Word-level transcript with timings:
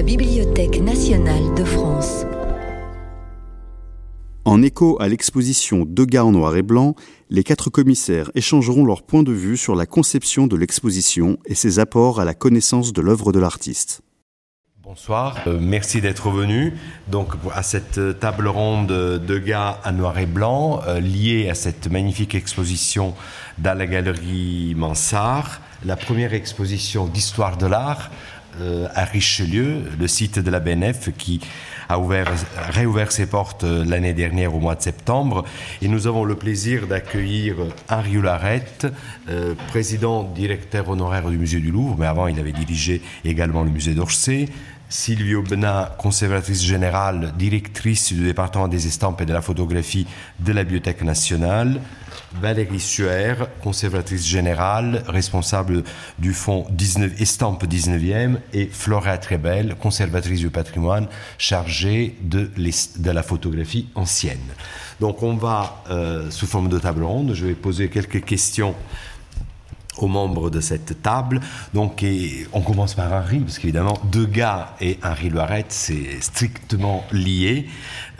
la 0.00 0.06
Bibliothèque 0.06 0.80
nationale 0.80 1.54
de 1.58 1.62
France. 1.62 2.24
En 4.46 4.62
écho 4.62 4.96
à 4.98 5.08
l'exposition 5.08 5.84
Degas 5.86 6.24
en 6.24 6.32
noir 6.32 6.56
et 6.56 6.62
blanc, 6.62 6.94
les 7.28 7.44
quatre 7.44 7.68
commissaires 7.68 8.30
échangeront 8.34 8.86
leur 8.86 9.02
point 9.02 9.22
de 9.22 9.32
vue 9.32 9.58
sur 9.58 9.74
la 9.74 9.84
conception 9.84 10.46
de 10.46 10.56
l'exposition 10.56 11.36
et 11.44 11.54
ses 11.54 11.80
apports 11.80 12.18
à 12.18 12.24
la 12.24 12.32
connaissance 12.32 12.94
de 12.94 13.02
l'œuvre 13.02 13.30
de 13.32 13.40
l'artiste. 13.40 14.00
Bonsoir, 14.82 15.36
euh, 15.46 15.58
merci 15.60 16.00
d'être 16.00 16.30
venu 16.30 16.72
donc 17.08 17.34
à 17.54 17.62
cette 17.62 18.18
table 18.18 18.48
ronde 18.48 18.86
de 18.88 19.38
gars 19.38 19.80
à 19.84 19.92
noir 19.92 20.18
et 20.18 20.24
blanc 20.24 20.80
euh, 20.86 20.98
liée 21.00 21.50
à 21.50 21.54
cette 21.54 21.90
magnifique 21.90 22.34
exposition 22.34 23.12
dans 23.58 23.76
la 23.76 23.86
galerie 23.86 24.74
Mansart, 24.74 25.60
la 25.84 25.96
première 25.96 26.32
exposition 26.32 27.06
d'histoire 27.06 27.58
de 27.58 27.66
l'art 27.66 28.10
euh, 28.60 28.88
à 28.94 29.04
Richelieu, 29.04 29.82
le 29.98 30.08
site 30.08 30.38
de 30.38 30.50
la 30.50 30.60
BNF 30.60 31.10
qui 31.16 31.40
a 31.88 31.98
ouvert, 31.98 32.30
réouvert 32.70 33.12
ses 33.12 33.26
portes 33.26 33.64
euh, 33.64 33.84
l'année 33.84 34.12
dernière 34.12 34.54
au 34.54 34.60
mois 34.60 34.74
de 34.74 34.82
septembre. 34.82 35.44
Et 35.82 35.88
nous 35.88 36.06
avons 36.06 36.24
le 36.24 36.34
plaisir 36.34 36.86
d'accueillir 36.86 37.56
Henri 37.88 38.20
Larette, 38.20 38.86
euh, 39.28 39.54
président 39.68 40.24
directeur 40.24 40.88
honoraire 40.88 41.28
du 41.30 41.38
musée 41.38 41.60
du 41.60 41.70
Louvre, 41.70 41.96
mais 41.98 42.06
avant 42.06 42.26
il 42.26 42.38
avait 42.38 42.52
dirigé 42.52 43.02
également 43.24 43.62
le 43.62 43.70
musée 43.70 43.94
d'Orsay. 43.94 44.48
Silvio 44.88 45.42
Benat, 45.42 45.94
conservatrice 45.98 46.64
générale, 46.64 47.32
directrice 47.38 48.12
du 48.12 48.24
département 48.24 48.66
des 48.66 48.88
estampes 48.88 49.20
et 49.20 49.26
de 49.26 49.32
la 49.32 49.40
photographie 49.40 50.06
de 50.40 50.52
la 50.52 50.64
Bibliothèque 50.64 51.02
nationale. 51.02 51.80
Valérie 52.34 52.80
Suer, 52.80 53.34
conservatrice 53.62 54.26
générale, 54.26 55.02
responsable 55.08 55.82
du 56.18 56.32
fonds 56.32 56.66
19, 56.70 57.20
Estampe 57.20 57.64
19e, 57.64 58.36
et 58.52 58.66
Flora 58.66 59.18
Trebel, 59.18 59.74
conservatrice 59.76 60.40
du 60.40 60.50
patrimoine, 60.50 61.08
chargée 61.38 62.16
de, 62.22 62.50
la 63.04 63.22
photographie 63.22 63.88
ancienne. 63.94 64.38
Donc 65.00 65.22
on 65.22 65.34
va, 65.34 65.82
euh, 65.90 66.30
sous 66.30 66.46
forme 66.46 66.68
de 66.68 66.78
table 66.78 67.02
ronde, 67.02 67.32
je 67.34 67.46
vais 67.46 67.54
poser 67.54 67.88
quelques 67.88 68.24
questions 68.24 68.74
aux 70.02 70.08
membres 70.08 70.50
de 70.50 70.60
cette 70.60 71.02
table. 71.02 71.40
Donc, 71.74 72.04
on 72.52 72.60
commence 72.60 72.94
par 72.94 73.12
Henri, 73.12 73.40
parce 73.40 73.58
qu'évidemment, 73.58 73.98
Degas 74.10 74.70
et 74.80 74.98
Henri 75.02 75.30
Loirette, 75.30 75.72
c'est 75.72 76.20
strictement 76.20 77.04
lié. 77.12 77.66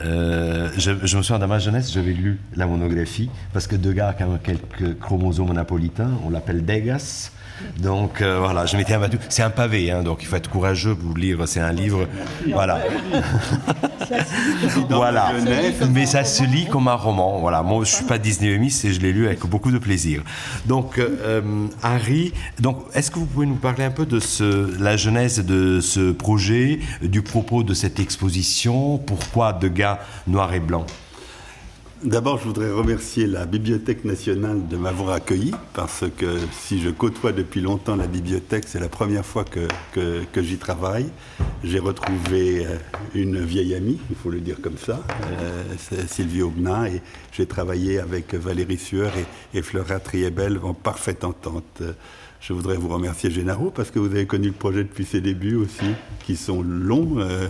Euh, 0.03 0.71
je, 0.77 0.93
me 0.93 1.23
souviens 1.23 1.39
dans 1.39 1.49
ma 1.49 1.59
jeunesse, 1.59 1.93
j'avais 1.93 2.13
lu 2.13 2.39
la 2.57 2.67
monographie, 2.67 3.29
parce 3.53 3.67
que 3.67 3.77
Degas 3.77 4.09
a 4.09 4.13
quand 4.15 4.29
même 4.29 4.39
quelques 4.39 4.99
chromosomes 4.99 5.53
napolitains, 5.53 6.11
on 6.25 6.31
l'appelle 6.31 6.65
Degas. 6.65 7.33
Donc 7.79 8.21
euh, 8.21 8.39
voilà, 8.39 8.67
je 8.67 8.77
m'étais 8.77 8.93
abattu. 8.95 9.19
C'est 9.29 9.43
un 9.43 9.51
pavé, 9.51 9.91
hein, 9.91 10.03
donc 10.03 10.19
il 10.23 10.27
faut 10.27 10.37
être 10.37 10.51
courageux 10.51 10.95
pour 10.95 11.17
lire. 11.17 11.47
C'est 11.47 11.61
un 11.61 11.73
livre, 11.73 12.07
voilà. 12.53 12.81
voilà. 14.91 15.33
Mais 15.91 16.07
ça 16.07 16.25
se 16.25 16.45
lit 16.45 16.67
comme 16.67 16.89
un 16.89 16.95
roman. 16.95 17.39
Voilà. 17.41 17.63
Moi, 17.63 17.85
je 17.85 17.95
suis 17.95 18.05
pas 18.05 18.19
Disney 18.19 18.51
et 18.51 18.93
je 18.93 19.01
l'ai 19.01 19.13
lu 19.13 19.27
avec 19.27 19.47
beaucoup 19.47 19.71
de 19.71 19.79
plaisir. 19.79 20.23
Donc 20.67 20.99
euh, 20.99 21.67
Harry, 21.83 22.33
donc 22.59 22.79
est-ce 22.95 23.11
que 23.11 23.19
vous 23.19 23.27
pouvez 23.27 23.47
nous 23.47 23.57
parler 23.57 23.85
un 23.85 23.91
peu 23.91 24.07
de 24.07 24.21
ce, 24.21 24.81
la 24.81 24.97
genèse 24.97 25.45
de 25.45 25.81
ce 25.81 26.13
projet, 26.13 26.81
du 27.03 27.23
propos 27.23 27.63
de 27.63 27.75
cette 27.75 28.01
exposition, 28.01 28.99
pourquoi 28.99 29.53
de 29.53 29.69
gars 29.69 30.01
noir 30.27 30.53
et 30.53 30.61
blanc? 30.61 30.87
D'abord, 32.03 32.39
je 32.39 32.45
voudrais 32.45 32.71
remercier 32.71 33.27
la 33.27 33.45
Bibliothèque 33.45 34.07
nationale 34.07 34.67
de 34.69 34.77
m'avoir 34.79 35.13
accueilli, 35.13 35.53
parce 35.75 36.05
que 36.17 36.39
si 36.51 36.81
je 36.81 36.89
côtoie 36.89 37.33
depuis 37.33 37.61
longtemps 37.61 37.95
la 37.95 38.07
bibliothèque, 38.07 38.65
c'est 38.67 38.81
la 38.81 38.89
première 38.89 39.27
fois 39.27 39.45
que, 39.45 39.69
que, 39.93 40.43
j'y 40.43 40.57
travaille. 40.57 41.11
J'ai 41.63 41.79
retrouvé 41.79 42.65
euh, 42.65 42.79
une 43.15 43.45
vieille 43.45 43.75
amie, 43.75 44.01
il 44.09 44.17
faut 44.17 44.31
le 44.31 44.41
dire 44.41 44.63
comme 44.63 44.79
ça, 44.79 45.05
euh, 45.31 45.63
Sylvie 46.07 46.41
Aubenas, 46.41 46.89
et 46.89 47.03
j'ai 47.33 47.45
travaillé 47.45 47.99
avec 47.99 48.33
Valérie 48.33 48.79
Sueur 48.79 49.13
et, 49.19 49.59
et 49.59 49.61
Flora 49.61 50.01
Triebel 50.01 50.59
en 50.63 50.73
parfaite 50.73 51.23
entente. 51.23 51.83
Je 52.41 52.55
voudrais 52.55 52.77
vous 52.77 52.89
remercier, 52.89 53.31
Génaro, 53.31 53.71
parce 53.71 53.91
que 53.91 53.99
vous 53.99 54.07
avez 54.07 54.25
connu 54.25 54.47
le 54.47 54.55
projet 54.55 54.85
depuis 54.85 55.05
ses 55.05 55.21
débuts 55.21 55.57
aussi, 55.57 55.95
qui 56.25 56.37
sont 56.37 56.63
longs. 56.63 57.19
Euh, 57.19 57.49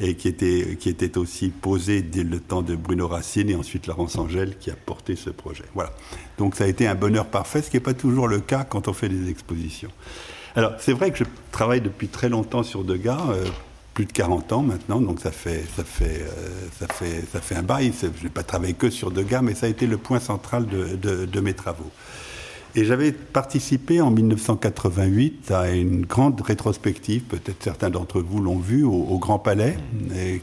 et 0.00 0.14
qui 0.14 0.28
était, 0.28 0.76
qui 0.78 0.88
était 0.88 1.16
aussi 1.18 1.48
posé 1.48 2.02
dès 2.02 2.22
le 2.22 2.40
temps 2.40 2.62
de 2.62 2.76
Bruno 2.76 3.08
Racine 3.08 3.48
et 3.48 3.54
ensuite 3.54 3.86
Laurence 3.86 4.16
Angèle 4.16 4.56
qui 4.58 4.70
a 4.70 4.74
porté 4.74 5.16
ce 5.16 5.30
projet. 5.30 5.64
Voilà. 5.74 5.92
Donc 6.38 6.54
ça 6.54 6.64
a 6.64 6.66
été 6.66 6.86
un 6.86 6.94
bonheur 6.94 7.26
parfait, 7.26 7.62
ce 7.62 7.70
qui 7.70 7.76
n'est 7.76 7.80
pas 7.80 7.94
toujours 7.94 8.28
le 8.28 8.40
cas 8.40 8.64
quand 8.64 8.88
on 8.88 8.92
fait 8.92 9.08
des 9.08 9.30
expositions. 9.30 9.90
Alors 10.54 10.72
c'est 10.78 10.92
vrai 10.92 11.10
que 11.10 11.18
je 11.18 11.24
travaille 11.52 11.80
depuis 11.80 12.08
très 12.08 12.28
longtemps 12.28 12.62
sur 12.62 12.84
Degas, 12.84 13.20
euh, 13.30 13.44
plus 13.94 14.04
de 14.04 14.12
40 14.12 14.52
ans 14.52 14.62
maintenant, 14.62 15.00
donc 15.00 15.20
ça 15.20 15.30
fait, 15.30 15.64
ça 15.74 15.84
fait, 15.84 16.22
euh, 16.22 16.68
ça 16.78 16.86
fait, 16.86 17.24
ça 17.32 17.40
fait 17.40 17.54
un 17.54 17.62
bail. 17.62 17.92
Je 18.00 18.22
n'ai 18.22 18.28
pas 18.28 18.42
travaillé 18.42 18.74
que 18.74 18.90
sur 18.90 19.10
Degas, 19.10 19.40
mais 19.40 19.54
ça 19.54 19.66
a 19.66 19.68
été 19.70 19.86
le 19.86 19.96
point 19.96 20.20
central 20.20 20.66
de, 20.66 21.24
de 21.24 21.40
mes 21.40 21.54
travaux. 21.54 21.90
Et 22.78 22.84
j'avais 22.84 23.10
participé 23.10 24.02
en 24.02 24.10
1988 24.10 25.50
à 25.50 25.70
une 25.70 26.04
grande 26.04 26.38
rétrospective, 26.42 27.22
peut-être 27.22 27.62
certains 27.62 27.88
d'entre 27.88 28.20
vous 28.20 28.38
l'ont 28.38 28.58
vu, 28.58 28.84
au, 28.84 29.18
Grand 29.18 29.38
Palais, 29.38 29.78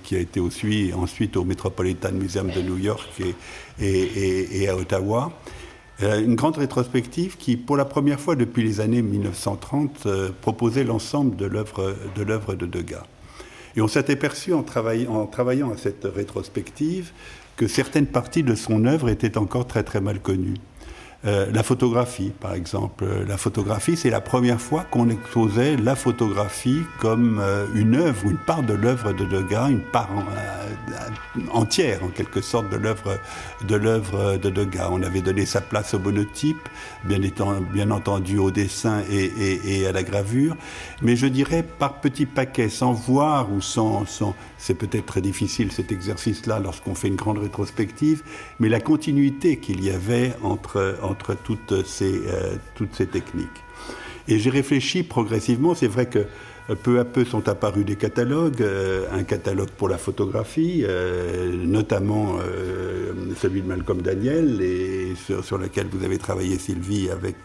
qui 0.01 0.15
a 0.15 0.19
été 0.19 0.39
aussi, 0.39 0.91
ensuite 0.95 1.37
au 1.37 1.43
Metropolitan 1.43 2.11
Museum 2.11 2.49
de 2.49 2.63
New 2.63 2.79
York 2.79 3.21
et, 3.79 4.67
à 4.67 4.75
Ottawa. 4.75 5.31
Euh, 6.01 6.23
une 6.23 6.33
grande 6.33 6.57
rétrospective 6.57 7.37
qui, 7.37 7.55
pour 7.55 7.77
la 7.77 7.85
première 7.85 8.19
fois 8.19 8.35
depuis 8.35 8.63
les 8.63 8.81
années 8.81 9.03
1930, 9.03 10.07
euh, 10.07 10.29
proposait 10.41 10.83
l'ensemble 10.83 11.35
de 11.35 11.45
l'œuvre 11.45 11.95
de, 12.15 12.23
l'œuvre 12.23 12.55
de 12.55 12.65
Degas. 12.65 13.03
Et 13.75 13.81
on 13.81 13.87
s'est 13.87 14.09
aperçu 14.09 14.53
en, 14.53 14.65
en 15.07 15.25
travaillant 15.27 15.71
à 15.71 15.77
cette 15.77 16.05
rétrospective 16.05 17.11
que 17.57 17.67
certaines 17.67 18.07
parties 18.07 18.41
de 18.41 18.55
son 18.55 18.85
œuvre 18.85 19.09
étaient 19.09 19.37
encore 19.37 19.67
très 19.67 19.83
très 19.83 20.01
mal 20.01 20.19
connues. 20.19 20.57
Euh, 21.25 21.45
la 21.53 21.63
photographie, 21.63 22.31
par 22.37 22.53
exemple. 22.53 23.05
La 23.25 23.37
photographie, 23.37 23.95
c'est 23.95 24.09
la 24.09 24.19
première 24.19 24.59
fois 24.59 24.83
qu'on 24.91 25.09
exposait 25.09 25.77
la 25.77 25.95
photographie 25.95 26.81
comme 26.99 27.39
euh, 27.39 27.65
une 27.73 27.95
œuvre, 27.95 28.25
une 28.29 28.37
part 28.37 28.61
de 28.61 28.73
l'œuvre 28.73 29.13
de 29.13 29.23
Degas, 29.23 29.69
une 29.69 29.79
part 29.79 30.09
euh, 30.11 31.43
entière, 31.53 32.03
en 32.03 32.09
quelque 32.09 32.41
sorte, 32.41 32.69
de 32.69 32.75
l'œuvre 32.75 33.17
de 34.37 34.49
Degas. 34.49 34.89
On 34.91 35.01
avait 35.01 35.21
donné 35.21 35.45
sa 35.45 35.61
place 35.61 35.93
au 35.93 35.99
monotype, 35.99 36.67
bien, 37.05 37.19
bien 37.73 37.91
entendu 37.91 38.37
au 38.37 38.51
dessin 38.51 39.01
et, 39.09 39.87
à 39.87 39.93
la 39.93 40.03
gravure, 40.03 40.57
mais 41.01 41.15
je 41.15 41.27
dirais 41.27 41.63
par 41.63 42.01
petits 42.01 42.25
paquets, 42.25 42.69
sans 42.69 42.93
voir 42.93 43.51
ou 43.51 43.61
sans, 43.61 44.05
c'est 44.57 44.73
peut-être 44.73 45.05
très 45.05 45.21
difficile 45.21 45.71
cet 45.71 45.91
exercice-là 45.91 46.59
lorsqu'on 46.59 46.95
fait 46.95 47.07
une 47.07 47.15
grande 47.15 47.37
rétrospective, 47.37 48.23
mais 48.59 48.69
la 48.69 48.79
continuité 48.79 49.57
qu'il 49.57 49.83
y 49.83 49.89
avait 49.89 50.33
entre 50.43 50.97
toutes 51.43 51.85
ces, 51.85 52.21
euh, 52.27 52.55
toutes 52.75 52.93
ces 52.95 53.07
techniques. 53.07 53.47
Et 54.27 54.39
j'ai 54.39 54.49
réfléchi 54.49 55.03
progressivement, 55.03 55.75
c'est 55.75 55.87
vrai 55.87 56.05
que 56.05 56.19
euh, 56.69 56.75
peu 56.81 56.99
à 56.99 57.05
peu 57.05 57.25
sont 57.25 57.49
apparus 57.49 57.85
des 57.85 57.97
catalogues, 57.97 58.61
euh, 58.61 59.05
un 59.11 59.23
catalogue 59.23 59.69
pour 59.69 59.89
la 59.89 59.97
photographie, 59.97 60.85
notamment 61.65 62.37
celui 63.37 63.61
de 63.61 63.67
Malcolm 63.67 64.01
Daniel, 64.01 64.61
et 64.61 65.13
sur, 65.15 65.57
lequel 65.57 65.87
vous 65.91 66.05
avez 66.05 66.17
travaillé 66.17 66.57
Sylvie, 66.57 67.09
avec, 67.09 67.35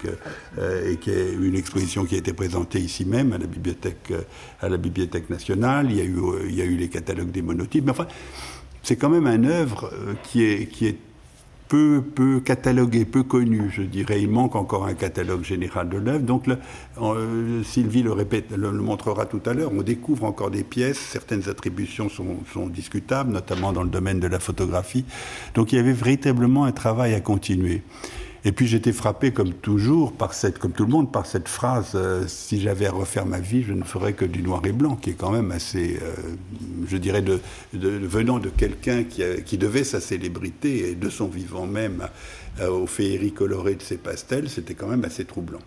et 0.86 0.96
qui 0.96 1.10
est 1.10 1.32
une 1.32 1.56
exposition 1.56 2.04
qui 2.04 2.14
a 2.14 2.18
été 2.18 2.32
présentée 2.32 2.78
ici 2.78 3.04
même 3.04 3.32
à 3.32 3.38
la 3.38 3.46
bibliothèque, 3.46 4.12
à 4.60 4.68
la 4.68 4.76
bibliothèque 4.76 5.30
nationale. 5.30 5.88
Il 5.90 5.96
y 5.96 6.00
a 6.00 6.04
eu, 6.04 6.18
il 6.48 6.54
y 6.54 6.62
a 6.62 6.64
eu 6.64 6.76
les 6.76 6.88
catalogues 6.88 7.32
des 7.32 7.42
monotypes, 7.42 7.84
mais 7.84 7.90
enfin, 7.90 8.06
c'est 8.82 8.96
quand 8.96 9.10
même 9.10 9.26
un 9.26 9.44
œuvre 9.44 9.90
qui 10.22 10.44
est, 10.44 10.66
qui 10.66 10.86
est 10.86 10.96
peu, 11.68 12.02
peu 12.02 12.40
catalogué, 12.40 13.04
peu 13.04 13.22
connu, 13.22 13.70
je 13.70 13.82
dirais. 13.82 14.22
Il 14.22 14.30
manque 14.30 14.56
encore 14.56 14.86
un 14.86 14.94
catalogue 14.94 15.44
général 15.44 15.88
de 15.88 15.98
l'œuvre. 15.98 16.24
Donc, 16.24 16.44
euh, 17.00 17.62
Sylvie 17.62 18.02
le, 18.02 18.12
répète, 18.12 18.50
le, 18.50 18.72
montrera 18.72 19.26
tout 19.26 19.42
à 19.46 19.52
l'heure, 19.52 19.70
on 19.72 19.82
découvre 19.82 20.24
encore 20.24 20.50
des 20.50 20.64
pièces. 20.64 20.98
Certaines 20.98 21.48
attributions 21.48 22.08
sont, 22.08 22.38
sont, 22.52 22.66
discutables, 22.66 23.32
notamment 23.32 23.72
dans 23.72 23.82
le 23.82 23.90
domaine 23.90 24.20
de 24.20 24.26
la 24.26 24.40
photographie. 24.40 25.04
Donc, 25.54 25.72
il 25.72 25.76
y 25.76 25.78
avait 25.78 25.92
véritablement 25.92 26.64
un 26.64 26.72
travail 26.72 27.14
à 27.14 27.20
continuer. 27.20 27.82
Et 28.44 28.52
puis 28.52 28.66
j'étais 28.66 28.92
frappé, 28.92 29.32
comme 29.32 29.52
toujours, 29.52 30.12
par 30.12 30.34
cette, 30.34 30.58
comme 30.58 30.72
tout 30.72 30.84
le 30.84 30.90
monde, 30.90 31.12
par 31.12 31.26
cette 31.26 31.48
phrase 31.48 31.92
euh, 31.94 32.24
si 32.26 32.60
j'avais 32.60 32.86
à 32.86 32.92
refaire 32.92 33.26
ma 33.26 33.40
vie, 33.40 33.62
je 33.62 33.72
ne 33.72 33.82
ferais 33.82 34.12
que 34.12 34.24
du 34.24 34.42
noir 34.42 34.62
et 34.64 34.72
blanc, 34.72 34.96
qui 34.96 35.10
est 35.10 35.14
quand 35.14 35.30
même 35.30 35.50
assez, 35.50 35.98
euh, 36.02 36.14
je 36.88 36.96
dirais, 36.96 37.24
venant 37.72 38.38
de 38.38 38.48
quelqu'un 38.48 39.04
qui, 39.04 39.22
qui, 39.44 39.58
devait 39.58 39.84
sa 39.84 40.00
célébrité 40.00 40.90
et 40.90 40.94
de 40.94 41.10
son 41.10 41.26
vivant 41.26 41.66
même 41.66 42.08
aux 42.60 42.86
féeries 42.86 43.32
colorées 43.32 43.76
de 43.76 43.82
ses 43.82 43.98
pastels, 43.98 44.48
c'était 44.48 44.74
quand 44.74 44.88
même 44.88 45.04
assez 45.04 45.24
troublant. 45.24 45.60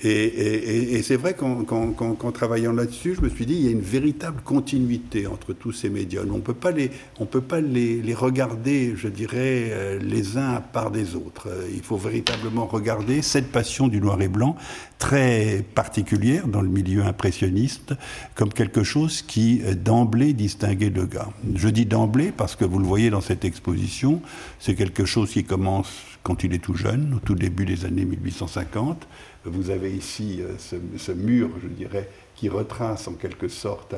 Et, 0.00 1.02
c'est 1.02 1.16
vrai 1.16 1.34
qu'en 1.34 2.32
travaillant 2.32 2.72
là-dessus, 2.72 3.16
je 3.16 3.22
me 3.22 3.28
suis 3.28 3.46
dit, 3.46 3.54
il 3.54 3.64
y 3.64 3.68
a 3.68 3.72
une 3.72 3.80
véritable 3.80 4.40
continuité 4.42 5.26
entre 5.26 5.52
tous 5.52 5.72
ces 5.72 5.90
médiums. 5.90 6.28
On 6.32 6.36
ne 6.36 6.42
peut 6.42 6.54
pas, 6.54 6.70
les, 6.70 6.90
on 7.18 7.26
peut 7.26 7.40
pas 7.40 7.60
les, 7.60 8.00
les, 8.00 8.14
regarder, 8.14 8.94
je 8.96 9.08
dirais, 9.08 9.70
euh, 9.70 9.98
les 9.98 10.36
uns 10.36 10.54
à 10.54 10.60
part 10.60 10.90
des 10.90 11.16
autres. 11.16 11.48
Euh, 11.48 11.68
il 11.74 11.82
faut 11.82 11.96
véritablement 11.96 12.66
regarder 12.66 13.22
cette 13.22 13.50
passion 13.50 13.88
du 13.88 14.00
noir 14.00 14.20
et 14.22 14.28
blanc, 14.28 14.56
très 14.98 15.64
particulière 15.74 16.46
dans 16.46 16.62
le 16.62 16.68
milieu 16.68 17.02
impressionniste, 17.02 17.94
comme 18.34 18.52
quelque 18.52 18.84
chose 18.84 19.22
qui 19.22 19.62
euh, 19.64 19.74
d'emblée 19.74 20.32
distinguait 20.32 20.90
Degas. 20.90 21.28
Je 21.56 21.68
dis 21.68 21.86
d'emblée 21.86 22.32
parce 22.36 22.54
que 22.54 22.64
vous 22.64 22.78
le 22.78 22.86
voyez 22.86 23.10
dans 23.10 23.20
cette 23.20 23.44
exposition, 23.44 24.22
c'est 24.60 24.74
quelque 24.76 25.04
chose 25.04 25.30
qui 25.30 25.42
commence 25.42 25.90
quand 26.22 26.44
il 26.44 26.52
est 26.54 26.58
tout 26.58 26.74
jeune, 26.74 27.14
au 27.16 27.18
tout 27.20 27.34
début 27.34 27.64
des 27.64 27.84
années 27.84 28.04
1850. 28.04 29.08
Vous 29.44 29.70
avez 29.70 29.92
ici 29.92 30.40
euh, 30.40 30.54
ce, 30.98 31.12
mur, 31.12 31.50
je 31.62 31.68
dirais, 31.68 32.08
qui 32.34 32.48
retrace 32.48 33.06
en 33.08 33.12
quelque 33.12 33.48
sorte, 33.48 33.94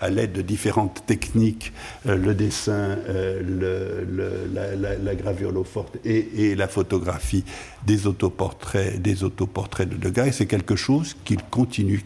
à, 0.00 0.10
l'aide 0.10 0.32
de 0.32 0.42
différentes 0.42 1.04
techniques, 1.06 1.72
euh, 2.06 2.16
le 2.16 2.34
dessin, 2.34 2.96
euh, 3.08 4.04
la, 5.02 5.14
gravure 5.14 5.50
l'eau 5.50 5.64
forte 5.64 5.96
et, 6.04 6.54
la 6.54 6.68
photographie 6.68 7.44
des 7.86 8.06
autoportraits, 8.06 9.00
des 9.00 9.24
autoportraits 9.24 9.88
de 9.88 9.96
Degas. 9.96 10.26
Et 10.26 10.32
c'est 10.32 10.46
quelque 10.46 10.76
chose 10.76 11.16
qu'il 11.24 11.42
continue, 11.44 12.04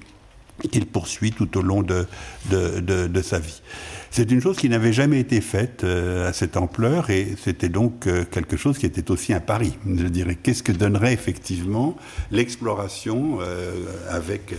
qu'il 0.70 0.86
poursuit 0.86 1.32
tout 1.32 1.56
au 1.58 1.62
long 1.62 1.82
de, 1.82 2.06
de 2.50 3.22
sa 3.22 3.40
vie. 3.40 3.62
C'est 4.10 4.30
une 4.30 4.40
chose 4.40 4.56
qui 4.56 4.68
n'avait 4.68 4.92
jamais 4.92 5.20
été 5.20 5.40
faite 5.40 5.84
euh, 5.84 6.28
à 6.28 6.32
cette 6.32 6.56
ampleur 6.56 7.10
et 7.10 7.34
c'était 7.42 7.68
donc 7.68 8.06
euh, 8.06 8.24
quelque 8.24 8.56
chose 8.56 8.78
qui 8.78 8.86
était 8.86 9.10
aussi 9.10 9.34
un 9.34 9.40
pari. 9.40 9.76
Je 9.86 10.06
dirais, 10.06 10.34
qu'est-ce 10.34 10.62
que 10.62 10.72
donnerait 10.72 11.12
effectivement 11.12 11.96
l'exploration 12.30 13.38
euh, 13.40 13.84
avec 14.08 14.54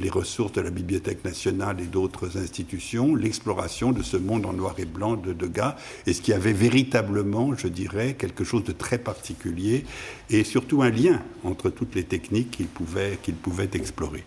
les 0.00 0.08
ressources 0.08 0.52
de 0.52 0.62
la 0.62 0.70
Bibliothèque 0.70 1.22
nationale 1.22 1.76
et 1.80 1.86
d'autres 1.86 2.38
institutions, 2.38 3.14
l'exploration 3.14 3.92
de 3.92 4.02
ce 4.02 4.16
monde 4.16 4.46
en 4.46 4.54
noir 4.54 4.74
et 4.78 4.86
blanc 4.86 5.16
de 5.16 5.34
Degas, 5.34 5.76
et 6.06 6.14
ce 6.14 6.22
qui 6.22 6.32
avait 6.32 6.54
véritablement, 6.54 7.54
je 7.54 7.68
dirais, 7.68 8.14
quelque 8.14 8.42
chose 8.42 8.64
de 8.64 8.72
très 8.72 8.96
particulier 8.96 9.84
et 10.30 10.44
surtout 10.44 10.80
un 10.80 10.88
lien 10.88 11.20
entre 11.44 11.68
toutes 11.68 11.94
les 11.94 12.04
techniques 12.04 12.52
qu'il 12.52 12.68
pouvait, 12.68 13.18
qu'il 13.22 13.34
pouvait 13.34 13.68
explorer. 13.74 14.24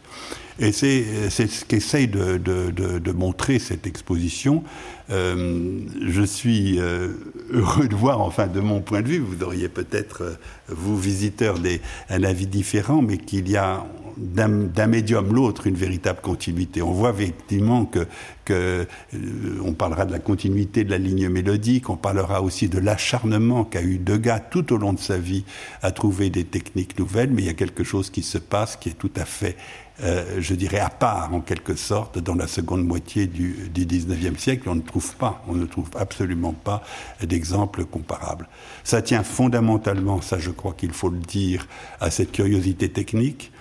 Et 0.60 0.72
c'est 0.72 1.28
ce 1.30 1.66
qu'essaye 1.66 2.08
de, 2.08 2.38
de, 2.38 2.70
de, 2.70 3.12
montrer 3.12 3.60
cette 3.60 3.88
exposition. 3.88 4.64
Euh, 5.10 5.80
je 6.08 6.24
suis 6.24 6.80
euh, 6.80 7.10
heureux 7.52 7.88
de 7.88 7.96
voir, 7.96 8.22
enfin 8.22 8.48
de 8.48 8.60
mon 8.60 8.80
point 8.82 9.02
de 9.02 9.08
vue, 9.08 9.20
vous 9.20 9.44
auriez 9.44 9.68
peut-être, 9.68 10.24
euh, 10.24 10.36
vous 10.68 10.98
visiteurs, 10.98 11.60
des, 11.60 11.82
un 12.10 12.24
avis 12.24 12.48
différent, 12.48 13.02
mais 13.02 13.18
qu'il 13.18 13.50
y 13.50 13.58
a 13.58 13.86
d'un 14.18 14.88
médium 14.88 15.34
l'autre 15.34 15.68
une 15.68 15.76
véritable 15.76 16.22
continuité. 16.22 16.82
On 16.82 16.92
voit 16.92 17.12
effectivement 17.12 17.86
que, 17.86 18.08
que 18.46 18.86
euh, 19.14 19.60
on 19.64 19.74
parlera 19.74 20.06
de 20.06 20.12
la 20.12 20.20
continuité 20.20 20.84
de 20.84 20.92
la 20.92 20.98
ligne 20.98 21.30
mélodique, 21.30 21.90
on 21.90 21.98
parlera 21.98 22.42
aussi 22.42 22.70
de 22.70 22.80
l'acharnement 22.80 23.64
qu'a 23.64 23.82
eu 23.82 23.98
Degas 23.98 24.40
tout 24.40 24.74
au 24.74 24.78
long 24.78 24.94
de 24.94 25.00
sa 25.00 25.18
vie 25.18 25.46
à 25.82 25.92
trouver 25.92 26.30
des 26.30 26.44
techniques 26.44 26.98
nouvelles, 27.00 27.32
mais 27.32 27.44
il 27.44 27.46
y 27.46 27.50
a 27.50 27.56
quelque 27.56 27.84
chose 27.84 28.10
qui 28.10 28.24
se 28.24 28.38
passe 28.38 28.76
qui 28.76 28.90
est 28.90 28.98
tout 28.98 29.12
à 29.16 29.26
fait 29.26 29.56
euh, 30.02 30.40
je 30.40 30.56
dirais, 30.56 30.80
à 30.80 30.90
part, 30.90 31.34
en 31.34 31.42
quelque 31.42 31.76
sorte, 31.76 32.18
dans 32.18 32.34
la 32.34 32.48
seconde 32.48 32.84
moitié 32.84 33.28
du, 33.28 33.70
du 33.70 33.86
19e 33.86 34.38
siècle. 34.38 34.68
On 34.68 34.76
ne 34.76 34.82
trouve 34.82 35.16
pas, 35.16 35.44
on 35.48 35.54
ne 35.54 35.66
trouve 35.66 35.90
absolument 35.96 36.54
pas 36.54 36.84
d'exemple 37.22 37.86
comparable. 37.86 38.48
Ça 38.84 39.02
tient 39.02 39.24
fondamentalement, 39.24 40.22
ça 40.22 40.40
je 40.40 40.50
crois 40.50 40.74
qu'il 40.74 40.94
faut 40.94 41.10
le 41.10 41.20
dire, 41.20 41.68
à 42.00 42.10
cette 42.10 42.32
curiosité 42.32 42.90
technique, 42.90 43.52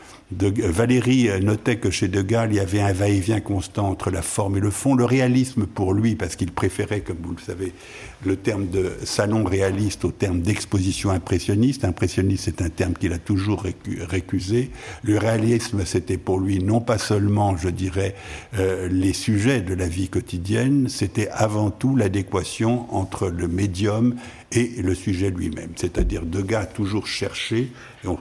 Valérie 0.40 1.28
notait 1.42 1.76
que 1.76 1.90
chez 1.90 2.08
Degas, 2.08 2.46
il 2.46 2.54
y 2.54 2.60
avait 2.60 2.80
un 2.80 2.92
va-et-vient 2.92 3.40
constant 3.40 3.88
entre 3.88 4.10
la 4.10 4.22
forme 4.22 4.56
et 4.56 4.60
le 4.60 4.70
fond. 4.70 4.94
Le 4.94 5.04
réalisme 5.04 5.66
pour 5.66 5.94
lui, 5.94 6.14
parce 6.14 6.36
qu'il 6.36 6.52
préférait, 6.52 7.00
comme 7.00 7.18
vous 7.22 7.34
le 7.34 7.40
savez, 7.40 7.72
le 8.24 8.36
terme 8.36 8.68
de 8.68 8.92
salon 9.04 9.44
réaliste 9.44 10.04
au 10.04 10.10
terme 10.10 10.40
d'exposition 10.40 11.10
impressionniste. 11.10 11.84
Impressionniste, 11.84 12.44
c'est 12.44 12.62
un 12.62 12.68
terme 12.68 12.94
qu'il 12.94 13.12
a 13.12 13.18
toujours 13.18 13.64
récusé. 14.08 14.70
Le 15.02 15.18
réalisme, 15.18 15.84
c'était 15.84 16.18
pour 16.18 16.38
lui 16.38 16.62
non 16.62 16.80
pas 16.80 16.98
seulement, 16.98 17.56
je 17.56 17.68
dirais, 17.68 18.14
euh, 18.58 18.88
les 18.88 19.12
sujets 19.12 19.60
de 19.60 19.74
la 19.74 19.88
vie 19.88 20.08
quotidienne, 20.08 20.88
c'était 20.88 21.28
avant 21.28 21.70
tout 21.70 21.96
l'adéquation 21.96 22.92
entre 22.94 23.28
le 23.28 23.48
médium 23.48 24.14
et 24.52 24.82
le 24.82 24.94
sujet 24.94 25.30
lui-même. 25.30 25.72
C'est-à-dire 25.76 26.24
Degas 26.24 26.60
a 26.60 26.66
toujours 26.66 27.06
cherché, 27.06 27.72
on 28.04 28.18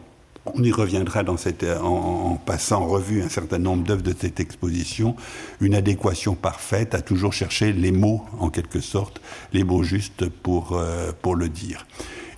y 0.61 0.71
reviendra 0.71 1.23
cette, 1.37 1.63
en, 1.63 2.35
passant 2.35 2.83
en 2.83 2.87
revue 2.87 3.21
un 3.21 3.29
certain 3.29 3.59
nombre 3.59 3.83
d'œuvres 3.83 4.01
de 4.01 4.13
cette 4.17 4.39
exposition, 4.39 5.15
une 5.59 5.75
adéquation 5.75 6.35
parfaite 6.35 6.95
à 6.95 7.01
toujours 7.01 7.33
chercher 7.33 7.73
les 7.73 7.91
mots, 7.91 8.25
en 8.39 8.49
quelque 8.49 8.79
sorte, 8.79 9.21
les 9.53 9.63
mots 9.63 9.83
justes 9.83 10.29
pour, 10.29 10.73
euh, 10.73 11.11
pour 11.21 11.35
le 11.35 11.49
dire. 11.49 11.85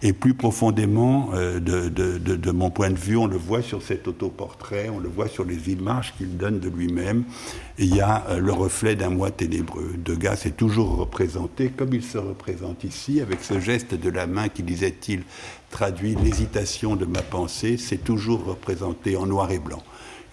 Et 0.05 0.11
plus 0.11 0.33
profondément, 0.33 1.29
euh, 1.33 1.61
de, 1.61 1.87
de, 1.87 2.17
de, 2.17 2.35
de, 2.35 2.51
mon 2.51 2.69
point 2.69 2.89
de 2.89 2.97
vue, 2.97 3.15
on 3.15 3.25
le 3.25 3.37
voit 3.37 3.61
sur 3.61 3.81
cet 3.81 4.05
autoportrait, 4.05 4.89
on 4.89 4.99
le 4.99 5.07
voit 5.07 5.29
sur 5.29 5.45
les 5.45 5.69
images 5.71 6.13
qu'il 6.17 6.35
donne 6.35 6.59
de 6.59 6.67
lui-même. 6.67 7.23
Il 7.77 7.95
y 7.95 8.01
a 8.01 8.25
euh, 8.27 8.39
le 8.39 8.51
reflet 8.51 8.95
d'un 8.97 9.09
moi 9.09 9.31
ténébreux. 9.31 9.93
Degas 9.97 10.43
est 10.45 10.57
toujours 10.57 10.97
représenté 10.97 11.69
comme 11.69 11.93
il 11.93 12.03
se 12.03 12.17
représente 12.17 12.83
ici, 12.83 13.21
avec 13.21 13.45
ce 13.45 13.61
geste 13.61 13.93
de 13.93 14.09
la 14.09 14.27
main 14.27 14.49
qui, 14.49 14.61
disait-il, 14.61 15.23
traduit 15.69 16.15
l'hésitation 16.15 16.97
de 16.97 17.05
ma 17.05 17.21
pensée. 17.21 17.77
C'est 17.77 18.03
toujours 18.03 18.43
représenté 18.43 19.15
en 19.15 19.25
noir 19.25 19.51
et 19.51 19.59
blanc. 19.59 19.81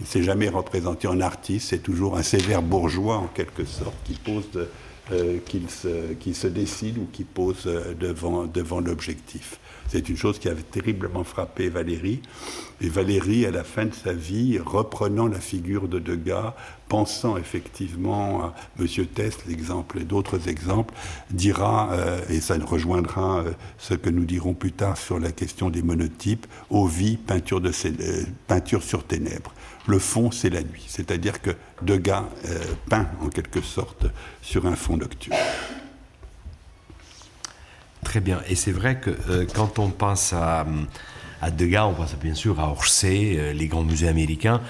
Il 0.00 0.02
ne 0.02 0.08
s'est 0.08 0.24
jamais 0.24 0.48
représenté 0.48 1.06
en 1.06 1.20
artiste, 1.20 1.68
c'est 1.68 1.82
toujours 1.82 2.16
un 2.16 2.24
sévère 2.24 2.62
bourgeois 2.62 3.18
en 3.18 3.28
quelque 3.28 3.64
sorte 3.64 3.94
qui 4.02 4.14
pose 4.14 4.48
euh, 5.12 5.38
qu'il 5.46 5.70
se, 5.70 6.14
qui 6.14 6.34
se, 6.34 6.46
décide 6.46 6.98
ou 6.98 7.06
qui 7.12 7.24
pose 7.24 7.64
devant 7.98 8.80
l'objectif. 8.80 9.58
C'est 9.90 10.08
une 10.08 10.16
chose 10.16 10.38
qui 10.38 10.48
avait 10.48 10.62
terriblement 10.62 11.24
frappé 11.24 11.68
Valérie. 11.68 12.22
Et 12.80 12.88
Valérie, 12.88 13.44
à 13.44 13.50
la 13.50 13.64
fin 13.64 13.86
de 13.86 13.94
sa 13.94 14.12
vie, 14.12 14.58
reprenant 14.58 15.26
la 15.26 15.40
figure 15.40 15.88
de 15.88 15.98
Degas, 15.98 16.54
pensant 16.88 17.36
effectivement 17.36 18.42
à 18.42 18.54
M. 18.78 18.86
Test, 19.06 19.42
l'exemple 19.46 19.98
et 19.98 20.04
d'autres 20.04 20.48
exemples, 20.48 20.94
dira, 21.30 21.92
euh, 21.92 22.20
et 22.30 22.40
ça 22.40 22.56
rejoindra 22.64 23.44
ce 23.78 23.94
que 23.94 24.10
nous 24.10 24.24
dirons 24.24 24.54
plus 24.54 24.72
tard 24.72 24.96
sur 24.96 25.18
la 25.18 25.32
question 25.32 25.70
des 25.70 25.82
monotypes, 25.82 26.46
Ovi, 26.70 27.16
peinture, 27.16 27.60
de, 27.60 27.72
peinture 28.46 28.82
sur 28.82 29.04
ténèbres 29.04 29.52
le 29.90 29.98
fond, 29.98 30.30
c'est 30.30 30.50
la 30.50 30.62
nuit. 30.62 30.84
C'est-à-dire 30.86 31.42
que 31.42 31.50
Degas 31.82 32.24
euh, 32.46 32.58
peint 32.88 33.08
en 33.20 33.28
quelque 33.28 33.60
sorte 33.60 34.06
sur 34.42 34.66
un 34.66 34.76
fond 34.76 34.96
nocturne. 34.96 35.36
Très 38.04 38.20
bien. 38.20 38.40
Et 38.48 38.54
c'est 38.54 38.72
vrai 38.72 38.98
que 38.98 39.10
euh, 39.28 39.46
quand 39.54 39.78
on 39.78 39.90
pense 39.90 40.32
à, 40.32 40.66
Degas, 41.56 41.86
on 41.86 41.94
pense 41.94 42.14
bien 42.16 42.34
sûr 42.34 42.58
à 42.60 42.70
Orsay, 42.70 43.36
euh, 43.36 43.52
les 43.52 43.68
grands 43.68 43.84
musées 43.84 44.08
américains. 44.08 44.60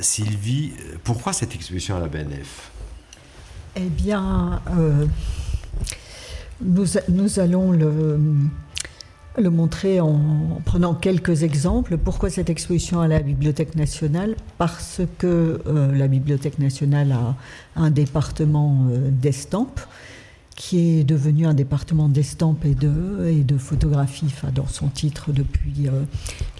Sylvie, 0.00 0.72
pourquoi 1.04 1.32
cette 1.32 1.54
exposition 1.54 1.96
à 1.96 2.00
la 2.00 2.08
BNF 2.08 2.72
Eh 3.76 3.80
bien, 3.82 4.60
nous, 6.60 6.86
nous, 7.08 7.38
allons 7.38 7.70
le 7.70 8.18
le 9.38 9.50
montrer 9.50 10.00
en, 10.00 10.60
prenant 10.64 10.94
quelques 10.94 11.42
exemples. 11.42 11.96
Pourquoi 11.98 12.30
cette 12.30 12.50
exposition 12.50 13.00
à 13.00 13.08
la 13.08 13.20
Bibliothèque 13.20 13.74
nationale? 13.74 14.36
Parce 14.58 15.00
que 15.18 15.60
euh, 15.66 15.94
la 15.94 16.08
Bibliothèque 16.08 16.58
nationale 16.58 17.12
a 17.12 17.34
un 17.76 17.90
département 17.90 18.86
euh, 18.90 19.10
d'estampes 19.10 19.80
qui 20.56 20.78
est 20.78 21.04
devenu 21.04 21.46
un 21.46 21.54
département 21.54 22.08
d'estampes 22.08 22.64
et 22.64 22.74
de, 22.74 23.26
et 23.28 23.44
de 23.44 23.58
photographie, 23.58 24.32
dans 24.54 24.66
son 24.66 24.88
titre 24.88 25.32
depuis 25.32 25.86
euh, 25.86 26.02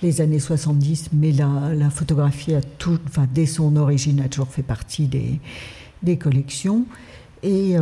les 0.02 0.20
années 0.20 0.38
70, 0.38 1.10
mais 1.12 1.32
la, 1.32 1.90
photographie 1.90 2.54
a 2.54 2.60
tout, 2.60 2.98
enfin, 3.08 3.26
dès 3.32 3.46
son 3.46 3.76
origine 3.76 4.20
a 4.20 4.28
toujours 4.28 4.48
fait 4.48 4.62
partie 4.62 5.06
des, 5.06 5.40
des 6.02 6.18
collections. 6.18 6.84
Et 7.42 7.76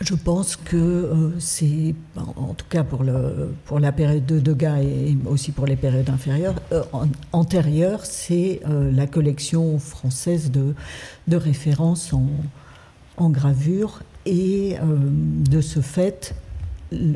je 0.00 0.14
pense 0.14 0.56
que 0.56 0.76
euh, 0.76 1.40
c'est, 1.40 1.94
en 2.16 2.54
tout 2.54 2.66
cas 2.68 2.84
pour, 2.84 3.02
le, 3.02 3.54
pour 3.64 3.80
la 3.80 3.92
période 3.92 4.26
de 4.26 4.40
Degas 4.40 4.82
et 4.82 5.16
aussi 5.26 5.52
pour 5.52 5.66
les 5.66 5.76
périodes 5.76 6.10
inférieures, 6.10 6.56
euh, 6.72 6.82
antérieures, 7.32 8.04
c'est 8.04 8.60
euh, 8.68 8.90
la 8.92 9.06
collection 9.06 9.78
française 9.78 10.50
de, 10.50 10.74
de 11.28 11.36
références 11.36 12.12
en, 12.12 12.28
en, 13.16 13.30
gravure. 13.30 14.02
Et 14.26 14.76
de 14.80 15.60
ce 15.60 15.80
fait, 15.80 16.34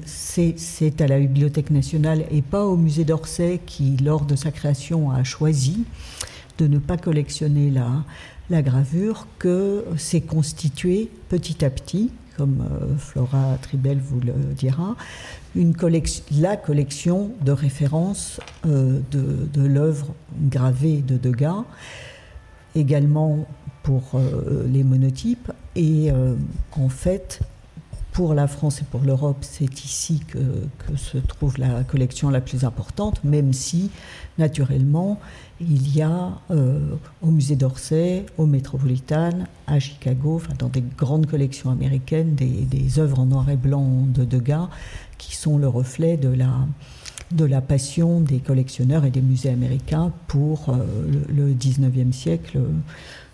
c'est 0.05 1.01
à 1.01 1.09
la 1.09 1.19
Bibliothèque 1.19 1.71
nationale 1.71 2.25
et 2.31 2.41
pas 2.41 2.65
au 2.65 2.77
musée 2.77 3.05
d'Orsay 3.05 3.61
qui, 3.67 3.97
lors 3.97 4.25
de 4.25 4.37
sa 4.37 4.53
création, 4.53 5.11
a 5.11 5.25
choisi 5.25 5.85
de 6.59 6.69
ne 6.69 6.79
pas 6.79 6.97
collectionner 6.97 7.71
la, 7.71 8.63
gravure 8.63 9.27
que 9.39 9.85
s'est 9.97 10.21
constitué 10.21 11.11
petit 11.29 11.65
à 11.65 11.71
petit 11.71 12.11
comme 12.37 12.65
Flora 12.97 13.59
Tribel 13.61 13.99
vous 13.99 14.21
le 14.21 14.33
dira, 14.57 14.97
la 15.55 16.57
collection 16.57 17.33
de 17.45 17.53
références 17.53 18.41
de, 18.65 19.03
de 19.11 19.67
l'œuvre 19.67 20.15
gravée 20.49 21.03
de 21.03 21.19
Degas, 21.19 21.65
également 22.75 23.47
pour 23.83 24.21
les 24.67 24.85
monotypes. 24.85 25.53
Et 25.77 26.11
en 26.77 26.89
fait, 26.89 27.41
pour 28.13 28.35
la 28.35 28.49
France 28.49 28.83
et 28.83 28.85
pour 28.85 29.03
l'Europe, 29.03 29.39
c'est 29.41 29.85
ici 29.85 30.21
que, 30.27 30.39
se 30.97 31.19
trouve 31.19 31.59
la 31.59 31.85
collection 31.85 32.31
la 32.31 32.41
plus 32.41 32.65
importante, 32.65 33.23
même 33.25 33.53
si, 33.53 33.91
naturellement, 34.39 35.21
il 35.61 35.95
y 35.95 36.03
a 36.03 36.33
euh, 36.51 36.97
au 37.23 37.29
musée 37.29 37.57
d'Orsay, 37.57 38.27
au 38.37 38.47
Metropolitan, 38.47 39.31
à 39.67 39.79
Chicago, 39.79 40.37
enfin, 40.37 40.55
dans 40.59 40.69
des 40.69 40.83
grandes 40.99 41.27
collections 41.27 41.71
américaines, 41.71 42.35
des, 42.35 42.99
œuvres 42.99 43.21
en 43.21 43.27
noir 43.27 43.49
et 43.49 43.57
blanc 43.57 44.07
de 44.07 44.25
Degas 44.25 44.69
qui 45.19 45.37
sont 45.37 45.59
le 45.59 45.69
reflet 45.69 46.17
de 46.17 46.29
la, 47.47 47.61
passion 47.61 48.21
des 48.21 48.41
collectionneurs 48.41 49.05
et 49.05 49.11
des 49.11 49.21
musées 49.21 49.51
américains 49.51 50.13
pour 50.27 50.71
euh, 50.71 50.85
le, 51.29 51.53
19e 51.53 52.13
siècle 52.13 52.59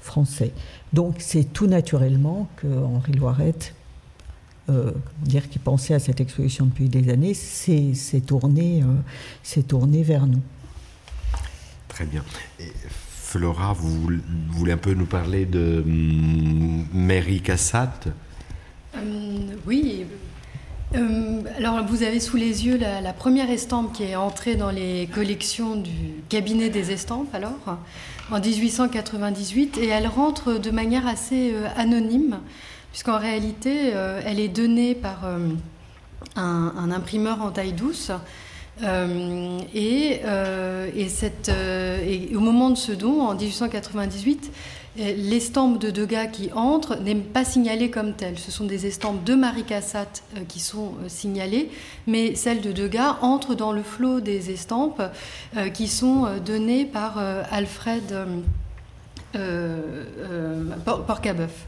français. 0.06 0.52
Donc 0.92 1.16
c'est 1.18 1.52
tout 1.52 1.66
naturellement 1.66 2.48
que 2.56 2.66
Henri 2.66 3.12
Loiret 3.12 3.74
euh, 4.68 4.90
dire 5.22 5.48
qui 5.48 5.60
pensait 5.60 5.94
à 5.94 6.00
cette 6.00 6.20
exposition 6.20 6.66
depuis 6.66 6.88
des 6.88 7.12
années, 7.12 7.34
s'est 7.34 8.20
tourné, 8.26 8.82
euh, 8.82 9.62
tourné 9.62 10.02
vers 10.02 10.26
nous. 10.26 10.42
Très 11.86 12.04
bien. 12.04 12.24
Et 12.58 12.72
Flora, 12.88 13.74
vous, 13.74 14.10
voulez 14.50 14.72
un 14.72 14.76
peu 14.76 14.92
nous 14.92 15.06
parler 15.06 15.46
de 15.46 15.84
hum, 15.86 16.84
Mary 16.92 17.42
Cassatt? 17.42 18.08
Euh, 18.96 19.00
Oui. 19.66 20.04
alors, 21.56 21.86
vous 21.86 22.02
avez 22.02 22.18
sous 22.18 22.36
les 22.36 22.66
yeux 22.66 22.76
la, 22.76 23.12
première 23.12 23.50
estampe 23.50 23.92
qui 23.92 24.02
est 24.02 24.16
entrée 24.16 24.56
dans 24.56 24.72
les 24.72 25.08
collections 25.14 25.76
du 25.76 26.24
cabinet 26.28 26.70
des 26.70 26.90
estampes, 26.90 27.32
alors, 27.34 27.78
en 28.30 28.40
1898, 28.40 29.78
et 29.78 29.86
elle 29.86 30.06
rentre 30.06 30.58
de 30.58 30.70
manière 30.70 31.06
assez 31.06 31.54
anonyme 31.76 32.38
puisqu'en 32.96 33.18
réalité, 33.18 33.90
euh, 33.94 34.22
elle 34.24 34.40
est 34.40 34.48
donnée 34.48 34.94
par 34.94 35.26
euh, 35.26 35.50
un, 36.34 36.90
imprimeur 36.90 37.42
en 37.42 37.50
taille 37.50 37.74
douce. 37.74 38.10
Euh, 38.82 39.58
et, 39.74 40.22
au 42.34 42.40
moment 42.40 42.70
de 42.70 42.78
ce 42.78 42.92
don, 42.92 43.20
en 43.20 43.34
1898, 43.34 44.50
l'estampe 44.98 45.78
de 45.78 45.90
Degas 45.90 46.26
qui 46.26 46.52
entre 46.52 46.96
n'est 46.96 47.14
pas 47.14 47.44
signalée 47.44 47.90
comme 47.90 48.14
telle. 48.14 48.38
Ce 48.38 48.50
sont 48.50 48.64
des 48.64 48.86
estampes 48.86 49.24
de 49.24 49.34
Marie 49.34 49.64
Cassatt 49.64 50.22
qui 50.48 50.60
sont 50.60 50.94
signalées, 51.08 51.70
mais 52.06 52.34
celle 52.34 52.60
de 52.60 52.72
Degas 52.72 53.18
entre 53.22 53.54
dans 53.54 53.72
le 53.72 53.82
flot 53.82 54.20
des 54.20 54.50
estampes 54.50 55.02
qui 55.74 55.88
sont 55.88 56.26
données 56.44 56.84
par 56.84 57.18
Alfred 57.50 58.14
Porcabeuf. 61.06 61.66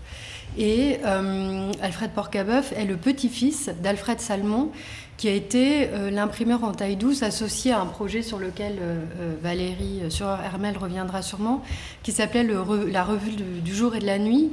Et 0.57 0.99
euh, 1.05 1.71
Alfred 1.83 2.11
Porcabeuf 2.11 2.73
est 2.73 2.85
le 2.85 2.97
petit-fils 2.97 3.71
d'Alfred 3.83 4.21
Salmon, 4.21 4.71
qui 5.19 5.29
a 5.29 5.33
été 5.33 5.89
euh, 5.89 6.11
l'imprimeur 6.11 6.65
en 6.65 6.73
taille 6.73 6.97
douce 6.97 7.23
associé 7.23 7.73
à 7.73 7.81
un 7.81 7.87
projet 7.87 8.23
sur 8.23 8.39
lequel 8.39 8.79
euh, 8.81 9.35
Valérie 9.43 10.03
sur 10.09 10.27
Hermel 10.29 10.79
reviendra 10.79 11.21
sûrement, 11.21 11.63
qui 12.03 12.13
s'appelait 12.13 12.47
la 12.91 13.05
revue 13.05 13.33
du, 13.33 13.75
jour 13.75 13.95
et 13.95 13.99
de 13.99 14.07
la 14.07 14.19
nuit, 14.19 14.51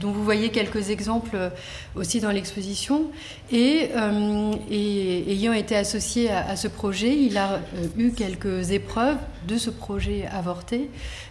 dont 0.00 0.10
vous 0.10 0.22
voyez 0.24 0.50
quelques 0.50 0.90
exemples 0.90 1.50
aussi 1.94 2.20
dans 2.20 2.30
l'exposition. 2.30 3.06
Et, 3.50 3.90
ayant 4.70 5.52
été 5.52 5.76
associé 5.76 6.30
à, 6.30 6.56
ce 6.56 6.68
projet, 6.68 7.16
il 7.16 7.38
a 7.38 7.60
eu 7.96 8.10
quelques 8.10 8.72
épreuves 8.72 9.18
de 9.46 9.56
ce 9.56 9.70
projet 9.70 10.26
avorté. 10.26 10.90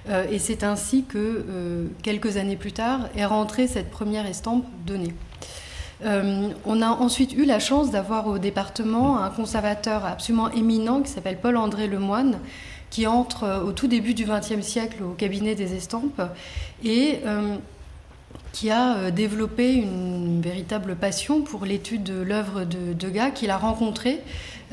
Euh, 0.09 0.25
et 0.29 0.39
c'est 0.39 0.63
ainsi 0.63 1.03
que, 1.03 1.17
euh, 1.17 1.87
quelques 2.01 2.37
années 2.37 2.55
plus 2.55 2.71
tard, 2.71 3.09
est 3.15 3.25
rentrée 3.25 3.67
cette 3.67 3.91
première 3.91 4.25
estampe 4.25 4.65
donnée. 4.85 5.13
Euh, 6.03 6.49
on 6.65 6.81
a 6.81 6.87
ensuite 6.87 7.33
eu 7.33 7.45
la 7.45 7.59
chance 7.59 7.91
d'avoir 7.91 8.27
au 8.27 8.37
département 8.37 9.21
un 9.21 9.29
conservateur 9.29 10.05
absolument 10.05 10.49
éminent 10.51 11.01
qui 11.01 11.11
s'appelle 11.11 11.37
Paul-André 11.37 11.87
Lemoine, 11.87 12.39
qui 12.89 13.07
entre 13.07 13.63
au 13.65 13.71
tout 13.71 13.87
début 13.87 14.13
du 14.13 14.25
XXe 14.25 14.65
siècle 14.65 15.03
au 15.03 15.11
cabinet 15.11 15.55
des 15.55 15.75
estampes 15.75 16.21
et 16.83 17.19
qui 18.51 18.69
a 18.69 19.11
développé 19.11 19.75
une 19.75 20.41
véritable 20.41 20.97
passion 20.97 21.41
pour 21.41 21.65
l'étude 21.65 22.03
de 22.03 22.21
l'œuvre 22.21 22.65
de 22.65 22.91
Degas, 22.91 23.31
qu'il 23.31 23.49
a 23.49 23.57
rencontré 23.57 24.21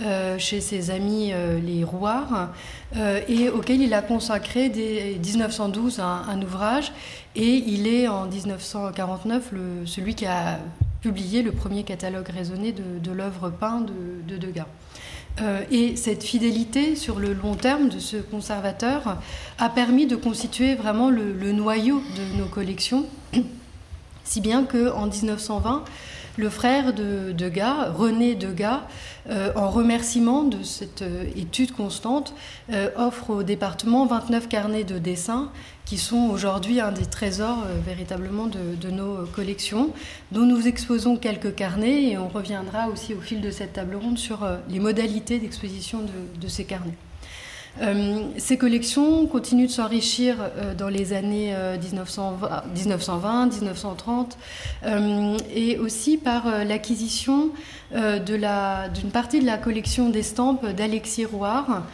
euh, 0.00 0.38
chez 0.38 0.60
ses 0.60 0.92
amis 0.92 1.30
euh, 1.32 1.58
les 1.58 1.82
Rouards, 1.82 2.50
euh, 2.96 3.20
et 3.26 3.48
auquel 3.48 3.82
il 3.82 3.92
a 3.94 4.00
consacré 4.00 4.68
dès 4.68 5.18
1912 5.18 5.98
un, 5.98 6.40
ouvrage. 6.40 6.92
Et 7.34 7.64
il 7.66 7.88
est 7.88 8.06
en 8.06 8.26
1949 8.26 9.48
le, 9.50 9.86
celui 9.86 10.14
qui 10.14 10.24
a 10.24 10.60
publié 11.00 11.42
le 11.42 11.52
premier 11.52 11.84
catalogue 11.84 12.28
raisonné 12.28 12.72
de, 12.72 13.12
l'œuvre 13.12 13.50
peinte 13.50 13.90
de, 14.26 14.36
Degas. 14.36 14.66
et 15.70 15.96
cette 15.96 16.24
fidélité 16.24 16.96
sur 16.96 17.18
le 17.18 17.32
long 17.32 17.54
terme 17.54 17.88
de 17.88 17.98
ce 17.98 18.16
conservateur 18.16 19.18
a 19.58 19.68
permis 19.68 20.06
de 20.06 20.16
constituer 20.16 20.74
vraiment 20.74 21.10
le, 21.10 21.52
noyau 21.52 22.02
de 22.16 22.38
nos 22.38 22.46
collections, 22.46 23.06
si 24.24 24.40
bien 24.40 24.64
qu'en 24.64 25.06
1920, 25.06 25.84
le 26.38 26.48
frère 26.50 26.94
de 26.94 27.32
Degas, 27.32 27.90
René 27.90 28.36
Degas, 28.36 28.82
euh, 29.28 29.50
en 29.56 29.68
remerciement 29.70 30.44
de 30.44 30.62
cette 30.62 31.02
euh, 31.02 31.24
étude 31.36 31.72
constante, 31.72 32.32
euh, 32.72 32.90
offre 32.96 33.30
au 33.30 33.42
département 33.42 34.06
29 34.06 34.48
carnets 34.48 34.84
de 34.84 34.98
dessins 34.98 35.50
qui 35.88 35.96
sont 35.96 36.28
aujourd'hui 36.30 36.80
un 36.80 36.92
des 36.92 37.06
trésors 37.06 37.64
véritablement 37.86 38.46
de, 38.46 38.90
nos 38.90 39.24
collections, 39.34 39.90
dont 40.32 40.44
nous 40.44 40.68
exposons 40.68 41.16
quelques 41.16 41.54
carnets 41.54 42.10
et 42.10 42.18
on 42.18 42.28
reviendra 42.28 42.88
aussi 42.88 43.14
au 43.14 43.20
fil 43.20 43.40
de 43.40 43.50
cette 43.50 43.72
table 43.72 43.96
ronde 43.96 44.18
sur 44.18 44.46
les 44.68 44.80
modalités 44.80 45.38
d'exposition 45.38 46.00
de 46.40 46.48
ces 46.48 46.64
carnets. 46.64 46.98
Euh, 47.80 48.22
ces 48.38 48.58
collections 48.58 49.26
continuent 49.26 49.66
de 49.66 49.72
s'enrichir 49.72 50.36
euh, 50.40 50.74
dans 50.74 50.88
les 50.88 51.12
années 51.12 51.54
1920, 51.80 53.60
1930, 53.60 54.38
euh, 54.84 55.36
et 55.54 55.78
aussi 55.78 56.16
par 56.16 56.64
l'acquisition 56.64 57.50
d'une 57.92 59.10
partie 59.12 59.40
de 59.40 59.46
la 59.46 59.58
collection 59.58 60.10
d'estampes 60.10 60.66
d'Alexis 60.66 61.24
Rouard, 61.24 61.84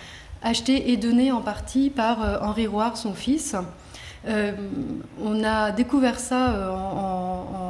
achetée 0.43 0.91
et 0.91 0.97
donnée 0.97 1.31
en 1.31 1.41
partie 1.41 1.91
par 1.91 2.43
Henri 2.43 2.67
Rouard, 2.67 2.97
son 2.97 3.15
fils. 3.15 3.55
On 4.26 5.45
a 5.45 5.71
découvert 5.73 6.19
ça 6.19 6.73
en 6.73 7.64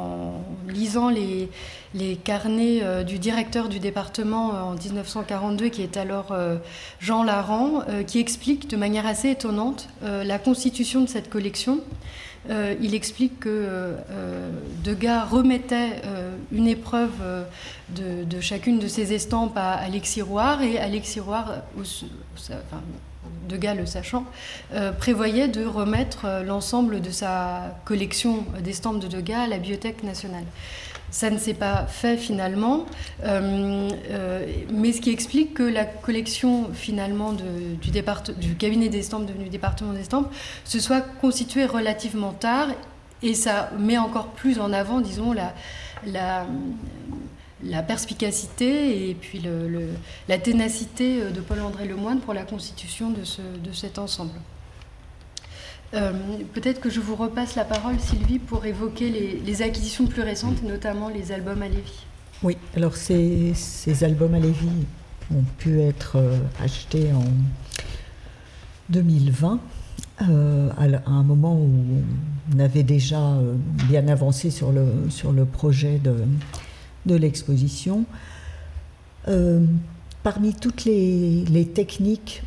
lisant 0.75 1.09
les, 1.09 1.49
carnets 2.23 2.81
euh, 2.83 3.03
du 3.03 3.17
directeur 3.17 3.69
du 3.69 3.79
département 3.79 4.53
euh, 4.53 4.61
en 4.61 4.73
1942, 4.73 5.69
qui 5.69 5.81
est 5.81 5.97
alors 5.97 6.31
euh, 6.31 6.57
Jean 6.99 7.23
Larand, 7.23 7.83
qui 8.05 8.19
explique 8.19 8.67
de 8.69 8.77
manière 8.77 9.07
assez 9.07 9.29
étonnante 9.29 9.87
la 10.01 10.39
constitution 10.39 11.01
de 11.01 11.07
cette 11.07 11.29
collection. 11.29 11.79
il 12.49 12.93
explique 12.93 13.39
que 13.39 13.95
Degas 14.83 15.25
remettait 15.25 16.01
une 16.51 16.67
épreuve 16.67 17.11
de, 17.89 18.41
chacune 18.41 18.79
de 18.79 18.87
ses 18.87 19.13
estampes 19.13 19.57
à 19.57 19.73
Alexis 19.73 20.21
Roire 20.21 20.61
et 20.61 20.77
Alexis 20.77 21.19
Roire, 21.19 21.53
Degas 23.47 23.75
le 23.75 23.85
sachant, 23.85 24.25
prévoyait 24.97 25.47
de 25.47 25.65
remettre 25.65 26.27
l'ensemble 26.45 27.01
de 27.01 27.09
sa 27.09 27.75
collection 27.85 28.45
d'estampes 28.63 28.99
de 28.99 29.07
Degas 29.07 29.43
à 29.43 29.47
la 29.47 29.57
Bibliothèque 29.57 30.03
nationale. 30.03 30.45
Ça 31.11 31.29
ne 31.29 31.37
s'est 31.37 31.53
pas 31.53 31.85
fait 31.85 32.17
finalement, 32.17 32.85
euh, 33.23 33.89
euh, 34.09 34.45
mais 34.69 34.91
ce 34.91 34.99
qui 34.99 35.11
explique 35.11 35.53
que 35.53 35.63
la 35.63 35.85
collection 35.85 36.69
finalement 36.73 37.31
du, 37.31 37.91
du 38.37 38.55
cabinet 38.55 38.89
d'estampes 38.89 39.25
devenu 39.25 39.47
département 39.47 39.93
d'estampes 39.93 40.29
se 40.65 40.79
soit 40.79 40.99
constituée 41.21 41.65
relativement 41.65 42.33
tard 42.33 42.67
et 43.23 43.33
ça 43.33 43.69
met 43.79 43.97
encore 43.97 44.27
plus 44.27 44.59
en 44.59 44.73
avant, 44.73 44.99
disons, 44.99 45.33
la, 45.33 46.45
la 47.65 47.83
perspicacité 47.83 49.09
et 49.09 49.15
puis 49.15 49.39
le, 49.39 49.89
la 50.27 50.37
ténacité 50.37 51.31
de 51.31 51.41
Paul-André 51.41 51.85
Lemoine 51.85 52.19
pour 52.19 52.33
la 52.33 52.43
constitution 52.43 53.09
de, 53.09 53.23
ce, 53.23 53.41
de 53.41 53.71
cet 53.71 53.99
ensemble. 53.99 54.33
Euh, 55.93 56.11
peut-être 56.53 56.81
que 56.81 56.89
je 56.89 56.99
vous 56.99 57.15
repasse 57.15 57.55
la 57.55 57.63
parole, 57.63 57.99
Sylvie, 57.99 58.39
pour 58.39 58.65
évoquer 58.65 59.39
les, 59.45 59.61
acquisitions 59.61 60.07
plus 60.07 60.21
récentes, 60.21 60.63
notamment 60.63 61.09
les 61.09 61.31
albums 61.31 61.61
à 61.61 61.69
Lévis. 61.69 62.05
Oui, 62.43 62.57
alors 62.75 62.95
ces, 62.95 63.53
albums 64.01 64.33
à 64.33 64.39
Lévis 64.39 64.85
ont 65.33 65.43
pu 65.57 65.79
être 65.81 66.17
euh, 66.17 66.37
achetés 66.61 67.11
en 67.13 67.23
2020 68.89 69.59
à 70.17 70.23
un 71.07 71.23
moment 71.23 71.55
où 71.55 71.69
on 72.55 72.59
avait 72.59 72.83
déjà 72.83 73.19
bien 73.89 74.07
avancé 74.07 74.49
sur 74.49 74.71
le, 74.71 74.85
sur 75.09 75.33
le 75.33 75.43
projet 75.43 75.99
de, 75.99 76.15
de 77.05 77.15
l'exposition. 77.15 78.05
parmi 80.23 80.53
toutes 80.53 80.85
les, 80.85 81.69
techniques 81.73 82.43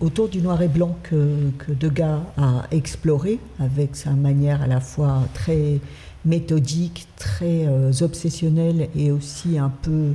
autour 0.00 0.28
du 0.28 0.40
noir 0.40 0.60
et 0.62 0.68
blanc 0.68 0.96
que, 1.02 1.48
Degas 1.68 2.20
a 2.36 2.66
exploré 2.70 3.38
avec 3.58 3.96
sa 3.96 4.10
manière 4.10 4.62
à 4.62 4.66
la 4.66 4.80
fois 4.80 5.22
très 5.34 5.80
méthodique, 6.24 7.06
très 7.16 7.66
euh, 7.66 7.92
obsessionnelle 8.02 8.88
et 8.94 9.10
aussi 9.10 9.58
un 9.58 9.70
peu, 9.70 10.12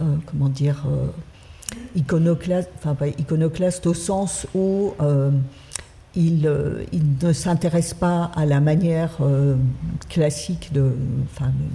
euh, 0.00 0.16
comment 0.26 0.48
dire, 0.48 0.84
euh, 0.86 1.06
iconoclaste 1.96 3.86
au 3.86 3.94
sens 3.94 4.46
où 4.54 4.92
il, 6.16 6.50
il, 6.92 7.02
ne 7.22 7.32
s'intéresse 7.32 7.94
pas 7.94 8.30
à 8.36 8.46
la 8.46 8.60
manière 8.60 9.18
classique 10.08 10.70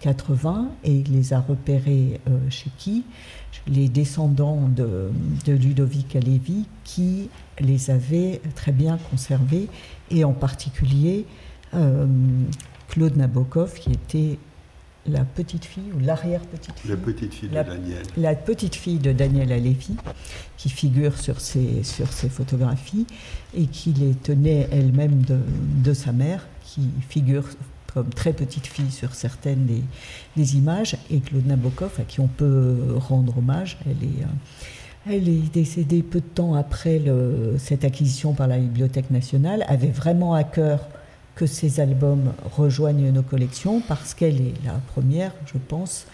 80, 0.00 0.70
et 0.84 0.92
il 0.92 1.12
les 1.12 1.32
a 1.32 1.40
repérés 1.40 2.20
euh, 2.28 2.38
chez 2.48 2.70
qui? 2.78 3.04
Les 3.66 3.88
descendants 3.88 4.68
de, 4.68 5.10
de 5.44 5.52
Ludovic 5.52 6.16
Alevi, 6.16 6.64
qui 6.84 7.28
les 7.60 7.90
avaient 7.90 8.40
très 8.54 8.72
bien 8.72 8.98
conservés, 9.10 9.68
et 10.10 10.24
en 10.24 10.32
particulier 10.32 11.26
Claude 12.88 13.16
Nabokov, 13.16 13.74
qui 13.74 13.92
était 13.92 14.38
la 15.08 15.24
petite 15.24 15.64
fille 15.64 15.92
ou 15.94 15.98
l'arrière-petite 15.98 16.78
fille. 16.78 16.90
La 16.90 16.96
petite 16.96 17.34
fille 17.34 17.48
de 17.48 17.54
Daniel. 17.54 18.02
La 18.16 18.34
petite 18.34 18.74
fille 18.74 18.98
de 18.98 19.12
Daniel 19.12 19.52
Alévi, 19.52 19.96
qui 20.56 20.68
figure 20.68 21.18
sur 21.18 21.40
ses, 21.40 21.82
sur 21.82 22.12
ses 22.12 22.28
photographies 22.28 23.06
et 23.56 23.66
qui 23.66 23.92
les 23.92 24.14
tenait 24.14 24.68
elle-même 24.70 25.22
de, 25.22 25.92
sa 25.94 26.12
mère, 26.12 26.46
qui 26.64 26.82
figure 27.08 27.44
comme 27.94 28.10
très 28.10 28.32
petite 28.32 28.66
fille 28.66 28.90
sur 28.90 29.14
certaines 29.14 29.66
des, 29.66 29.82
des, 30.36 30.56
images, 30.56 30.96
et 31.10 31.20
Claude 31.20 31.46
Nabokov, 31.46 31.92
à 31.98 32.02
qui 32.02 32.20
on 32.20 32.28
peut 32.28 32.76
rendre 32.96 33.38
hommage. 33.38 33.78
Elle 33.86 34.04
est, 34.04 34.22
euh, 34.22 35.10
elle 35.14 35.28
est 35.28 35.52
décédée 35.52 36.02
peu 36.02 36.20
de 36.20 36.26
temps 36.26 36.54
après 36.54 36.98
le, 36.98 37.56
cette 37.58 37.84
acquisition 37.84 38.34
par 38.34 38.46
la 38.46 38.58
Bibliothèque 38.58 39.10
nationale, 39.10 39.64
avait 39.68 39.88
vraiment 39.88 40.34
à 40.34 40.44
cœur 40.44 40.80
que 41.38 41.46
ces 41.46 41.78
albums 41.78 42.32
rejoignent 42.56 43.12
nos 43.12 43.22
collections 43.22 43.80
parce 43.80 44.12
qu'elle 44.12 44.40
est 44.40 44.54
la 44.64 44.72
première, 44.92 45.32
je 45.46 45.56
pense, 45.56 46.06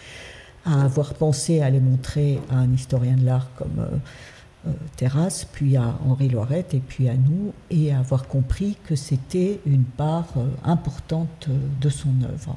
à 0.67 0.85
avoir 0.85 1.15
pensé 1.15 1.63
à 1.63 1.71
les 1.71 1.81
montrer 1.81 2.39
à 2.51 2.57
un 2.57 2.71
historien 2.71 3.17
de 3.17 3.25
l'art 3.25 3.49
comme 3.57 3.79
euh, 3.79 4.69
euh, 4.69 4.73
Terrasse, 4.97 5.47
puis 5.51 5.79
à 5.79 5.99
Henri 6.07 6.29
Loiret 6.29 6.67
et 6.75 6.81
puis 6.81 7.09
à 7.09 7.15
nous, 7.15 7.55
et 7.71 7.91
à 7.91 8.01
avoir 8.01 8.29
compris 8.29 8.77
que 8.85 8.97
c'était 8.97 9.61
une 9.65 9.85
part 9.85 10.29
euh, 10.37 10.47
importante 10.63 11.49
de 11.81 11.89
son 11.89 12.13
œuvre. 12.23 12.57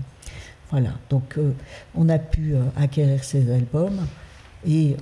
Voilà, 0.70 0.92
donc 1.10 1.40
on 1.96 2.10
a 2.10 2.20
pu 2.20 2.56
acquérir 2.76 3.24
ces 3.24 3.50
albums 3.50 4.06
et 4.66 4.98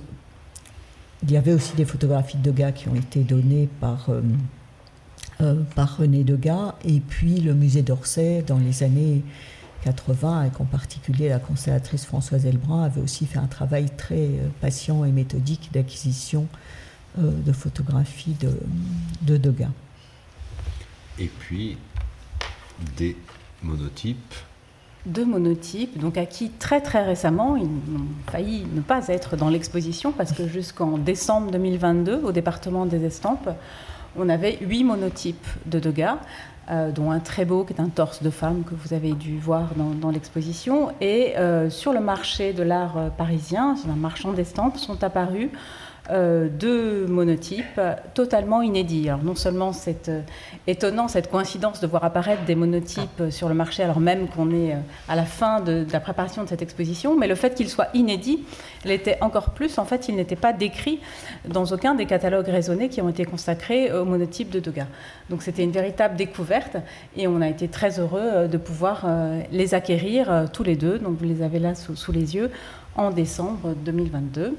il 1.24 1.30
y 1.32 1.36
avait 1.36 1.54
aussi 1.54 1.74
des 1.74 1.84
photographies 1.84 2.38
de 2.38 2.52
gars 2.52 2.70
qui 2.70 2.88
ont 2.88 2.94
été 2.94 3.24
données 3.24 3.68
par 3.80 4.08
euh, 5.40 5.56
par 5.74 5.98
René 5.98 6.24
Degas, 6.24 6.74
et 6.84 7.00
puis 7.00 7.40
le 7.40 7.54
musée 7.54 7.82
d'Orsay 7.82 8.42
dans 8.46 8.58
les 8.58 8.82
années 8.82 9.22
80, 9.84 10.44
et 10.44 10.50
en 10.60 10.64
particulier 10.64 11.28
la 11.28 11.38
conservatrice 11.38 12.06
Françoise 12.06 12.46
Elbrun 12.46 12.84
avait 12.84 13.00
aussi 13.00 13.26
fait 13.26 13.38
un 13.38 13.46
travail 13.46 13.90
très 13.96 14.14
euh, 14.14 14.48
patient 14.60 15.04
et 15.04 15.12
méthodique 15.12 15.70
d'acquisition 15.72 16.46
euh, 17.18 17.30
de 17.44 17.52
photographies 17.52 18.36
de, 18.40 18.50
de 19.22 19.36
Degas. 19.36 19.70
Et 21.18 21.28
puis 21.28 21.76
des 22.96 23.16
monotypes 23.62 24.34
deux 25.06 25.24
monotypes, 25.24 25.98
donc 25.98 26.18
acquis 26.18 26.50
très 26.50 26.80
très 26.80 27.04
récemment. 27.04 27.56
Ils 27.56 27.64
ont 27.64 28.06
failli 28.30 28.66
ne 28.74 28.80
pas 28.80 29.06
être 29.08 29.36
dans 29.36 29.48
l'exposition 29.48 30.12
parce 30.12 30.32
que 30.32 30.48
jusqu'en 30.48 30.98
décembre 30.98 31.52
2022, 31.52 32.22
au 32.24 32.32
département 32.32 32.86
des 32.86 33.04
estampes, 33.04 33.48
on 34.18 34.28
avait 34.28 34.58
huit 34.60 34.84
monotypes 34.84 35.46
de 35.66 35.78
Degas, 35.78 36.18
euh, 36.68 36.90
dont 36.90 37.12
un 37.12 37.20
très 37.20 37.44
beau 37.44 37.64
qui 37.64 37.72
est 37.72 37.80
un 37.80 37.88
torse 37.88 38.22
de 38.22 38.30
femme 38.30 38.64
que 38.64 38.74
vous 38.74 38.92
avez 38.92 39.12
dû 39.12 39.38
voir 39.38 39.68
dans, 39.76 40.10
l'exposition. 40.10 40.90
Et 41.00 41.36
euh, 41.36 41.70
sur 41.70 41.92
le 41.92 42.00
marché 42.00 42.52
de 42.52 42.64
l'art 42.64 42.98
euh, 42.98 43.08
parisien, 43.08 43.76
sur 43.76 43.90
un 43.90 43.96
marchand 43.96 44.32
d'estampes, 44.32 44.76
sont 44.76 45.04
apparus 45.04 45.50
euh, 46.10 46.48
deux 46.48 47.06
monotypes 47.06 47.80
totalement 48.14 48.62
inédits. 48.62 49.08
Alors 49.08 49.24
non 49.24 49.34
seulement 49.34 49.72
c'est 49.72 50.08
euh, 50.08 50.20
étonnant 50.68 51.08
cette 51.08 51.28
coïncidence 51.30 51.80
de 51.80 51.86
voir 51.86 52.04
apparaître 52.04 52.44
des 52.44 52.54
monotypes 52.54 53.24
sur 53.30 53.48
le 53.48 53.54
marché 53.54 53.82
alors 53.82 53.98
même 53.98 54.28
qu'on 54.28 54.52
est 54.52 54.74
euh, 54.74 54.78
à 55.08 55.16
la 55.16 55.24
fin 55.24 55.60
de, 55.60 55.84
la 55.92 55.98
préparation 55.98 56.44
de 56.44 56.48
cette 56.48 56.62
exposition, 56.62 57.16
mais 57.16 57.26
le 57.26 57.34
fait 57.34 57.54
qu'ils 57.54 57.68
soient 57.68 57.88
inédits 57.92 58.44
l'était 58.84 59.18
encore 59.20 59.50
plus. 59.50 59.78
En 59.78 59.84
fait, 59.84 60.08
ils 60.08 60.14
n'étaient 60.14 60.36
pas 60.36 60.52
décrits 60.52 61.00
dans 61.48 61.64
aucun 61.64 61.96
des 61.96 62.06
catalogues 62.06 62.48
raisonnés 62.48 62.88
qui 62.88 63.00
ont 63.02 63.08
été 63.08 63.24
consacrés 63.24 63.92
aux 63.92 64.04
monotypes 64.04 64.50
de 64.50 64.60
Degas. 64.60 64.86
Donc 65.28 65.42
c'était 65.42 65.64
une 65.64 65.72
véritable 65.72 66.14
découverte 66.14 66.76
et 67.16 67.26
on 67.26 67.40
a 67.40 67.48
été 67.48 67.66
très 67.66 67.98
heureux 67.98 68.46
de 68.46 68.56
pouvoir 68.58 69.06
les 69.50 69.74
acquérir 69.74 70.46
tous 70.52 70.62
les 70.62 70.76
deux. 70.76 70.98
Donc 70.98 71.18
vous 71.18 71.24
les 71.24 71.42
avez 71.42 71.58
là 71.58 71.74
sous 71.74 72.12
les 72.12 72.36
yeux 72.36 72.50
en 72.96 73.10
décembre 73.10 73.74
2022. 73.84 74.56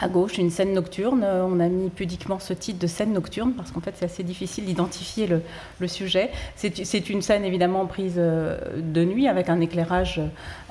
À 0.00 0.08
gauche, 0.08 0.38
une 0.38 0.50
scène 0.50 0.74
nocturne. 0.74 1.22
Euh, 1.24 1.46
on 1.48 1.58
a 1.60 1.68
mis 1.68 1.88
pudiquement 1.88 2.38
ce 2.38 2.52
titre 2.52 2.78
de 2.78 2.86
scène 2.86 3.12
nocturne 3.12 3.52
parce 3.52 3.70
qu'en 3.70 3.80
fait, 3.80 3.94
c'est 3.96 4.04
assez 4.04 4.22
difficile 4.22 4.66
d'identifier 4.66 5.26
le, 5.26 5.40
sujet. 5.86 6.30
C'est 6.56 7.10
une 7.10 7.22
scène 7.22 7.44
évidemment 7.44 7.86
prise 7.86 8.16
euh, 8.18 8.58
de 8.76 9.04
nuit 9.04 9.28
avec 9.28 9.48
un 9.48 9.60
éclairage 9.60 10.20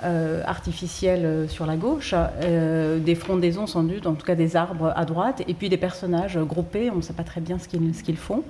euh, 0.04 0.44
artificiel 0.46 1.48
sur 1.48 1.66
la 1.66 1.78
gauche, 1.78 2.14
des 2.44 3.16
frondaisons 3.16 3.66
sans 3.66 3.84
doute, 3.84 4.06
en 4.08 4.14
tout 4.14 4.26
cas 4.26 4.36
des 4.36 4.56
arbres 4.56 4.92
à 4.96 5.06
droite, 5.06 5.42
et 5.48 5.54
puis 5.54 5.70
des 5.70 5.78
personnages 5.78 6.38
groupés, 6.38 6.92
on 6.92 6.98
ne 6.98 7.02
sait 7.02 7.14
pas 7.14 7.24
très 7.24 7.40
bien 7.40 7.58
ce 7.58 7.68
qu'ils 7.68 8.18
font. 8.18 8.44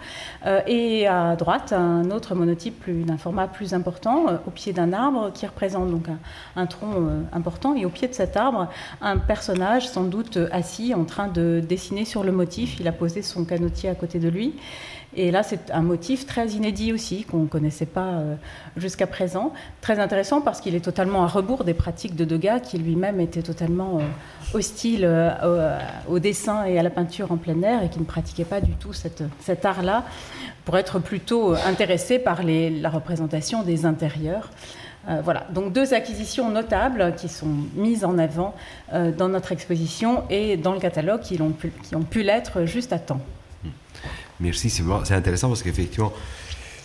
et 0.66 1.08
à 1.08 1.36
droite, 1.36 1.72
un 1.72 2.10
autre 2.10 2.34
monotype 2.34 2.84
d'un 3.06 3.18
format 3.18 3.48
plus 3.48 3.74
important, 3.74 4.26
au 4.48 4.52
pied 4.52 4.74
d'un 4.74 4.92
arbre 4.92 5.32
qui 5.34 5.46
représente 5.46 5.92
donc 5.92 6.10
un, 6.10 6.18
un 6.56 6.66
tronc 6.66 7.10
important, 7.32 7.76
et 7.76 7.86
au 7.86 7.90
pied 7.90 8.08
de 8.08 8.14
cet 8.14 8.38
arbre, 8.38 8.68
un 9.02 9.18
personnage 9.18 9.88
sans 9.88 10.04
doute 10.04 10.40
assez 10.52 10.94
en 10.94 11.06
train 11.06 11.28
de 11.28 11.62
dessiner 11.68 12.06
sur 12.06 12.24
le 12.24 12.32
motif. 12.32 12.78
Il 12.80 12.88
a 12.88 12.92
posé 12.92 13.22
son 13.22 13.46
canotier 13.46 13.90
à 13.90 13.96
côté 13.96 14.20
de 14.20 14.30
lui. 14.30 14.54
Et 15.18 15.32
là, 15.32 15.44
c'est 15.44 15.72
un 15.72 15.82
motif 15.82 16.26
très 16.26 16.48
inédit 16.50 16.92
aussi, 16.92 17.24
qu'on 17.24 17.44
ne 17.44 17.48
connaissait 17.48 17.86
pas 17.86 18.16
euh, 18.16 18.36
jusqu'à 18.76 19.08
présent. 19.08 19.54
Très 19.80 20.00
intéressant 20.00 20.42
parce 20.42 20.60
qu'il 20.60 20.76
est 20.76 20.82
totalement 20.82 21.24
à 21.24 21.28
rebours 21.28 21.64
des 21.64 21.74
pratiques 21.74 22.16
de 22.16 22.26
Degas, 22.26 22.60
qui 22.60 22.78
lui-même 22.78 23.22
était 23.22 23.42
totalement 23.42 24.00
euh, 24.00 24.58
hostile 24.58 25.06
euh, 25.06 25.80
au 26.10 26.20
dessin 26.20 26.66
et 26.66 26.78
à 26.78 26.84
la 26.84 26.90
peinture 26.90 27.32
en 27.32 27.38
plein 27.38 27.62
air 27.62 27.84
et 27.84 27.90
qui 27.90 28.00
ne 28.00 28.06
pratiquait 28.06 28.46
pas 28.46 28.60
du 28.60 28.74
tout 28.74 28.92
cet 28.94 29.66
art-là, 29.66 30.04
pour 30.66 30.78
être 30.78 31.00
plutôt 31.00 31.54
intéressé 31.54 32.20
par 32.20 32.44
la 32.44 32.90
représentation 32.90 33.64
des 33.64 33.86
intérieurs. 33.86 34.50
Euh, 35.08 35.22
voilà, 35.24 35.46
donc 35.52 35.72
deux 35.72 35.94
acquisitions 35.94 36.50
notables 36.50 37.14
qui 37.16 37.30
sont 37.30 37.50
mises 37.76 38.04
en 38.04 38.18
avant 38.18 38.56
euh, 38.94 39.12
dans 39.12 39.30
notre 39.30 39.52
exposition 39.52 40.24
et 40.30 40.58
dans 40.58 40.74
le 40.74 40.80
catalogue 40.80 41.22
qui 41.22 41.40
ont 41.42 41.52
pu, 41.52 41.72
qui 41.84 41.96
ont 41.96 42.04
pu 42.04 42.24
l'être 42.24 42.66
juste 42.66 42.92
à 42.92 43.00
temps. 43.00 43.22
Merci, 44.40 44.70
c'est 44.70 45.14
intéressant 45.14 45.48
parce 45.48 45.64
qu'effectivement, 45.64 46.12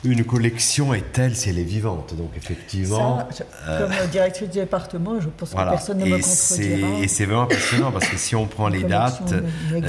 une 0.05 0.25
collection 0.25 0.95
est 0.95 1.13
telle 1.13 1.35
si 1.35 1.49
elle 1.49 1.59
est 1.59 1.65
vivante. 1.65 2.15
Donc 2.17 2.31
effectivement... 2.37 3.27
Euh, 3.67 3.87
comme 3.87 4.09
directrice 4.11 4.49
du 4.51 4.59
département, 4.59 5.19
je 5.19 5.29
pense 5.29 5.51
que 5.51 5.57
personne 5.57 5.99
ne 5.99 6.05
me 6.05 6.19
contredira. 6.19 7.03
Et 7.03 7.09
c'est 7.09 7.25
vraiment 7.25 7.47
passionnant 7.47 7.91
parce 7.91 8.09
que 8.09 8.17
si 8.17 8.37
on 8.37 8.47
prend 8.47 8.69
les 8.69 8.83
dates, 8.83 9.35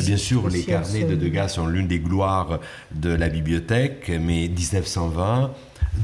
bien 0.04 0.18
sûr, 0.18 0.50
les 0.50 0.64
carnets 0.64 1.04
de 1.04 1.16
Degas 1.16 1.50
sont 1.50 1.68
l'une 1.68 1.88
des 1.88 2.00
gloires 2.00 2.60
de 2.92 3.14
la 3.14 3.28
bibliothèque, 3.28 4.10
mais 4.10 4.48
1920... 4.48 5.52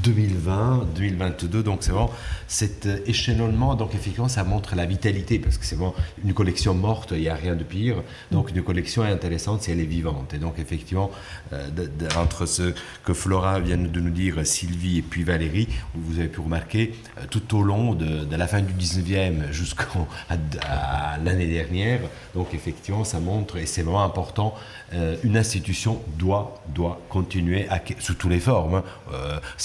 2020, 0.03 0.87
2022. 0.95 1.63
Donc 1.63 1.79
c'est 1.81 1.91
vraiment 1.91 2.11
cet 2.47 2.87
échelonnement. 3.05 3.75
Donc 3.75 3.93
effectivement, 3.95 4.27
ça 4.27 4.43
montre 4.43 4.75
la 4.75 4.85
vitalité 4.85 5.39
parce 5.39 5.57
que 5.57 5.65
c'est 5.65 5.75
vraiment 5.75 5.95
une 6.23 6.33
collection 6.33 6.73
morte, 6.73 7.11
il 7.11 7.21
n'y 7.21 7.29
a 7.29 7.35
rien 7.35 7.55
de 7.55 7.63
pire. 7.63 8.03
Donc 8.31 8.51
une 8.51 8.63
collection 8.63 9.05
est 9.05 9.11
intéressante 9.11 9.63
si 9.63 9.71
elle 9.71 9.79
est 9.79 9.85
vivante. 9.85 10.33
Et 10.33 10.37
donc 10.37 10.59
effectivement, 10.59 11.11
euh, 11.53 11.69
entre 12.17 12.45
ce 12.45 12.73
que 13.03 13.13
Flora 13.13 13.59
vient 13.59 13.77
de 13.77 13.99
nous 13.99 14.09
dire, 14.09 14.45
Sylvie 14.45 14.99
et 14.99 15.01
puis 15.01 15.23
Valérie, 15.23 15.67
vous 15.95 16.19
avez 16.19 16.27
pu 16.27 16.39
remarquer 16.39 16.93
euh, 17.17 17.25
tout 17.29 17.57
au 17.57 17.63
long 17.63 17.93
de, 17.93 18.35
la 18.35 18.47
fin 18.47 18.61
du 18.61 18.73
19e 18.73 19.51
jusqu'à 19.51 19.87
l'année 21.23 21.47
dernière. 21.47 22.01
Donc 22.35 22.53
effectivement, 22.53 23.03
ça 23.03 23.19
montre, 23.19 23.57
et 23.57 23.65
c'est 23.65 23.81
vraiment 23.81 24.03
important, 24.03 24.53
euh, 24.93 25.15
une 25.23 25.37
institution 25.37 26.01
doit, 26.17 26.61
doit 26.69 27.01
continuer 27.09 27.67
sous 27.99 28.13
toutes 28.13 28.31
les 28.31 28.39
formes. 28.39 28.75
Hein. 28.75 28.83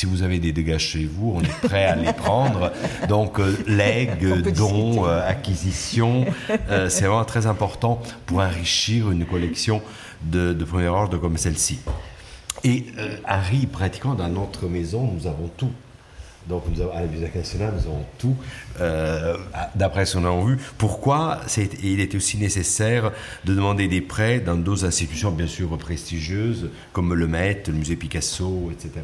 Si 0.02 0.06
vous 0.06 0.24
avez 0.24 0.40
des 0.40 0.50
dégâts 0.50 0.78
chez 0.78 1.04
vous, 1.04 1.34
on 1.36 1.42
est 1.42 1.68
prêt 1.68 1.84
à 1.84 1.94
les 1.94 2.12
prendre. 2.12 2.72
Donc, 3.08 3.38
euh, 3.38 3.56
legs, 3.68 4.42
dons, 4.52 5.06
euh, 5.06 5.20
acquisitions, 5.24 6.26
euh, 6.70 6.88
c'est 6.88 7.04
vraiment 7.04 7.24
très 7.24 7.46
important 7.46 8.02
pour 8.26 8.38
enrichir 8.38 9.12
une 9.12 9.24
collection 9.24 9.80
de, 10.24 10.54
de 10.54 10.64
premier 10.64 10.88
ordre 10.88 11.18
comme 11.18 11.36
celle-ci. 11.36 11.78
Et 12.64 12.86
Harry, 13.24 13.66
pratiquement 13.66 14.14
dans 14.14 14.28
notre 14.28 14.66
maison, 14.66 15.08
nous 15.08 15.28
avons 15.28 15.48
tout. 15.56 15.70
Donc, 16.48 16.64
nous 16.68 16.80
avons, 16.80 16.90
à 16.90 17.02
la 17.02 17.06
Bibliothèque 17.06 17.36
nationale, 17.36 17.72
nous 17.76 17.86
avons 17.86 18.04
tout, 18.18 18.34
d'après 19.76 20.04
ce 20.04 20.18
qu'on 20.18 20.24
a 20.24 20.44
vu. 20.44 20.58
Pourquoi 20.78 21.42
il 21.84 22.00
était 22.00 22.16
aussi 22.16 22.38
nécessaire 22.38 23.12
de 23.44 23.54
demander 23.54 23.86
des 23.86 24.00
prêts 24.00 24.40
dans 24.40 24.56
d'autres 24.56 24.84
institutions, 24.84 25.30
bien 25.30 25.46
sûr, 25.46 25.78
prestigieuses, 25.78 26.70
comme 26.92 27.14
le 27.14 27.28
Met, 27.28 27.62
le 27.68 27.74
musée 27.74 27.94
Picasso, 27.94 28.72
etc. 28.72 29.02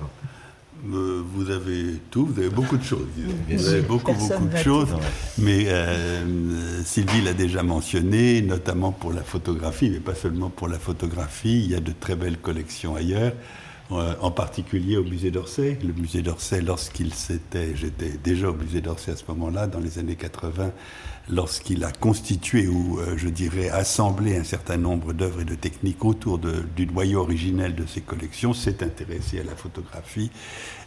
Euh, 0.86 1.22
vous 1.34 1.50
avez 1.50 2.00
tout, 2.10 2.26
vous 2.26 2.38
avez 2.38 2.50
beaucoup 2.50 2.76
de 2.76 2.84
choses. 2.84 3.06
Vous 3.48 3.68
avez 3.68 3.82
beaucoup, 3.82 4.12
beaucoup 4.12 4.46
de 4.46 4.56
choses. 4.58 4.88
Mais 5.36 5.64
euh, 5.68 6.82
Sylvie 6.84 7.20
l'a 7.22 7.32
déjà 7.32 7.62
mentionné, 7.62 8.42
notamment 8.42 8.92
pour 8.92 9.12
la 9.12 9.22
photographie, 9.22 9.90
mais 9.90 9.98
pas 9.98 10.14
seulement 10.14 10.50
pour 10.50 10.68
la 10.68 10.78
photographie. 10.78 11.64
Il 11.64 11.70
y 11.70 11.74
a 11.74 11.80
de 11.80 11.92
très 11.98 12.14
belles 12.14 12.38
collections 12.38 12.94
ailleurs, 12.94 13.32
euh, 13.32 13.67
en 13.90 14.30
particulier 14.30 14.96
au 14.96 15.04
musée 15.04 15.30
d'Orsay. 15.30 15.78
Le 15.82 15.92
musée 15.92 16.22
d'Orsay, 16.22 16.60
lorsqu'il 16.60 17.14
s'était, 17.14 17.74
j'étais 17.74 18.10
déjà 18.22 18.50
au 18.50 18.54
musée 18.54 18.80
d'Orsay 18.80 19.12
à 19.12 19.16
ce 19.16 19.24
moment-là, 19.28 19.66
dans 19.66 19.80
les 19.80 19.98
années 19.98 20.16
80, 20.16 20.72
lorsqu'il 21.30 21.84
a 21.84 21.92
constitué 21.92 22.66
ou, 22.68 22.98
euh, 22.98 23.14
je 23.16 23.28
dirais, 23.28 23.68
assemblé 23.70 24.36
un 24.36 24.44
certain 24.44 24.76
nombre 24.76 25.12
d'œuvres 25.12 25.40
et 25.40 25.44
de 25.44 25.54
techniques 25.54 26.04
autour 26.04 26.38
du 26.38 26.86
noyau 26.86 27.20
originel 27.20 27.74
de 27.74 27.86
ses 27.86 28.00
collections, 28.00 28.52
s'est 28.52 28.82
intéressé 28.82 29.40
à 29.40 29.44
la 29.44 29.56
photographie 29.56 30.30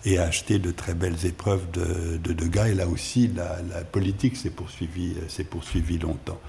et 0.05 0.17
a 0.17 0.23
acheté 0.23 0.59
de 0.59 0.71
très 0.71 0.93
belles 0.93 1.25
épreuves 1.25 1.69
de, 1.71 2.17
de 2.17 2.33
Degas. 2.33 2.69
Et 2.69 2.75
là 2.75 2.87
aussi, 2.87 3.27
la, 3.27 3.61
la 3.63 3.83
politique 3.83 4.37
s'est 4.37 4.49
poursuivie, 4.49 5.15
s'est 5.27 5.43
poursuivie 5.43 5.97
longtemps. 5.97 6.39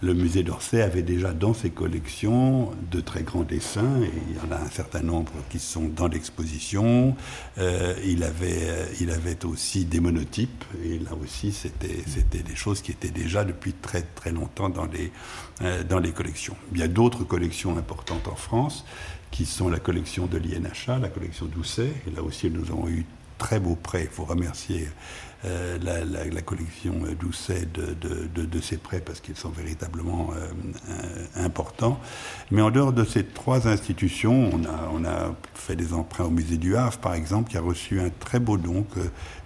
Le 0.00 0.14
musée 0.14 0.44
d'Orsay 0.44 0.80
avait 0.80 1.02
déjà 1.02 1.32
dans 1.32 1.54
ses 1.54 1.70
collections 1.70 2.70
de 2.92 3.00
très 3.00 3.24
grands 3.24 3.42
dessins, 3.42 4.00
et 4.00 4.10
il 4.30 4.36
y 4.36 4.40
en 4.40 4.56
a 4.56 4.60
un 4.60 4.70
certain 4.70 5.00
nombre 5.00 5.32
qui 5.50 5.58
sont 5.58 5.88
dans 5.88 6.06
l'exposition. 6.06 7.16
Euh, 7.58 7.94
il, 8.04 8.22
avait, 8.22 8.68
euh, 8.68 8.86
il 9.00 9.10
avait 9.10 9.44
aussi 9.44 9.86
des 9.86 9.98
monotypes, 9.98 10.64
et 10.84 11.00
là 11.00 11.10
aussi 11.20 11.50
c'était, 11.50 12.04
des 12.30 12.54
choses 12.54 12.80
qui 12.80 12.92
étaient 12.92 13.10
déjà 13.10 13.44
depuis 13.44 13.72
très 13.72 14.02
très 14.02 14.30
longtemps 14.30 14.68
dans 14.68 14.86
les, 14.86 15.10
euh, 15.62 15.82
dans 15.82 15.98
les 15.98 16.12
collections. 16.12 16.54
Il 16.70 16.78
y 16.78 16.84
a 16.84 16.88
d'autres 16.88 17.24
collections 17.24 17.76
importantes 17.76 18.28
en 18.28 18.36
France, 18.36 18.84
qui 19.32 19.46
sont 19.46 19.68
la 19.68 19.80
collection 19.80 20.26
de 20.26 20.38
l'INHA, 20.38 21.00
la 21.00 21.08
collection 21.08 21.46
d'Ousset, 21.46 21.90
et 22.06 22.14
là 22.14 22.22
aussi 22.22 22.48
nous 22.50 22.70
avons 22.70 22.88
eu 22.88 23.04
très 23.36 23.58
beaux 23.58 23.76
prêts, 23.76 24.02
il 24.04 24.10
faut 24.10 24.24
remercier 24.24 24.88
euh, 25.44 25.78
la, 25.80 26.42
collection 26.42 26.94
Doucet 27.20 27.68
de, 27.72 27.94
de, 27.94 28.60
ces 28.60 28.76
prêts 28.76 29.00
parce 29.00 29.20
qu'ils 29.20 29.36
sont 29.36 29.50
véritablement 29.50 30.30
euh, 30.34 30.48
euh, 30.90 31.44
importants. 31.44 32.00
Mais 32.50 32.60
en 32.60 32.72
dehors 32.72 32.92
de 32.92 33.04
ces 33.04 33.24
trois 33.24 33.68
institutions, 33.68 34.50
on 34.92 35.04
a, 35.04 35.34
fait 35.54 35.76
des 35.76 35.92
emprunts 35.92 36.24
au 36.24 36.30
musée 36.30 36.56
du 36.56 36.76
Havre, 36.76 36.98
par 36.98 37.14
exemple, 37.14 37.50
qui 37.50 37.56
a 37.56 37.60
reçu 37.60 38.00
un 38.00 38.10
très 38.10 38.40
beau 38.40 38.56
don 38.56 38.84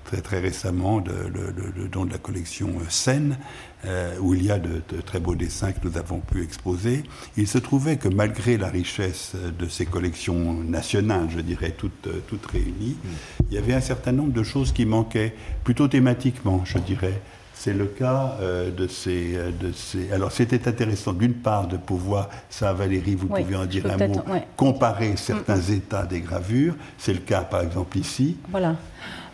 très, 0.04 0.22
très 0.22 0.40
récemment, 0.40 0.98
le, 0.98 1.88
don 1.88 2.06
de 2.06 2.12
la 2.12 2.18
collection 2.18 2.70
Seine, 2.88 3.38
euh, 3.84 4.16
où 4.20 4.34
il 4.34 4.44
y 4.44 4.50
a 4.50 4.58
de, 4.58 4.80
très 5.04 5.20
beaux 5.20 5.34
dessins 5.34 5.72
que 5.72 5.86
nous 5.86 5.96
avons 5.96 6.20
pu 6.20 6.42
exposer. 6.42 7.02
Il 7.36 7.48
se 7.48 7.58
trouvait 7.58 7.96
que 7.96 8.08
malgré 8.08 8.56
la 8.56 8.68
richesse 8.68 9.32
de 9.58 9.68
ces 9.68 9.86
collections 9.86 10.54
nationales, 10.54 11.28
je 11.30 11.40
dirais, 11.40 11.74
toutes, 11.76 12.08
toutes 12.28 12.46
réunies, 12.46 12.96
mm. 13.02 13.08
il 13.50 13.54
y 13.54 13.58
avait 13.58 13.74
un 13.74 13.80
certain 13.80 14.12
nombre 14.12 14.32
de 14.32 14.42
choses 14.42 14.72
qui 14.72 14.86
manquaient, 14.86 15.34
plutôt 15.64 15.88
thématiquement, 15.88 16.62
je 16.64 16.78
dirais. 16.78 17.20
C'est 17.62 17.74
le 17.74 17.86
cas 17.86 18.38
euh, 18.40 18.72
de, 18.72 18.88
ces, 18.88 19.36
euh, 19.36 19.52
de 19.52 19.70
ces. 19.70 20.10
Alors, 20.10 20.32
c'était 20.32 20.66
intéressant, 20.66 21.12
d'une 21.12 21.34
part, 21.34 21.68
de 21.68 21.76
pouvoir, 21.76 22.28
ça, 22.50 22.72
Valérie, 22.72 23.14
vous 23.14 23.28
pouvez 23.28 23.54
en 23.54 23.66
dire 23.66 23.86
un 23.86 24.08
mot, 24.08 24.24
comparer 24.56 25.16
certains 25.16 25.58
mm. 25.58 25.72
états 25.72 26.04
des 26.04 26.20
gravures. 26.22 26.74
C'est 26.98 27.12
le 27.12 27.20
cas, 27.20 27.42
par 27.42 27.62
exemple, 27.62 27.98
ici. 27.98 28.36
Voilà. 28.50 28.74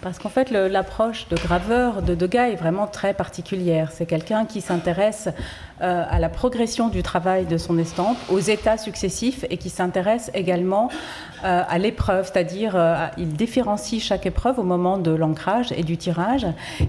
Parce 0.00 0.18
qu'en 0.20 0.28
fait, 0.28 0.50
l'approche 0.50 1.28
de 1.28 1.36
graveur 1.36 2.02
de 2.02 2.14
Degas 2.14 2.50
est 2.50 2.56
vraiment 2.56 2.86
très 2.86 3.14
particulière. 3.14 3.90
C'est 3.92 4.06
quelqu'un 4.06 4.46
qui 4.46 4.60
s'intéresse 4.60 5.28
euh, 5.80 6.04
à 6.08 6.18
la 6.18 6.28
progression 6.28 6.88
du 6.88 7.04
travail 7.04 7.46
de 7.46 7.56
son 7.56 7.78
estampe, 7.78 8.16
aux 8.30 8.40
états 8.40 8.76
successifs 8.76 9.44
et 9.48 9.58
qui 9.58 9.70
s'intéresse 9.70 10.28
également 10.34 10.88
euh, 11.44 11.62
à 11.68 11.78
l'épreuve, 11.78 12.28
c'est-à-dire 12.32 12.72
euh, 12.74 13.06
il 13.16 13.28
différencie 13.28 14.02
chaque 14.02 14.26
épreuve 14.26 14.58
au 14.58 14.64
moment 14.64 14.98
de 14.98 15.12
l'ancrage 15.12 15.70
et 15.70 15.84
du 15.84 15.96
tirage. 15.96 16.46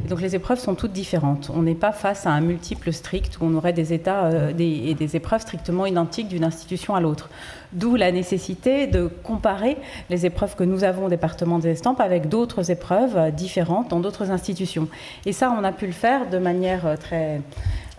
donc 0.08 0.21
les 0.21 0.36
épreuves 0.36 0.58
sont 0.58 0.73
toutes 0.73 0.91
différentes. 0.91 1.52
On 1.54 1.62
n'est 1.62 1.75
pas 1.75 1.91
face 1.91 2.25
à 2.25 2.32
un 2.32 2.41
multiple 2.41 2.91
strict 2.91 3.38
où 3.39 3.45
on 3.45 3.54
aurait 3.54 3.73
des 3.73 3.93
états 3.93 4.32
et 4.58 4.95
des 4.95 5.15
épreuves 5.15 5.41
strictement 5.41 5.86
identiques 5.86 6.28
d'une 6.28 6.43
institution 6.43 6.95
à 6.95 6.99
l'autre. 6.99 7.30
D'où 7.73 7.95
la 7.95 8.12
nécessité 8.12 8.88
de 8.88 9.06
comparer 9.06 9.78
les 10.10 10.25
épreuves 10.25 10.56
que 10.56 10.63
nous 10.63 10.84
avons 10.84 11.06
au 11.06 11.10
département 11.10 11.60
des 11.60 11.69
estampes 11.69 12.02
avec 12.02 12.28
d'autres 12.28 12.71
épreuves 12.71 13.32
différentes 13.36 13.89
dans 13.89 13.99
d'autres 13.99 14.32
institutions. 14.32 14.88
Et 15.28 15.34
ça, 15.34 15.56
on 15.56 15.63
a 15.63 15.71
pu 15.71 15.86
le 15.86 15.91
faire 15.91 16.28
de 16.28 16.39
manière 16.39 16.97
très 16.99 17.41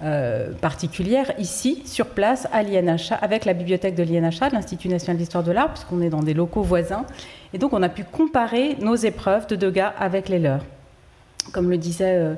euh, 0.02 0.52
particulière 0.52 1.32
ici, 1.38 1.82
sur 1.84 2.06
place, 2.06 2.48
à 2.52 2.62
l'INHA, 2.62 3.16
avec 3.20 3.44
la 3.44 3.52
bibliothèque 3.52 3.94
de 3.94 4.02
l'INHA, 4.02 4.48
de 4.48 4.54
l'Institut 4.54 4.88
national 4.88 5.16
d'histoire 5.16 5.44
de 5.44 5.52
l'art, 5.52 5.72
puisqu'on 5.72 6.00
est 6.00 6.10
dans 6.10 6.22
des 6.22 6.34
locaux 6.34 6.62
voisins. 6.62 7.04
Et 7.52 7.58
donc, 7.58 7.72
on 7.72 7.82
a 7.82 7.88
pu 7.88 8.04
comparer 8.04 8.76
nos 8.80 8.94
épreuves 8.94 9.46
de 9.46 9.56
Degas 9.56 9.92
avec 9.98 10.28
les 10.28 10.38
leurs. 10.38 10.64
Comme 11.52 11.70
le 11.70 11.76
disait 11.76 12.16
euh, 12.16 12.34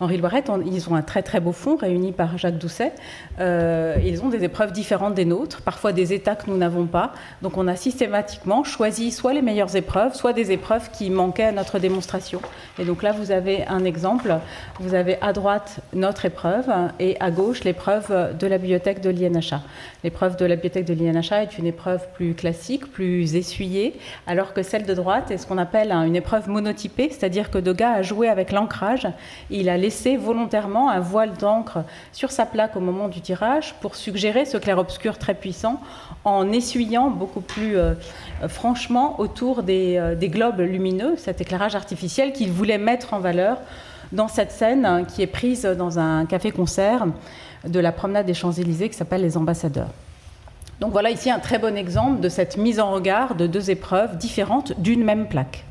Henri 0.00 0.18
Loiret, 0.18 0.44
ils 0.64 0.90
ont 0.90 0.94
un 0.94 1.02
très 1.02 1.22
très 1.22 1.40
beau 1.40 1.52
fond 1.52 1.76
réuni 1.76 2.12
par 2.12 2.38
Jacques 2.38 2.58
Doucet. 2.58 2.92
Euh, 3.40 3.96
ils 4.04 4.22
ont 4.22 4.28
des 4.28 4.44
épreuves 4.44 4.72
différentes 4.72 5.14
des 5.14 5.24
nôtres, 5.24 5.62
parfois 5.62 5.92
des 5.92 6.12
états 6.12 6.36
que 6.36 6.50
nous 6.50 6.56
n'avons 6.56 6.86
pas. 6.86 7.12
Donc 7.42 7.56
on 7.56 7.68
a 7.68 7.76
systématiquement 7.76 8.64
choisi 8.64 9.12
soit 9.12 9.32
les 9.32 9.42
meilleures 9.42 9.74
épreuves, 9.76 10.14
soit 10.14 10.32
des 10.32 10.52
épreuves 10.52 10.90
qui 10.90 11.10
manquaient 11.10 11.44
à 11.44 11.52
notre 11.52 11.78
démonstration. 11.78 12.40
Et 12.78 12.84
donc 12.84 13.02
là, 13.02 13.12
vous 13.12 13.30
avez 13.30 13.66
un 13.66 13.84
exemple. 13.84 14.34
Vous 14.80 14.94
avez 14.94 15.20
à 15.22 15.32
droite 15.32 15.80
notre 15.92 16.24
épreuve 16.24 16.66
et 17.00 17.16
à 17.20 17.30
gauche 17.30 17.64
l'épreuve 17.64 18.36
de 18.38 18.46
la 18.46 18.58
bibliothèque 18.58 19.00
de 19.00 19.10
l'INHA. 19.10 19.62
L'épreuve 20.04 20.36
de 20.36 20.44
la 20.44 20.56
bibliothèque 20.56 20.84
de 20.84 20.94
l'INHA 20.94 21.42
est 21.42 21.58
une 21.58 21.66
épreuve 21.66 22.06
plus 22.14 22.34
classique, 22.34 22.90
plus 22.92 23.34
essuyée, 23.34 23.98
alors 24.26 24.52
que 24.52 24.62
celle 24.62 24.84
de 24.84 24.94
droite 24.94 25.30
est 25.30 25.38
ce 25.38 25.46
qu'on 25.46 25.58
appelle 25.58 25.92
une 25.92 26.16
épreuve 26.16 26.48
monotypée, 26.48 27.08
c'est-à-dire 27.10 27.50
que 27.50 27.58
Degas 27.58 27.92
a 27.92 28.02
joué 28.02 28.28
avec 28.28 28.45
l'ancrage. 28.52 29.08
Il 29.50 29.68
a 29.68 29.76
laissé 29.76 30.16
volontairement 30.16 30.90
un 30.90 31.00
voile 31.00 31.32
d'encre 31.34 31.84
sur 32.12 32.30
sa 32.30 32.46
plaque 32.46 32.76
au 32.76 32.80
moment 32.80 33.08
du 33.08 33.20
tirage 33.20 33.74
pour 33.80 33.94
suggérer 33.96 34.44
ce 34.44 34.56
clair-obscur 34.56 35.18
très 35.18 35.34
puissant 35.34 35.80
en 36.24 36.50
essuyant 36.52 37.10
beaucoup 37.10 37.40
plus 37.40 37.76
euh, 37.76 37.94
franchement 38.48 39.20
autour 39.20 39.62
euh, 39.68 40.14
des, 40.14 40.28
globes 40.28 40.60
lumineux, 40.60 41.16
cet 41.16 41.40
éclairage 41.40 41.74
artificiel 41.74 42.32
qu'il 42.32 42.50
voulait 42.50 42.78
mettre 42.78 43.14
en 43.14 43.20
valeur 43.20 43.58
dans 44.12 44.28
cette 44.28 44.52
scène 44.52 45.04
qui 45.08 45.22
est 45.22 45.26
prise 45.26 45.64
dans 45.64 45.98
un 45.98 46.26
café-concert 46.26 47.06
de 47.66 47.80
la 47.80 47.92
promenade 47.92 48.26
des 48.26 48.34
Champs-Élysées 48.34 48.88
qui 48.88 48.96
s'appelle 48.96 49.22
Les 49.22 49.36
Ambassadeurs. 49.36 49.90
Donc 50.80 50.92
voilà 50.92 51.10
ici 51.10 51.30
un 51.30 51.38
très 51.38 51.58
bon 51.58 51.76
exemple 51.76 52.20
de 52.20 52.28
cette 52.28 52.56
mise 52.56 52.80
en 52.80 52.90
regard 52.90 53.34
de 53.34 53.46
deux 53.46 53.70
épreuves 53.70 54.16
différentes 54.16 54.78
d'une 54.80 55.04
même 55.04 55.26
plaque. 55.26 55.65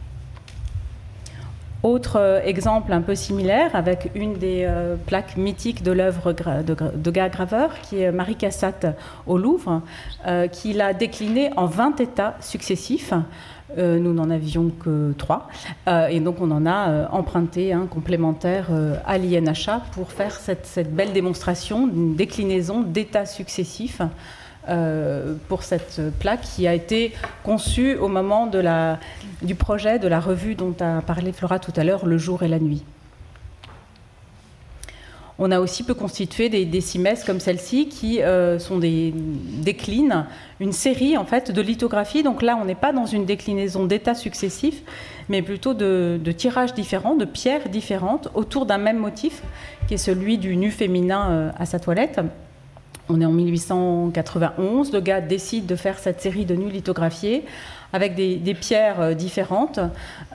Autre 1.85 2.15
euh, 2.19 2.41
exemple 2.43 2.91
un 2.93 3.01
peu 3.01 3.13
similaire 3.13 3.75
avec 3.75 4.09
une 4.15 4.33
des 4.33 4.63
euh, 4.65 4.95
plaques 4.95 5.37
mythiques 5.37 5.83
de 5.83 5.91
l'œuvre 5.91 6.33
de, 6.33 6.75
de 6.95 7.11
Graveur, 7.11 7.79
qui 7.79 8.01
est 8.01 8.11
Marie 8.11 8.35
Cassatt 8.35 8.87
au 9.27 9.37
Louvre, 9.37 9.83
euh, 10.25 10.47
qui 10.47 10.73
l'a 10.73 10.95
déclinée 10.95 11.51
en 11.55 11.67
20 11.67 11.99
états 11.99 12.37
successifs. 12.41 13.13
nous 13.77 14.13
n'en 14.13 14.31
avions 14.31 14.71
que 14.71 15.13
trois. 15.17 15.47
et 16.09 16.19
donc, 16.19 16.37
on 16.41 16.49
en 16.49 16.65
a 16.65 17.07
emprunté 17.11 17.73
un 17.73 17.87
complémentaire 17.87 18.67
à 19.05 19.17
l'INHA 19.17 19.81
pour 19.91 20.11
faire 20.11 20.33
cette 20.33 20.95
belle 20.95 21.13
démonstration 21.13 21.85
d'une 21.85 22.15
déclinaison 22.15 22.81
d'états 22.81 23.25
successifs 23.27 24.01
euh, 24.69 25.35
pour 25.47 25.63
cette 25.63 26.01
plaque 26.19 26.41
qui 26.41 26.67
a 26.67 26.73
été 26.73 27.13
conçue 27.43 27.95
au 27.95 28.07
moment 28.07 28.49
du 29.41 29.55
projet 29.55 29.99
de 29.99 30.07
la 30.07 30.19
revue 30.19 30.55
dont 30.55 30.75
a 30.79 31.01
parlé 31.01 31.31
Flora 31.31 31.59
tout 31.59 31.73
à 31.75 31.83
l'heure, 31.83 32.05
Le 32.05 32.17
jour 32.17 32.43
et 32.43 32.47
la 32.47 32.59
nuit. 32.59 32.83
On 35.37 35.51
a 35.51 35.59
aussi 35.59 35.83
peu 35.83 35.93
constitué 35.93 36.47
des 36.47 36.63
décimès 36.65 37.25
comme 37.25 37.41
celle-ci 37.41 37.89
qui 37.89 38.21
euh, 38.21 38.57
sont 38.57 38.77
des 38.77 39.13
déclines, 39.13 40.27
une 40.61 40.71
série 40.71 41.17
en 41.17 41.25
fait 41.25 41.51
de 41.51 41.61
lithographies. 41.61 42.23
Donc 42.23 42.41
là, 42.41 42.57
on 42.59 42.63
n'est 42.63 42.73
pas 42.73 42.93
dans 42.93 43.05
une 43.05 43.25
déclinaison 43.25 43.85
d'états 43.85 44.15
successifs, 44.15 44.81
mais 45.27 45.41
plutôt 45.41 45.73
de, 45.73 46.17
de, 46.23 46.31
tirages 46.31 46.73
différents, 46.73 47.15
de 47.15 47.25
pierres 47.25 47.67
différentes 47.67 48.29
autour 48.33 48.65
d'un 48.65 48.77
même 48.77 48.97
motif, 48.97 49.41
qui 49.89 49.95
est 49.95 49.97
celui 49.97 50.37
du 50.37 50.55
nu 50.55 50.71
féminin 50.71 51.29
euh, 51.29 51.51
à 51.57 51.65
sa 51.65 51.79
toilette. 51.79 52.21
On 53.07 53.21
est 53.21 53.25
en 53.25 53.31
1891. 53.31 54.91
Le 54.91 54.99
gars 54.99 55.21
décide 55.21 55.67
de 55.67 55.75
faire 55.75 55.99
cette 55.99 56.21
série 56.21 56.45
de 56.45 56.55
nus 56.55 56.69
lithographiés 56.69 57.45
avec 57.93 58.15
des, 58.15 58.53
pierres 58.53 58.99
euh, 58.99 59.13
différentes. 59.13 59.79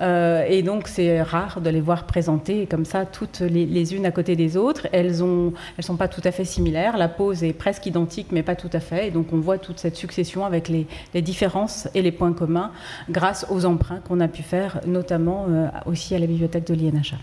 Euh, 0.00 0.44
et 0.48 0.62
donc, 0.62 0.88
c'est 0.88 1.20
rare 1.20 1.60
de 1.60 1.68
les 1.68 1.80
voir 1.80 2.04
présentées 2.04 2.66
comme 2.66 2.84
ça, 2.84 3.04
toutes 3.04 3.40
les, 3.40 3.94
unes 3.94 4.06
à 4.06 4.12
côté 4.12 4.36
des 4.36 4.56
autres. 4.56 4.86
Elles 4.92 5.10
ne 5.10 5.52
sont 5.80 5.96
pas 5.96 6.08
tout 6.08 6.22
à 6.24 6.30
fait 6.30 6.44
similaires. 6.44 6.96
La 6.96 7.08
pose 7.08 7.44
est 7.44 7.52
presque 7.52 7.86
identique, 7.86 8.28
mais 8.30 8.42
pas 8.42 8.54
tout 8.54 8.70
à 8.72 8.80
fait. 8.80 9.08
Et 9.08 9.10
donc, 9.10 9.32
on 9.32 9.38
voit 9.38 9.58
toute 9.58 9.78
cette 9.78 9.96
succession 9.96 10.46
avec 10.46 10.68
les, 10.68 10.86
différences 11.20 11.88
et 11.94 12.02
les 12.02 12.12
points 12.12 12.32
communs 12.32 12.70
grâce 13.10 13.46
aux 13.50 13.66
emprunts 13.66 14.00
qu'on 14.08 14.20
a 14.20 14.28
pu 14.28 14.42
faire, 14.42 14.80
notamment 14.86 15.46
euh, 15.48 15.68
aussi 15.86 16.14
à 16.14 16.18
la 16.18 16.26
bibliothèque 16.26 16.66
de 16.66 16.74
l'INHA. 16.74 17.16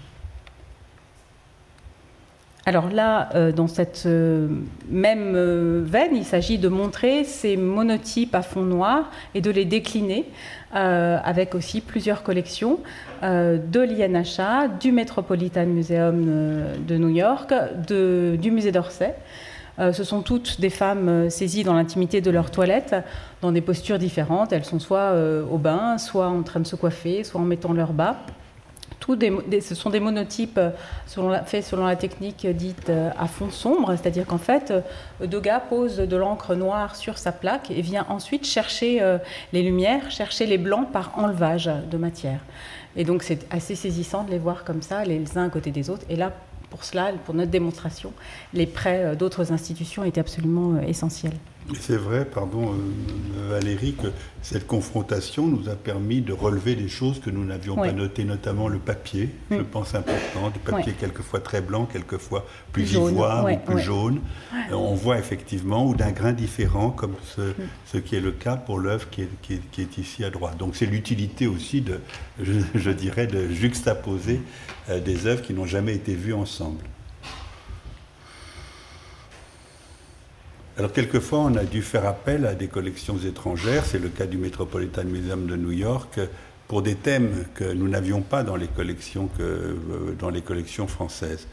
Alors 2.68 2.90
là, 2.90 3.30
euh, 3.34 3.54
dans 3.54 3.68
cette 3.68 4.04
euh, 4.08 4.50
même 4.90 5.36
euh, 5.38 5.84
veine, 5.86 6.18
il 6.18 6.26
s'agit 6.26 6.58
de 6.58 6.68
montrer 6.68 7.24
ces 7.24 7.56
monotypes 7.56 8.36
à 8.36 8.42
fond 8.42 8.64
noir 8.64 9.10
et 9.34 9.40
de 9.40 9.50
les 9.50 9.64
décliner 9.64 10.26
avec 10.74 11.56
aussi 11.56 11.80
plusieurs 11.80 12.24
collections 12.24 12.80
de 13.24 13.80
l'INHA, 13.80 14.68
du 14.68 14.92
Metropolitan 14.92 15.66
Museum 15.66 16.26
de 16.86 16.98
New 16.98 17.10
York, 17.10 17.54
du 17.88 18.52
musée 18.52 18.74
d'Orsay. 18.74 19.16
ce 19.80 20.04
sont 20.04 20.22
toutes 20.22 20.60
des 20.60 20.70
femmes 20.70 21.30
saisies 21.30 21.64
dans 21.64 21.74
l'intimité 21.74 22.20
de 22.20 22.30
leur 22.30 22.52
toilette, 22.52 22.96
dans 23.42 23.54
des 23.54 23.62
postures 23.62 23.98
différentes. 23.98 24.52
Elles 24.52 24.66
sont 24.66 24.80
soit 24.80 25.14
au 25.50 25.58
bain, 25.58 25.98
soit 25.98 26.28
en 26.28 26.44
train 26.44 26.60
de 26.60 26.68
se 26.68 26.76
coiffer, 26.76 27.24
soit 27.24 27.40
en 27.40 27.46
mettant 27.46 27.72
leur 27.72 27.94
bas 27.94 28.18
ce 29.08 29.76
sont 29.76 29.90
des 29.90 30.00
monotypes 30.00 30.58
euh, 30.58 30.72
faits 31.46 31.64
selon 31.64 31.86
la 31.86 31.96
technique 31.96 32.46
dite 32.46 32.90
euh, 32.90 33.10
à 33.18 33.28
fond 33.28 33.50
sombre, 33.50 33.96
c'est-à-dire 33.96 34.26
qu'en 34.26 34.38
fait, 34.38 34.72
euh, 34.72 35.28
Degas 35.28 35.62
pose 35.62 35.98
de 35.98 36.18
l'encre 36.18 36.56
noire 36.56 36.96
sur 36.96 37.18
sa 37.18 37.32
plaque 37.32 37.72
et 37.72 37.82
vient 37.82 38.06
ensuite 38.10 38.46
chercher 38.46 39.02
les 39.54 39.64
lumières, 39.64 40.12
chercher 40.12 40.46
les 40.46 40.58
blancs 40.58 40.92
par 40.92 41.18
enlevage 41.18 41.70
de 41.90 41.98
matière. 41.98 42.40
Et 42.96 43.04
donc 43.04 43.24
c'est 43.24 43.52
assez 43.52 43.76
saisissant 43.76 44.24
de 44.24 44.32
les 44.32 44.38
voir 44.38 44.64
comme 44.64 44.82
ça, 44.82 45.04
les 45.04 45.38
uns 45.38 45.46
à 45.46 45.50
côté 45.50 45.72
des 45.72 45.90
autres. 45.90 46.06
Et 46.10 46.16
là, 46.16 46.32
pour 46.70 46.84
cela, 46.84 47.12
pour 47.26 47.34
notre 47.34 47.52
démonstration, 47.52 48.14
les 48.54 48.66
prêts 48.66 49.16
d'autres 49.16 49.52
institutions 49.52 50.04
étaient 50.04 50.22
absolument 50.22 50.80
essentiels. 50.82 51.38
C'est 51.80 51.98
vrai, 51.98 52.24
pardon 52.26 52.74
euh, 52.74 53.50
Valérie, 53.50 53.94
que 53.94 54.08
cette 54.42 54.68
confrontation 54.68 55.48
nous 55.48 55.68
a 55.68 55.76
permis 55.76 56.22
de 56.22 56.32
relever 56.32 56.76
des 56.76 56.88
choses 56.88 57.20
que 57.20 57.30
nous 57.30 57.44
n'avions 57.44 57.76
pas 57.76 57.92
notées, 57.92 58.24
notamment 58.24 58.68
le 58.68 58.80
papier, 58.80 59.30
je 59.52 59.58
pense 59.58 59.94
important, 59.94 60.50
du 60.50 60.60
papier 60.60 60.94
quelquefois 60.94 61.40
très 61.40 61.62
blanc, 61.62 61.86
quelquefois 61.86 62.46
plus, 62.72 62.94
ivoire 62.94 63.46
ou 63.52 63.58
plus 63.58 63.80
jaune. 63.80 64.22
Euh, 64.72 64.76
on 64.76 64.96
voit 64.96 65.18
effectivement, 65.18 65.86
ou 65.86 65.96
d'un 65.96 66.12
grain 66.12 66.32
différent, 66.32 66.90
comme 66.90 67.16
ce, 67.24 67.98
qui 67.98 68.16
est 68.16 68.22
le 68.22 68.32
cas 68.32 68.56
pour 68.56 68.80
l'œuvre 68.80 69.10
qui 69.10 69.24
est, 69.24 69.98
ici 69.98 70.24
à 70.24 70.30
droite. 70.30 70.58
Donc 70.58 70.76
c'est 70.76 70.86
l'utilité 70.86 71.48
aussi, 71.48 71.82
de, 71.82 72.00
je, 72.42 72.92
dirais, 72.92 73.28
de 73.28 73.50
juxtaposer 73.50 74.42
euh, 74.90 75.00
des 75.00 75.28
œuvres 75.28 75.42
qui 75.42 75.54
n'ont 75.54 75.66
jamais 75.66 75.96
été 75.96 76.14
vues 76.14 76.34
ensemble. 76.34 76.80
Alors 80.78 80.92
quelquefois, 80.92 81.40
on 81.40 81.56
a 81.56 81.64
dû 81.64 81.82
faire 81.82 82.06
appel 82.06 82.46
à 82.46 82.54
des 82.54 82.68
collections 82.68 83.18
étrangères. 83.18 83.84
C'est 83.84 83.98
le 83.98 84.10
cas 84.10 84.28
du 84.28 84.38
Metropolitan 84.38 85.06
Museum 85.06 85.48
de 85.48 85.56
New 85.56 85.72
York 85.72 86.20
pour 86.68 86.84
des 86.84 86.94
thèmes 86.94 87.46
que 87.56 87.64
nous 87.64 87.88
n'avions 87.88 88.22
pas 88.22 88.44
dans 88.44 88.56
les 88.56 88.68
collections, 88.68 89.28
euh, 89.40 89.74
dans 90.20 90.30
les 90.30 90.42
collections 90.42 90.86
françaises. 90.86 91.48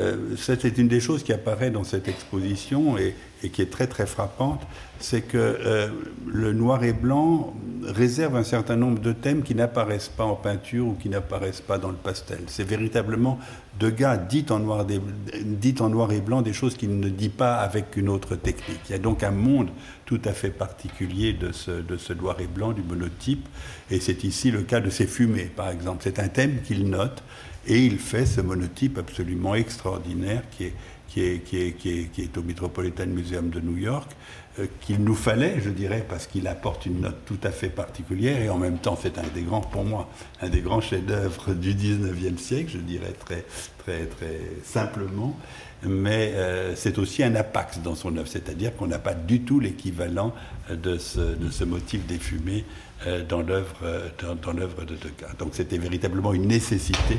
Euh, 0.00 0.16
c'est 0.36 0.78
une 0.78 0.88
des 0.88 1.00
choses 1.00 1.22
qui 1.22 1.32
apparaît 1.32 1.70
dans 1.70 1.84
cette 1.84 2.08
exposition 2.08 2.96
et, 2.98 3.14
qui 3.50 3.62
est 3.62 3.70
très 3.70 3.86
très 3.86 4.06
frappante, 4.06 4.66
c'est 4.98 5.20
que 5.20 5.36
euh, 5.38 5.88
le 6.26 6.52
noir 6.52 6.82
et 6.82 6.92
blanc 6.92 7.54
réserve 7.84 8.34
un 8.34 8.42
certain 8.42 8.74
nombre 8.74 9.00
de 9.00 9.12
thèmes 9.12 9.42
qui 9.42 9.54
n'apparaissent 9.54 10.08
pas 10.08 10.24
en 10.24 10.34
peinture 10.34 10.88
ou 10.88 10.94
qui 10.94 11.08
n'apparaissent 11.08 11.60
pas 11.60 11.78
dans 11.78 11.90
le 11.90 11.96
pastel. 11.96 12.40
C'est 12.48 12.66
véritablement 12.66 13.38
Degas 13.78 14.16
dit 14.16 14.44
en, 14.50 14.58
noir 14.58 14.84
dit 14.84 15.74
en 15.78 15.88
noir 15.88 16.10
et 16.10 16.20
blanc 16.20 16.42
des 16.42 16.52
choses 16.52 16.76
qu'il 16.76 16.98
ne 16.98 17.08
dit 17.08 17.28
pas 17.28 17.58
avec 17.58 17.96
une 17.96 18.08
autre 18.08 18.34
technique. 18.34 18.80
Il 18.88 18.92
y 18.92 18.94
a 18.96 18.98
donc 18.98 19.22
un 19.22 19.30
monde 19.30 19.68
tout 20.04 20.20
à 20.24 20.32
fait 20.32 20.50
particulier 20.50 21.32
de 21.32 21.52
ce, 21.52 21.70
de 21.70 21.96
ce 21.96 22.12
noir 22.12 22.40
et 22.40 22.48
blanc, 22.48 22.72
du 22.72 22.82
monotype, 22.82 23.48
et 23.90 24.00
c'est 24.00 24.24
ici 24.24 24.50
le 24.50 24.62
cas 24.62 24.80
de 24.80 24.90
ces 24.90 25.06
fumées, 25.06 25.50
par 25.54 25.70
exemple. 25.70 26.00
C'est 26.02 26.18
un 26.18 26.28
thème 26.28 26.60
qu'il 26.66 26.90
note 26.90 27.22
et 27.68 27.84
il 27.84 27.98
fait 27.98 28.26
ce 28.26 28.40
monotype 28.40 28.98
absolument 28.98 29.54
extraordinaire 29.54 30.42
qui 30.50 30.64
est, 30.64 30.72
qui 31.06 31.22
est, 31.22 31.38
qui 31.44 31.58
est, 31.58 32.10
qui 32.12 32.22
est, 32.22 32.38
au 32.38 32.42
Metropolitan 32.42 33.06
Museum 33.06 33.50
de 33.50 33.60
New 33.60 33.76
York, 33.76 34.10
euh, 34.58 34.66
qu'il 34.80 35.02
nous 35.02 35.14
fallait, 35.14 35.60
je 35.62 35.70
dirais, 35.70 36.04
parce 36.08 36.26
qu'il 36.26 36.46
apporte 36.48 36.86
une 36.86 37.02
note 37.02 37.24
tout 37.26 37.38
à 37.42 37.50
fait 37.50 37.68
particulière, 37.68 38.40
et 38.40 38.48
en 38.48 38.58
même 38.58 38.78
temps 38.78 38.98
c'est 39.00 39.18
un 39.18 39.26
des 39.34 39.42
grands, 39.42 39.60
pour 39.60 39.84
moi, 39.84 40.08
un 40.40 40.48
des 40.48 40.60
grands 40.60 40.80
chefs-d'œuvre 40.80 41.52
du 41.54 41.74
19e 41.74 42.38
siècle, 42.38 42.70
je 42.72 42.78
dirais 42.78 43.12
très, 43.18 43.44
très, 43.78 44.06
très 44.06 44.40
simplement, 44.64 45.36
mais 45.82 46.32
euh, 46.34 46.74
c'est 46.74 46.98
aussi 46.98 47.22
un 47.22 47.34
apax 47.34 47.80
dans 47.80 47.94
son 47.94 48.16
œuvre, 48.16 48.28
c'est-à-dire 48.28 48.74
qu'on 48.76 48.86
n'a 48.86 48.98
pas 48.98 49.14
du 49.14 49.42
tout 49.42 49.60
l'équivalent 49.60 50.34
de 50.70 50.96
ce, 50.98 51.20
de 51.20 51.50
ce 51.50 51.64
motif 51.64 52.06
des 52.06 52.18
fumées 52.18 52.64
euh, 53.06 53.22
dans 53.24 53.42
l'œuvre 53.42 53.76
dans, 54.20 54.34
dans 54.34 54.54
de 54.54 54.94
Degas. 54.94 55.34
Donc 55.38 55.50
c'était 55.52 55.78
véritablement 55.78 56.32
une 56.32 56.48
nécessité 56.48 57.18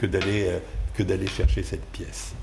que 0.00 0.06
d'aller 0.06 0.46
euh, 0.48 0.58
que 0.94 1.02
d'aller 1.02 1.26
chercher 1.26 1.62
cette 1.62 1.84
pièce. 1.86 2.34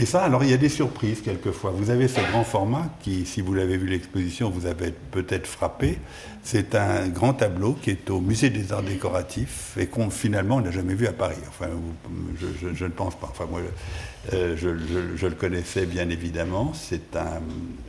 Et 0.00 0.06
ça, 0.06 0.22
alors 0.22 0.44
il 0.44 0.50
y 0.50 0.52
a 0.52 0.58
des 0.58 0.68
surprises 0.68 1.22
quelquefois. 1.22 1.72
Vous 1.72 1.90
avez 1.90 2.06
ce 2.06 2.20
grand 2.30 2.44
format 2.44 2.88
qui, 3.00 3.26
si 3.26 3.40
vous 3.40 3.52
l'avez 3.52 3.76
vu 3.76 3.88
l'exposition, 3.88 4.48
vous 4.48 4.66
avez 4.66 4.92
peut-être 4.92 5.48
frappé. 5.48 5.98
C'est 6.44 6.76
un 6.76 7.08
grand 7.08 7.32
tableau 7.32 7.72
qui 7.72 7.90
est 7.90 8.08
au 8.08 8.20
Musée 8.20 8.48
des 8.48 8.72
Arts 8.72 8.84
Décoratifs 8.84 9.76
et 9.76 9.86
qu'on 9.86 10.08
finalement 10.08 10.60
n'a 10.60 10.70
jamais 10.70 10.94
vu 10.94 11.08
à 11.08 11.12
Paris. 11.12 11.34
Je, 12.38 12.84
ne 12.84 12.90
pense 12.90 13.16
pas. 13.16 13.32
Moi, 13.50 13.60
euh, 14.34 14.56
je, 14.56 14.68
je, 15.16 15.26
le 15.26 15.34
connaissais 15.34 15.84
bien 15.84 16.08
évidemment. 16.10 16.72
C'est 16.74 17.16
un 17.16 17.40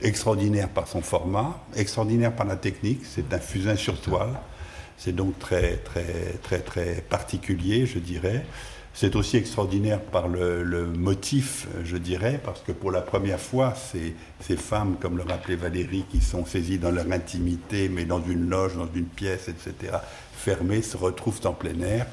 extraordinaire 0.02 0.70
par 0.70 0.88
son 0.88 1.04
format, 1.04 1.64
extraordinaire 1.76 2.34
par 2.34 2.48
la 2.48 2.56
technique. 2.56 3.02
C'est 3.04 3.32
un 3.36 3.40
fusain 3.40 3.76
sur 3.76 4.02
toile. 4.02 4.34
C'est 5.00 5.16
donc 5.16 5.40
très, 5.40 5.78
très, 5.78 6.36
très, 6.44 6.60
très 6.60 6.96
particulier, 7.10 7.86
je 7.86 8.00
dirais. 8.00 8.46
C'est 8.94 9.16
aussi 9.16 9.38
extraordinaire 9.38 10.02
par 10.02 10.28
le, 10.28 10.88
motif, 10.88 11.68
je 11.86 11.96
dirais, 11.96 12.38
parce 12.44 12.60
que 12.60 12.74
pour 12.74 12.92
la 12.92 13.00
première 13.00 13.40
fois, 13.40 13.74
ces, 13.76 14.14
ces, 14.42 14.58
femmes, 14.58 14.98
comme 15.00 15.16
le 15.16 15.24
rappelait 15.24 15.56
Valérie, 15.56 16.04
qui 16.12 16.20
sont 16.20 16.46
saisies 16.46 16.80
dans 16.80 16.92
leur 16.92 17.10
intimité, 17.14 17.88
mais 17.88 18.04
dans 18.04 18.22
une 18.22 18.50
loge, 18.50 18.76
dans 18.76 18.90
une 18.94 19.06
pièce, 19.06 19.48
etc., 19.48 19.94
fermées, 20.34 20.82
se 20.82 20.98
retrouvent 20.98 21.40
en 21.46 21.54
plein 21.54 21.80
air. 21.80 22.06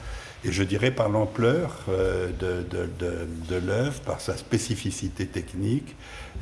Et 0.46 0.52
je 0.52 0.62
dirais 0.62 0.92
par 0.92 1.08
l'ampleur 1.08 1.84
euh, 1.88 2.30
de, 2.30 3.56
l'œuvre, 3.56 4.00
par 4.02 4.20
sa 4.20 4.36
spécificité 4.36 5.26
technique, 5.26 5.96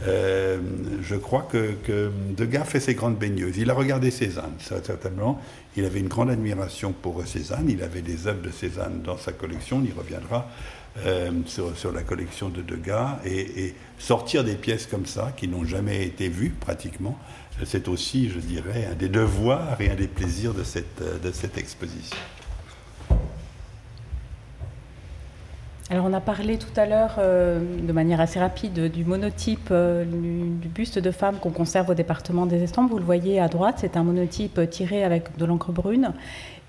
euh, 0.07 0.59
je 1.03 1.15
crois 1.15 1.49
que, 1.51 2.11
Degas 2.37 2.65
fait 2.65 2.81
ses 2.81 2.95
grandes 2.95 3.17
baigneuses. 3.17 3.57
Il 3.57 3.71
a 3.71 3.75
regardé 3.75 4.11
Cézanne, 4.11 4.53
certainement. 4.59 5.41
Il 5.77 5.87
avait 5.87 6.01
une 6.01 6.09
grande 6.09 6.29
admiration 6.29 6.93
pour 6.93 7.27
Cézanne. 7.27 7.71
Il 7.71 7.83
avait 7.83 8.03
des 8.03 8.27
œuvres 8.27 8.43
de 8.43 8.51
Cézanne 8.51 9.01
dans 9.03 9.17
sa 9.17 9.33
collection. 9.33 9.79
On 9.79 9.85
y 9.85 9.93
reviendra 9.93 10.51
euh, 11.07 11.31
sur, 11.47 11.91
la 11.91 12.03
collection 12.03 12.51
de 12.51 12.61
Degas. 12.61 13.21
Et, 13.25 13.75
sortir 13.99 14.45
des 14.45 14.57
pièces 14.57 14.87
comme 14.87 15.07
ça, 15.07 15.33
qui 15.35 15.49
n'ont 15.49 15.65
jamais 15.65 16.05
été 16.05 16.29
vues 16.29 16.53
pratiquement, 16.61 17.19
c'est 17.65 17.89
aussi, 17.89 18.29
je 18.29 18.39
dirais, 18.39 18.87
un 18.91 18.95
des 18.95 19.09
devoirs 19.09 19.81
et 19.81 19.89
un 19.89 19.95
des 19.95 20.09
plaisirs 20.09 20.53
de 20.53 20.63
cette 20.65 21.57
exposition. 21.57 22.19
Alors 25.91 26.07
on 26.07 26.15
a 26.15 26.21
parlé 26.21 26.57
tout 26.57 26.81
à 26.81 26.87
l'heure 26.87 27.17
euh, 27.19 27.61
de 27.83 27.93
manière 27.93 28.19
assez 28.19 28.41
rapide 28.41 28.91
du 28.91 29.05
monotype 29.05 29.69
euh, 29.71 30.07
du, 30.07 30.69
buste 30.69 30.99
de 30.99 31.11
femme 31.11 31.37
qu'on 31.37 31.51
conserve 31.51 31.91
au 31.91 31.95
département 31.95 32.47
des 32.47 32.63
Estampes. 32.63 32.91
Vous 32.91 32.99
le 32.99 33.05
voyez 33.05 33.39
à 33.39 33.49
droite, 33.49 33.77
c'est 33.81 33.99
un 33.99 34.03
monotype 34.03 34.59
tiré 34.71 35.05
avec 35.05 35.37
de 35.37 35.45
l'encre 35.45 35.73
brune 35.73 36.13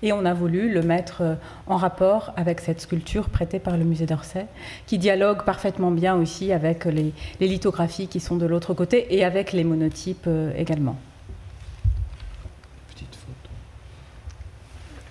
et 0.02 0.12
on 0.12 0.26
a 0.26 0.34
voulu 0.34 0.70
le 0.70 0.82
mettre 0.82 1.22
euh, 1.22 1.34
en 1.66 1.78
rapport 1.78 2.34
avec 2.36 2.60
cette 2.60 2.82
sculpture 2.82 3.30
prêtée 3.30 3.58
par 3.58 3.78
le 3.78 3.84
musée 3.84 4.04
d'Orsay 4.04 4.44
qui 4.86 4.98
dialogue 4.98 5.44
parfaitement 5.44 5.90
bien 5.90 6.14
aussi 6.14 6.52
avec 6.52 6.84
les 6.84 7.14
lithographies 7.40 8.08
qui 8.08 8.20
sont 8.20 8.36
de 8.36 8.44
l'autre 8.44 8.74
côté 8.74 9.16
et 9.16 9.24
avec 9.24 9.52
les 9.52 9.64
monotypes 9.64 10.28
également. 10.58 10.96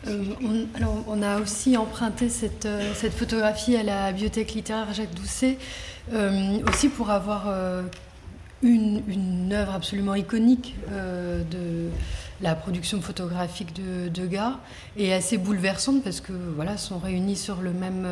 Euh, 0.08 0.24
on, 0.44 0.78
alors, 0.78 1.04
on 1.08 1.22
a 1.22 1.40
aussi 1.40 1.78
emprunté 1.78 2.26
euh, 2.66 2.94
cette, 2.94 3.14
photographie 3.14 3.76
à 3.76 3.84
la 3.84 4.12
bibliothèque 4.12 4.54
littéraire 4.54 4.94
Jacques 4.94 5.14
Doucet, 5.14 5.58
euh, 6.14 6.60
aussi 6.70 6.90
pour 6.90 7.10
avoir 7.10 7.48
une, 8.62 9.02
une, 9.08 9.54
œuvre 9.54 9.74
absolument 9.74 10.16
iconique 10.16 10.76
de 10.90 11.90
la 12.42 12.54
production 12.54 13.02
photographique 13.02 13.74
de 13.74 14.10
Degas 14.10 14.58
et 14.98 15.14
assez 15.14 15.38
bouleversante 15.38 16.04
parce 16.04 16.20
que 16.20 16.34
voilà 16.56 16.78
sont 16.78 17.00
réunis 17.00 17.38
sur 17.38 17.62
le 17.62 17.72
même 17.72 18.08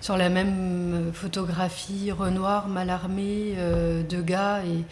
sur 0.00 0.16
la 0.16 0.30
même 0.30 1.10
photographie 1.12 2.10
Renoir, 2.10 2.68
Mallarmé, 2.68 3.54
Degas 4.08 4.62
et 4.62 4.84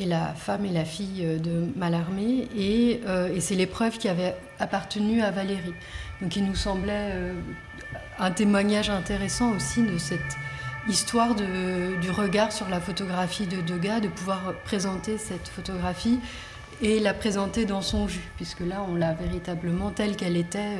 et 0.00 0.06
la 0.06 0.28
femme 0.34 0.64
et 0.64 0.70
la 0.70 0.84
fille 0.84 1.24
euh, 1.24 1.38
de 1.38 1.68
Mallarmé. 1.76 2.48
Et, 2.56 3.00
euh, 3.06 3.34
et 3.34 3.40
c'est 3.40 3.54
l'épreuve 3.54 3.98
qui 3.98 4.08
avait 4.08 4.36
appartenu 4.58 5.22
à 5.22 5.30
Valérie. 5.30 5.74
Donc 6.20 6.36
il 6.36 6.44
nous 6.44 6.54
semblait 6.54 7.10
euh, 7.12 7.34
un 8.18 8.30
témoignage 8.30 8.90
intéressant 8.90 9.52
aussi 9.52 9.82
de 9.82 9.98
cette 9.98 10.36
histoire 10.88 11.36
du 11.36 12.10
regard 12.10 12.50
sur 12.50 12.68
la 12.68 12.80
photographie 12.80 13.46
de 13.46 13.60
Degas, 13.60 14.00
de 14.00 14.08
pouvoir 14.08 14.52
présenter 14.64 15.16
cette 15.16 15.46
photographie 15.46 16.18
et 16.80 16.98
la 16.98 17.14
présenter 17.14 17.66
dans 17.66 17.82
son 17.82 18.08
jus, 18.08 18.28
puisque 18.34 18.60
là 18.60 18.84
on 18.88 18.96
l'a 18.96 19.12
véritablement 19.12 19.90
telle 19.90 20.16
qu'elle 20.16 20.36
était 20.36 20.76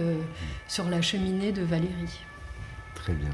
sur 0.66 0.88
la 0.88 1.02
cheminée 1.02 1.52
de 1.52 1.62
Valérie. 1.62 2.18
Très 2.96 3.12
bien. 3.12 3.30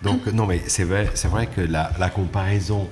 Donc 0.00 0.26
non 0.28 0.46
mais 0.46 0.62
c'est 0.68 0.84
vrai, 0.84 1.04
vrai 1.24 1.46
que 1.48 1.60
la 1.60 2.08
comparaison 2.08 2.88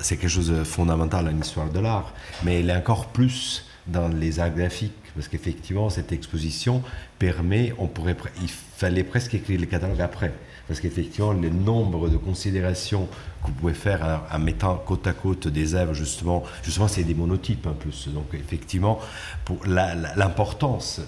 c'est 0.00 0.16
quelque 0.16 0.30
chose 0.30 0.50
de 0.50 0.64
fondamental 0.64 1.24
dans 1.24 1.30
l'histoire 1.30 1.70
de 1.70 1.80
l'art, 1.80 2.12
mais 2.44 2.60
elle 2.60 2.70
est 2.70 2.76
encore 2.76 3.06
plus 3.06 3.64
dans 3.86 4.08
les 4.08 4.38
arts 4.38 4.54
graphiques, 4.54 4.92
parce 5.14 5.28
qu'effectivement, 5.28 5.90
cette 5.90 6.12
exposition 6.12 6.82
permet, 7.18 7.72
on 7.78 7.86
pourrait, 7.86 8.16
il 8.42 8.48
fallait 8.48 9.04
presque 9.04 9.34
écrire 9.34 9.58
le 9.58 9.66
catalogue 9.66 10.00
après, 10.00 10.32
parce 10.66 10.80
qu'effectivement, 10.80 11.32
le 11.32 11.48
nombre 11.48 12.10
de 12.10 12.18
considérations 12.18 13.08
que 13.42 13.48
vous 13.48 13.54
pouvez 13.54 13.74
faire 13.74 14.26
en, 14.30 14.38
mettant 14.38 14.76
côte 14.76 15.06
à 15.06 15.14
côte 15.14 15.48
des 15.48 15.74
œuvres, 15.74 15.94
justement, 15.94 16.44
justement, 16.62 16.88
c'est 16.88 17.04
des 17.04 17.14
monotypes 17.14 17.66
en 17.66 17.72
plus. 17.72 18.08
Donc, 18.08 18.26
effectivement, 18.34 19.00
pour 19.46 19.64
l'importance 19.66 21.00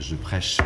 je 0.00 0.14
prêche 0.14 0.58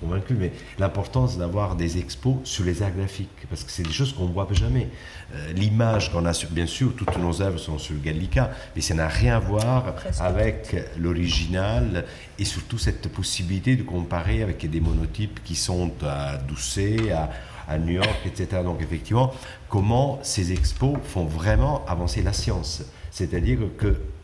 convaincu, 0.00 0.34
mais 0.34 0.52
l'importance 0.78 1.38
d'avoir 1.38 1.76
des 1.76 1.98
expos 1.98 2.36
sur 2.44 2.64
les 2.64 2.82
arts 2.82 2.92
graphiques, 2.92 3.46
parce 3.48 3.64
que 3.64 3.70
c'est 3.70 3.82
des 3.82 3.92
choses 3.92 4.12
qu'on 4.12 4.26
ne 4.26 4.32
voit 4.32 4.46
jamais. 4.52 4.88
Euh, 5.34 5.52
l'image 5.52 6.10
qu'on 6.12 6.24
a, 6.24 6.32
sur, 6.32 6.50
bien 6.50 6.66
sûr, 6.66 6.94
toutes 6.96 7.16
nos 7.18 7.42
œuvres 7.42 7.58
sont 7.58 7.78
sur 7.78 8.00
Gallica, 8.00 8.50
mais 8.74 8.82
ça 8.82 8.94
n'a 8.94 9.08
rien 9.08 9.36
à 9.36 9.38
voir 9.38 9.94
avec 10.20 10.76
l'original 10.98 12.04
et 12.38 12.44
surtout 12.44 12.78
cette 12.78 13.08
possibilité 13.08 13.76
de 13.76 13.82
comparer 13.82 14.42
avec 14.42 14.68
des 14.68 14.80
monotypes 14.80 15.42
qui 15.44 15.54
sont 15.54 15.92
à 16.02 16.36
Doucet, 16.38 17.12
à, 17.12 17.30
à 17.68 17.78
New 17.78 17.92
York, 17.92 18.20
etc. 18.26 18.62
Donc 18.64 18.80
effectivement, 18.82 19.32
comment 19.68 20.18
ces 20.22 20.52
expos 20.52 20.96
font 21.04 21.24
vraiment 21.24 21.84
avancer 21.86 22.22
la 22.22 22.32
science 22.32 22.82
c'est-à-dire 23.10 23.58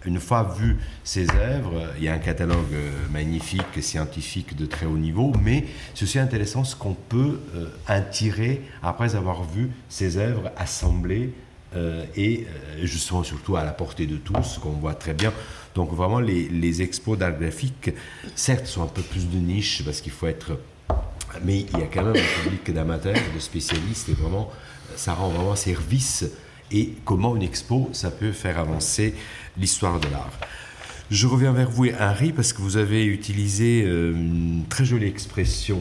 qu'une 0.05 0.21
fois 0.21 0.55
vu 0.59 0.77
ces 1.03 1.27
œuvres, 1.31 1.88
il 1.97 2.05
y 2.05 2.09
a 2.09 2.12
un 2.12 2.19
catalogue 2.19 2.73
euh, 2.75 2.90
magnifique, 3.11 3.83
scientifique 3.83 4.55
de 4.55 4.67
très 4.67 4.85
haut 4.85 4.99
niveau, 4.99 5.33
mais 5.43 5.64
c'est 5.95 6.05
aussi 6.05 6.19
intéressant 6.19 6.62
ce 6.62 6.77
qu'on 6.77 6.95
peut 6.95 7.40
euh, 7.55 7.69
en 7.88 8.03
tirer 8.03 8.62
après 8.83 9.17
avoir 9.17 9.45
vu 9.45 9.71
ces 9.88 10.19
œuvres 10.19 10.53
assemblées 10.59 11.33
euh, 11.75 12.05
et 12.17 12.47
justement 12.83 13.25
surtout 13.25 13.57
à 13.57 13.64
la 13.64 13.73
portée 13.73 14.07
de 14.07 14.17
tous, 14.17 14.59
qu'on 14.59 14.71
voit 14.71 14.95
très 14.95 15.14
bien. 15.14 15.33
Donc 15.75 15.93
vraiment 15.93 16.21
les, 16.21 16.83
expos 16.83 17.19
d'art 17.19 17.37
graphique, 17.37 17.90
certes, 18.37 18.67
sont 18.67 18.83
un 18.83 18.88
peu 18.88 19.03
plus 19.03 19.29
de 19.29 19.38
niche 19.38 19.83
parce 19.85 20.01
qu'il 20.01 20.12
faut 20.12 20.27
être... 20.27 20.61
Mais 21.43 21.61
il 21.61 21.79
y 21.81 21.83
a 21.83 21.87
quand 21.87 22.05
même 22.05 22.14
un 22.14 22.43
public 22.43 22.73
d'amateurs, 22.73 23.17
de 23.35 23.40
spécialistes, 23.40 24.09
et 24.09 24.12
vraiment, 24.12 24.53
ça 24.95 25.14
rend 25.14 25.31
vraiment 25.31 25.57
service 25.57 26.25
et 26.70 26.94
comment 27.05 27.37
une 27.37 27.42
expo, 27.42 27.88
ça 27.92 28.11
peut 28.11 28.33
faire 28.33 28.59
avancer 28.59 29.14
l'histoire 29.59 30.00
de 30.00 30.09
l'art. 30.09 30.33
Je 31.11 31.27
reviens 31.27 31.53
vers 31.53 31.70
vous, 31.70 31.87
Henri, 32.00 32.33
parce 32.33 32.53
que 32.53 32.62
vous 32.62 32.77
avez 32.77 33.05
utilisé 33.05 33.85
euh, 33.85 34.12
une 34.12 34.64
très 34.68 34.85
jolie 34.85 35.07
expression 35.07 35.81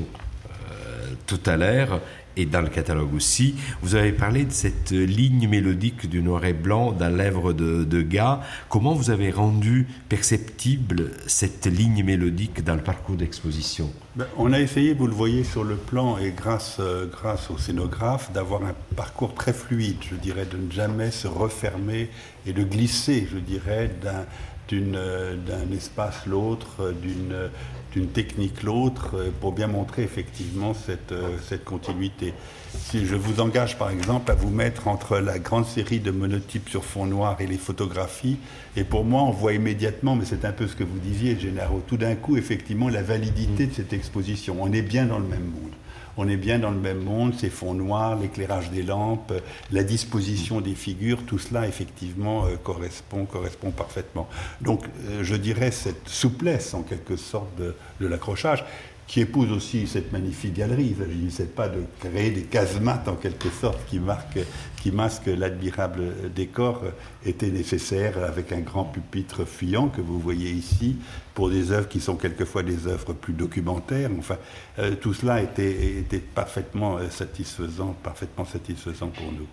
euh, 0.49 1.13
tout 1.27 1.39
à 1.45 1.55
l'heure, 1.55 2.01
et 2.37 2.45
dans 2.45 2.61
le 2.61 2.69
catalogue 2.69 3.13
aussi. 3.13 3.55
Vous 3.81 3.95
avez 3.95 4.11
parlé 4.11 4.45
de 4.45 4.51
cette 4.51 4.91
ligne 4.91 5.47
mélodique 5.47 6.09
du 6.09 6.21
noir 6.21 6.45
et 6.45 6.53
blanc 6.53 6.91
dans 6.91 7.15
l'œuvre 7.15 7.53
de, 7.53 8.01
Gars. 8.01 8.41
Comment 8.69 8.93
vous 8.93 9.11
avez 9.11 9.31
rendu 9.31 9.87
perceptible 10.09 11.11
cette 11.27 11.67
ligne 11.67 12.03
mélodique 12.03 12.63
dans 12.63 12.75
le 12.75 12.81
parcours 12.81 13.15
d'exposition? 13.15 13.91
Ben, 14.15 14.25
On 14.37 14.51
a 14.51 14.59
essayé, 14.59 14.93
vous 14.93 15.07
le 15.07 15.13
voyez 15.13 15.43
sur 15.43 15.63
le 15.63 15.75
plan, 15.75 16.17
et 16.17 16.31
grâce, 16.31 16.77
euh, 16.79 17.05
grâce 17.07 17.49
au 17.49 17.57
scénographe, 17.57 18.31
d'avoir 18.31 18.63
un 18.63 18.73
parcours 18.95 19.33
très 19.33 19.53
fluide, 19.53 19.97
je 20.09 20.15
dirais, 20.15 20.45
de 20.45 20.57
ne 20.57 20.71
jamais 20.71 21.11
se 21.11 21.27
refermer 21.27 22.09
et 22.45 22.53
de 22.53 22.63
glisser, 22.63 23.27
je 23.31 23.37
dirais, 23.37 23.89
d'un 24.01 24.09
euh, 24.09 24.23
d'un 24.71 25.71
espace 25.71 26.25
l'autre, 26.25 26.93
d'une 27.01 27.49
d'une 27.93 28.07
technique 28.07 28.63
l'autre 28.63 29.11
euh, 29.15 29.29
pour 29.39 29.51
bien 29.51 29.67
montrer 29.67 30.01
effectivement 30.01 30.73
cette, 30.73 31.11
euh, 31.11 31.37
cette 31.47 31.63
continuité. 31.63 32.33
Si 32.73 33.05
je 33.05 33.15
vous 33.15 33.39
engage 33.39 33.77
par 33.77 33.91
exemple 33.91 34.31
à 34.31 34.35
vous 34.35 34.49
mettre 34.49 34.87
entre 34.87 35.19
la 35.19 35.37
grande 35.37 35.67
série 35.67 35.99
de 35.99 36.09
monotypes 36.09 36.69
sur 36.69 36.83
fond 36.83 37.05
noir 37.05 37.39
et 37.39 37.45
les 37.45 37.57
photographies, 37.57 38.37
et 38.75 38.83
pour 38.83 39.05
moi 39.05 39.21
on 39.21 39.31
voit 39.31 39.53
immédiatement, 39.53 40.15
mais 40.15 40.25
c'est 40.25 40.43
un 40.43 40.51
peu 40.51 40.67
ce 40.67 40.75
que 40.75 40.83
vous 40.83 40.97
disiez 40.97 41.39
Génaro, 41.39 41.83
tout 41.85 41.97
d'un 41.97 42.15
coup 42.15 42.35
effectivement 42.35 42.89
la 42.89 43.03
validité 43.03 43.67
de 43.67 43.73
cette 43.73 43.93
exposition. 43.93 44.57
On 44.59 44.73
est 44.73 44.81
bien 44.81 45.05
dans 45.05 45.19
le 45.19 45.27
même 45.27 45.45
monde 45.45 45.71
on 46.17 46.27
est 46.27 46.37
bien 46.37 46.59
dans 46.59 46.71
le 46.71 46.79
même 46.79 47.03
monde, 47.03 47.33
ces 47.35 47.49
fonds 47.49 47.73
noirs, 47.73 48.17
l'éclairage 48.17 48.69
des 48.69 48.83
lampes, 48.83 49.33
la 49.71 49.83
disposition 49.83 50.61
des 50.61 50.75
figures, 50.75 51.25
tout 51.25 51.39
cela 51.39 51.67
effectivement 51.67 52.45
euh, 52.45 52.55
correspond, 52.55 53.25
correspond 53.25 53.71
parfaitement. 53.71 54.27
Donc 54.61 54.83
euh, 54.85 55.23
je 55.23 55.35
dirais 55.35 55.71
cette 55.71 56.07
souplesse 56.07 56.73
en 56.73 56.83
quelque 56.83 57.15
sorte 57.15 57.49
de, 57.57 57.75
l'accrochage 57.99 58.63
qui 59.07 59.21
épouse 59.21 59.51
aussi 59.51 59.87
cette 59.87 60.11
magnifique 60.11 60.53
galerie. 60.53 60.95
Il 61.09 61.25
ne 61.25 61.29
s'agit 61.29 61.49
pas 61.49 61.67
de 61.67 61.83
créer 61.99 62.31
des 62.31 62.43
casemates 62.43 63.07
en 63.07 63.15
quelque 63.15 63.49
sorte 63.49 63.79
qui, 63.87 63.99
marquent, 63.99 64.39
qui 64.81 64.91
masquent 64.91 65.27
l'admirable 65.37 66.31
décor, 66.33 66.81
était 67.25 67.49
nécessaire 67.49 68.23
avec 68.23 68.51
un 68.51 68.61
grand 68.61 68.85
pupitre 68.85 69.45
fuyant 69.45 69.89
que 69.89 70.01
vous 70.01 70.19
voyez 70.19 70.51
ici 70.51 70.97
pour 71.33 71.49
des 71.49 71.71
œuvres 71.71 71.87
qui 71.87 71.99
sont 71.99 72.15
quelquefois 72.15 72.63
des 72.63 72.87
œuvres 72.87 73.13
plus 73.13 73.33
documentaires. 73.33 74.09
Enfin, 74.17 74.37
euh, 74.79 74.95
tout 74.95 75.13
cela 75.13 75.41
était, 75.41 76.03
parfaitement 76.33 76.97
euh, 76.97 77.09
satisfaisant, 77.09 77.95
parfaitement 78.03 78.45
satisfaisant 78.45 79.07
pour 79.07 79.31
nous. 79.31 79.47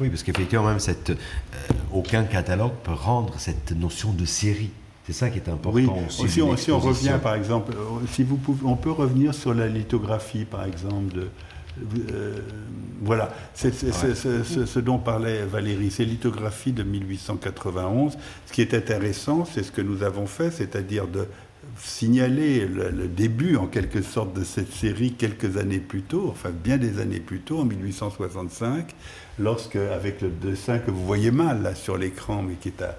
Oui, 0.00 0.08
parce 0.08 0.22
qu'effectivement, 0.22 0.64
même 0.64 0.78
euh, 0.88 1.14
aucun 1.92 2.24
catalogue 2.24 2.72
peut 2.82 2.92
rendre 2.92 3.38
cette 3.38 3.72
notion 3.72 4.12
de 4.12 4.24
série. 4.24 4.70
C'est 5.06 5.12
ça 5.12 5.30
qui 5.30 5.38
est 5.38 5.48
important 5.48 5.74
oui. 5.74 5.88
aussi. 6.06 6.28
Si 6.28 6.42
on, 6.42 6.56
si 6.56 6.70
on, 6.70 6.78
revient, 6.78 7.18
par 7.22 7.34
exemple, 7.34 7.72
euh, 7.72 8.06
si 8.12 8.22
vous 8.22 8.36
pouvez, 8.36 8.64
on 8.64 8.76
peut 8.76 8.90
revenir 8.90 9.34
sur 9.34 9.54
la 9.54 9.66
lithographie, 9.66 10.44
par 10.44 10.64
exemple, 10.64 11.14
de, 11.14 11.28
euh, 12.12 12.38
voilà, 13.02 13.30
c'est 13.54 13.72
ce 13.72 14.78
dont 14.78 14.98
parlait 14.98 15.44
Valérie, 15.44 15.90
c'est 15.90 16.04
lithographie 16.04 16.72
de 16.72 16.82
1891. 16.82 18.16
Ce 18.46 18.52
qui 18.52 18.60
est 18.60 18.74
intéressant, 18.74 19.44
c'est 19.44 19.62
ce 19.62 19.72
que 19.72 19.80
nous 19.80 20.02
avons 20.02 20.26
fait, 20.26 20.50
c'est-à-dire 20.50 21.06
de 21.06 21.26
signaler 21.78 22.66
le, 22.66 22.90
le, 22.90 23.08
début 23.08 23.56
en 23.56 23.66
quelque 23.66 24.02
sorte 24.02 24.34
de 24.34 24.44
cette 24.44 24.72
série 24.72 25.12
quelques 25.12 25.56
années 25.56 25.78
plus 25.78 26.02
tôt, 26.02 26.28
enfin 26.30 26.50
bien 26.50 26.76
des 26.76 26.98
années 27.00 27.20
plus 27.20 27.40
tôt, 27.40 27.60
en 27.60 27.64
1865, 27.64 28.94
lorsque, 29.38 29.76
avec 29.76 30.20
le 30.20 30.28
dessin 30.28 30.78
que 30.78 30.90
vous 30.90 31.04
voyez 31.06 31.30
mal 31.30 31.62
là 31.62 31.74
sur 31.74 31.96
l'écran, 31.96 32.42
mais 32.42 32.54
qui 32.54 32.68
est 32.68 32.82
à, 32.82 32.96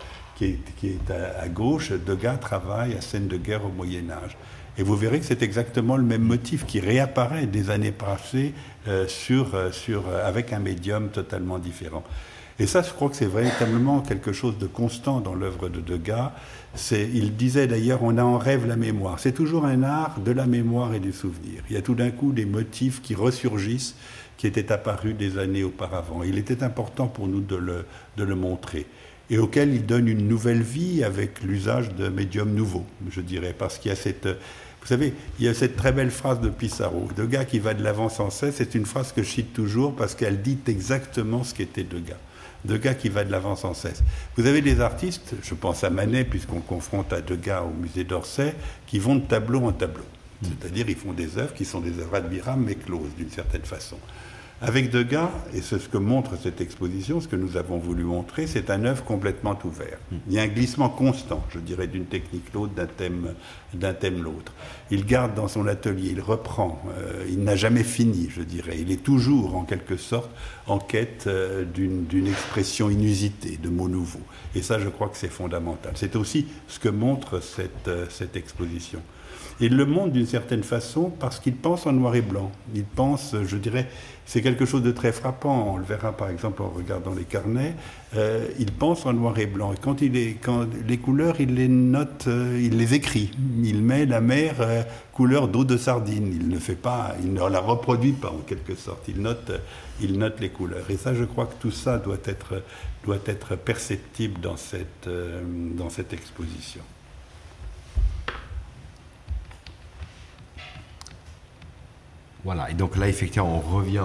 qui 0.77 0.87
est, 0.87 1.11
à, 1.11 1.47
gauche, 1.47 1.91
Degas 1.91 2.37
travaille 2.37 2.95
à 2.95 3.01
scène 3.01 3.27
de 3.27 3.37
guerre 3.37 3.65
au 3.65 3.69
Moyen 3.69 4.09
Âge. 4.09 4.37
Et 4.77 4.83
vous 4.83 4.95
verrez 4.95 5.19
que 5.19 5.25
c'est 5.25 5.43
exactement 5.43 5.97
le 5.97 6.03
même 6.03 6.23
motif 6.23 6.65
qui 6.65 6.79
réapparaît 6.79 7.45
des 7.45 7.69
années 7.69 7.91
passées 7.91 8.53
euh, 8.87 9.07
sur, 9.07 9.55
sur, 9.71 10.03
avec 10.25 10.53
un 10.53 10.59
médium 10.59 11.09
totalement 11.09 11.59
différent. 11.59 12.03
Et 12.59 12.67
ça, 12.67 12.81
je 12.81 12.91
crois 12.91 13.09
que 13.09 13.15
c'est 13.15 13.25
véritablement 13.25 14.01
quelque 14.01 14.31
chose 14.31 14.57
de 14.57 14.67
constant 14.67 15.19
dans 15.19 15.33
l'œuvre 15.33 15.67
de 15.69 15.81
Degas. 15.81 16.31
Il 16.91 17.35
disait 17.35 17.67
d'ailleurs, 17.67 18.03
on 18.03 18.17
a 18.17 18.23
en 18.23 18.37
rêve 18.37 18.67
la 18.67 18.75
mémoire. 18.75 19.19
C'est 19.19 19.31
toujours 19.31 19.65
un 19.65 19.83
art 19.83 20.19
de 20.19 20.31
la 20.31 20.45
mémoire 20.45 20.93
et 20.93 20.99
du 20.99 21.11
souvenir. 21.11 21.63
Il 21.69 21.75
y 21.75 21.77
a 21.77 21.81
tout 21.81 21.95
d'un 21.95 22.11
coup 22.11 22.31
des 22.33 22.45
motifs 22.45 23.01
qui 23.01 23.15
ressurgissent, 23.15 23.95
qui 24.37 24.47
étaient 24.47 24.71
apparus 24.71 25.15
des 25.15 25.37
années 25.37 25.63
auparavant. 25.63 26.23
Il 26.23 26.37
était 26.37 26.63
important 26.63 27.07
pour 27.07 27.27
nous 27.27 27.41
de 27.41 27.55
le 28.23 28.35
montrer 28.35 28.85
et 29.31 29.37
auquel 29.37 29.73
il 29.73 29.85
donne 29.85 30.09
une 30.09 30.27
nouvelle 30.27 30.61
vie 30.61 31.05
avec 31.05 31.41
l'usage 31.41 31.95
de 31.95 32.09
médiums 32.09 32.53
nouveaux, 32.53 32.85
je 33.09 33.21
dirais, 33.21 33.55
parce 33.57 33.79
qu'il 33.79 33.89
y 33.89 33.93
a 33.93 33.95
cette... 33.95 34.27
Vous 34.27 34.87
savez, 34.87 35.13
il 35.39 35.45
y 35.45 35.47
a 35.47 35.53
cette 35.53 35.77
très 35.77 35.93
belle 35.93 36.11
phrase 36.11 36.41
de 36.41 36.49
Pissarro, 36.49 37.07
Degas 37.15 37.45
qui 37.45 37.59
va 37.59 37.73
de 37.73 37.81
l'avant 37.81 38.09
sans 38.09 38.29
cesse, 38.29 38.55
c'est 38.57 38.75
une 38.75 38.85
phrase 38.85 39.13
que 39.13 39.23
je 39.23 39.29
cite 39.29 39.53
toujours 39.53 39.95
parce 39.95 40.15
qu'elle 40.15 40.41
dit 40.41 40.59
exactement 40.67 41.45
ce 41.45 41.53
qu'était 41.53 41.83
Degas. 41.83 42.17
Degas 42.65 42.95
qui 42.95 43.07
va 43.07 43.23
de 43.23 43.31
l'avant 43.31 43.55
sans 43.55 43.73
cesse. 43.73 44.03
Vous 44.35 44.45
avez 44.47 44.61
des 44.61 44.81
artistes, 44.81 45.33
je 45.41 45.53
pense 45.53 45.83
à 45.85 45.89
Manet, 45.89 46.25
puisqu'on 46.25 46.59
confronte 46.59 47.13
à 47.13 47.21
Degas 47.21 47.61
au 47.61 47.71
musée 47.71 48.03
d'Orsay, 48.03 48.53
qui 48.85 48.99
vont 48.99 49.15
de 49.15 49.25
tableau 49.25 49.61
en 49.61 49.71
tableau. 49.71 50.05
C'est-à-dire, 50.43 50.89
ils 50.89 50.95
font 50.95 51.13
des 51.13 51.37
œuvres 51.37 51.53
qui 51.53 51.63
sont 51.63 51.79
des 51.79 51.99
œuvres 51.99 52.15
admirables, 52.15 52.63
mais 52.65 52.75
closes 52.75 53.15
d'une 53.17 53.29
certaine 53.29 53.63
façon. 53.63 53.97
Avec 54.63 54.91
Degas, 54.91 55.31
et 55.55 55.61
c'est 55.61 55.79
ce 55.79 55.89
que 55.89 55.97
montre 55.97 56.37
cette 56.37 56.61
exposition, 56.61 57.19
ce 57.19 57.27
que 57.27 57.35
nous 57.35 57.57
avons 57.57 57.79
voulu 57.79 58.03
montrer, 58.03 58.45
c'est 58.45 58.69
un 58.69 58.85
œuvre 58.85 59.03
complètement 59.03 59.57
ouvert. 59.63 59.97
Il 60.27 60.33
y 60.33 60.37
a 60.37 60.43
un 60.43 60.47
glissement 60.47 60.87
constant, 60.87 61.43
je 61.49 61.57
dirais, 61.57 61.87
d'une 61.87 62.05
technique 62.05 62.53
l'autre, 62.53 62.71
d'un 62.75 62.85
thème, 62.85 63.33
d'un 63.73 63.95
thème 63.95 64.21
l'autre. 64.21 64.53
Il 64.91 65.03
garde 65.07 65.33
dans 65.33 65.47
son 65.47 65.65
atelier, 65.65 66.09
il 66.11 66.21
reprend, 66.21 66.79
euh, 66.95 67.25
il 67.27 67.43
n'a 67.43 67.55
jamais 67.55 67.83
fini, 67.83 68.29
je 68.29 68.43
dirais. 68.43 68.77
Il 68.79 68.91
est 68.91 69.03
toujours, 69.03 69.55
en 69.55 69.63
quelque 69.63 69.97
sorte, 69.97 70.29
en 70.67 70.77
quête 70.77 71.25
euh, 71.25 71.65
d'une 71.65 72.27
expression 72.27 72.91
inusitée, 72.91 73.57
de 73.57 73.69
mots 73.69 73.89
nouveaux. 73.89 74.21
Et 74.53 74.61
ça, 74.61 74.77
je 74.77 74.89
crois 74.89 75.09
que 75.09 75.17
c'est 75.17 75.31
fondamental. 75.31 75.93
C'est 75.95 76.15
aussi 76.15 76.45
ce 76.67 76.77
que 76.77 76.89
montre 76.89 77.41
cette, 77.41 77.87
euh, 77.87 78.05
cette 78.09 78.35
exposition. 78.35 79.01
Il 79.63 79.77
le 79.77 79.85
montre 79.85 80.13
d'une 80.13 80.25
certaine 80.25 80.63
façon 80.63 81.11
parce 81.19 81.39
qu'il 81.39 81.55
pense 81.55 81.85
en 81.85 81.93
noir 81.93 82.15
et 82.15 82.23
blanc. 82.23 82.51
Il 82.73 82.83
pense, 82.83 83.35
je 83.45 83.57
dirais, 83.57 83.87
c'est 84.25 84.41
quelque 84.41 84.65
chose 84.65 84.81
de 84.81 84.89
très 84.89 85.11
frappant. 85.11 85.73
On 85.75 85.77
le 85.77 85.83
verra 85.83 86.13
par 86.13 86.31
exemple 86.31 86.63
en 86.63 86.69
regardant 86.69 87.13
les 87.13 87.25
carnets. 87.25 87.75
Euh, 88.15 88.47
il 88.57 88.71
pense 88.71 89.05
en 89.05 89.13
noir 89.13 89.37
et 89.37 89.45
blanc. 89.45 89.71
Et 89.71 89.77
quand, 89.79 90.01
il 90.01 90.17
est, 90.17 90.37
quand 90.41 90.65
les 90.87 90.97
couleurs, 90.97 91.39
il 91.39 91.53
les 91.53 91.67
note, 91.67 92.25
euh, 92.25 92.59
il 92.59 92.75
les 92.75 92.95
écrit. 92.95 93.29
Il 93.63 93.83
met 93.83 94.07
la 94.07 94.19
mer 94.19 94.55
euh, 94.61 94.81
couleur 95.13 95.47
d'eau 95.47 95.63
de 95.63 95.77
sardine. 95.77 96.33
Il 96.33 96.49
ne 96.49 96.57
fait 96.57 96.73
pas, 96.73 97.15
il 97.21 97.31
ne 97.31 97.47
la 97.47 97.59
reproduit 97.59 98.13
pas 98.13 98.29
en 98.29 98.41
quelque 98.47 98.73
sorte. 98.73 99.09
Il 99.09 99.21
note, 99.21 99.51
il 100.01 100.17
note 100.17 100.39
les 100.39 100.49
couleurs. 100.49 100.89
Et 100.89 100.97
ça, 100.97 101.13
je 101.13 101.23
crois 101.23 101.45
que 101.45 101.61
tout 101.61 101.69
ça 101.69 101.99
doit 101.99 102.17
être, 102.25 102.63
doit 103.03 103.19
être 103.27 103.55
perceptible 103.55 104.41
dans 104.41 104.57
cette, 104.57 105.07
dans 105.77 105.91
cette 105.91 106.13
exposition. 106.13 106.81
Voilà, 112.43 112.71
et 112.71 112.73
donc 112.73 112.97
là, 112.97 113.07
effectivement, 113.07 113.61
on 113.63 113.75
revient 113.75 114.03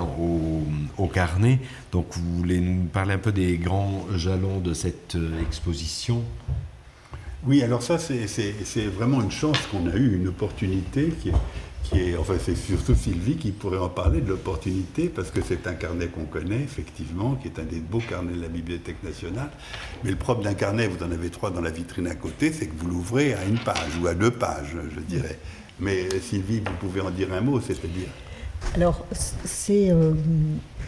au, 0.98 1.06
carnet. 1.06 1.58
Donc, 1.92 2.06
vous 2.10 2.38
voulez 2.38 2.60
nous 2.60 2.84
parler 2.84 3.14
un 3.14 3.18
peu 3.18 3.32
des 3.32 3.56
grands 3.56 4.04
jalons 4.14 4.60
de 4.60 4.74
cette 4.74 5.14
euh, 5.14 5.40
exposition? 5.40 6.22
Oui, 7.46 7.62
alors 7.62 7.82
ça, 7.82 7.96
c'est 7.98 8.86
vraiment 8.86 9.22
une 9.22 9.30
chance 9.30 9.58
qu'on 9.70 9.88
a 9.88 9.94
eu, 9.94 10.16
une 10.16 10.28
opportunité 10.28 11.14
qui 11.22 11.30
qui 11.90 12.00
est 12.00 12.16
enfin, 12.16 12.34
c'est 12.42 12.56
surtout 12.56 12.94
Sylvie 12.94 13.36
qui 13.36 13.52
pourrait 13.52 13.78
en 13.78 13.88
parler 13.88 14.20
de 14.20 14.28
l'opportunité, 14.28 15.08
parce 15.08 15.30
que 15.30 15.40
c'est 15.40 15.66
un 15.66 15.74
carnet 15.74 16.08
qu'on 16.08 16.24
connaît, 16.24 16.62
effectivement, 16.62 17.34
qui 17.36 17.48
est 17.48 17.58
un 17.58 17.64
des 17.64 17.80
beaux 17.80 18.00
carnets 18.00 18.34
de 18.34 18.42
la 18.42 18.48
Bibliothèque 18.48 19.02
nationale. 19.02 19.50
Mais 20.02 20.10
le 20.10 20.16
propre 20.16 20.42
d'un 20.42 20.54
carnet, 20.54 20.88
vous 20.88 21.04
en 21.04 21.10
avez 21.10 21.30
trois 21.30 21.50
dans 21.50 21.60
la 21.60 21.70
vitrine 21.70 22.08
à 22.08 22.14
côté, 22.14 22.52
c'est 22.52 22.66
que 22.66 22.74
vous 22.76 22.88
l'ouvrez 22.88 23.34
à 23.34 23.44
une 23.44 23.58
page 23.58 23.98
ou 24.02 24.06
à 24.06 24.14
deux 24.14 24.30
pages, 24.30 24.76
je 24.94 25.00
dirais. 25.00 25.38
Mais 25.78 26.08
Sylvie, 26.20 26.60
vous 26.60 26.72
pouvez 26.80 27.00
en 27.00 27.10
dire 27.10 27.32
un 27.32 27.40
mot, 27.40 27.60
c'est-à-dire? 27.60 28.08
Alors, 28.74 29.06
c'est 29.12 29.90
euh, 29.90 30.12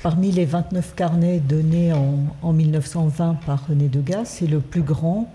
parmi 0.03 0.31
les 0.31 0.45
29 0.45 0.95
carnets 0.95 1.41
donnés 1.41 1.93
en, 1.93 2.19
en 2.43 2.53
1920 2.53 3.39
par 3.47 3.67
René 3.67 3.89
Degas, 3.89 4.27
c'est 4.27 4.47
le 4.47 4.61
plus 4.61 4.83
grand, 4.83 5.33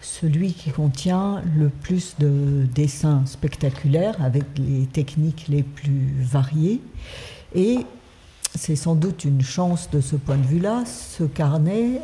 celui 0.00 0.54
qui 0.54 0.70
contient 0.70 1.42
le 1.54 1.68
plus 1.68 2.14
de 2.18 2.66
dessins 2.74 3.22
spectaculaires 3.26 4.16
avec 4.22 4.44
les 4.56 4.86
techniques 4.86 5.46
les 5.48 5.62
plus 5.62 6.14
variées. 6.18 6.80
Et 7.54 7.80
c'est 8.54 8.76
sans 8.76 8.94
doute 8.94 9.24
une 9.24 9.42
chance 9.42 9.90
de 9.90 10.00
ce 10.00 10.16
point 10.16 10.36
de 10.36 10.46
vue-là. 10.46 10.84
Ce 10.86 11.24
carnet 11.24 12.00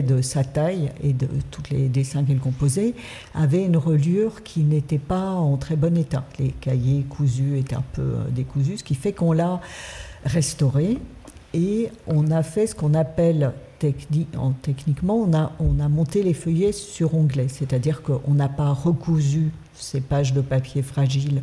de 0.00 0.22
sa 0.22 0.44
taille 0.44 0.90
et 1.02 1.12
de 1.12 1.28
tous 1.50 1.62
les 1.70 1.88
dessins 1.88 2.24
qu'il 2.24 2.38
composait, 2.38 2.94
avait 3.34 3.64
une 3.64 3.76
reliure 3.76 4.42
qui 4.42 4.60
n'était 4.60 4.98
pas 4.98 5.32
en 5.32 5.58
très 5.58 5.76
bon 5.76 5.98
état. 5.98 6.24
Les 6.38 6.48
cahiers 6.48 7.02
cousus 7.02 7.58
étaient 7.58 7.76
un 7.76 7.84
peu 7.92 8.02
euh, 8.02 8.30
décousus, 8.30 8.78
ce 8.78 8.84
qui 8.84 8.94
fait 8.94 9.12
qu'on 9.12 9.32
l'a 9.32 9.60
restauré 10.24 10.98
et 11.52 11.90
on 12.06 12.30
a 12.30 12.42
fait 12.42 12.66
ce 12.66 12.74
qu'on 12.74 12.94
appelle 12.94 13.52
techni 13.78 14.26
en, 14.38 14.52
techniquement, 14.52 15.16
on 15.16 15.34
a, 15.34 15.52
on 15.58 15.80
a 15.80 15.88
monté 15.88 16.22
les 16.22 16.34
feuillets 16.34 16.72
sur 16.72 17.14
onglet, 17.14 17.48
c'est-à-dire 17.48 18.02
qu'on 18.02 18.32
n'a 18.32 18.48
pas 18.48 18.72
recousu 18.72 19.50
ces 19.74 20.00
pages 20.00 20.32
de 20.32 20.40
papier 20.40 20.82
fragile 20.82 21.42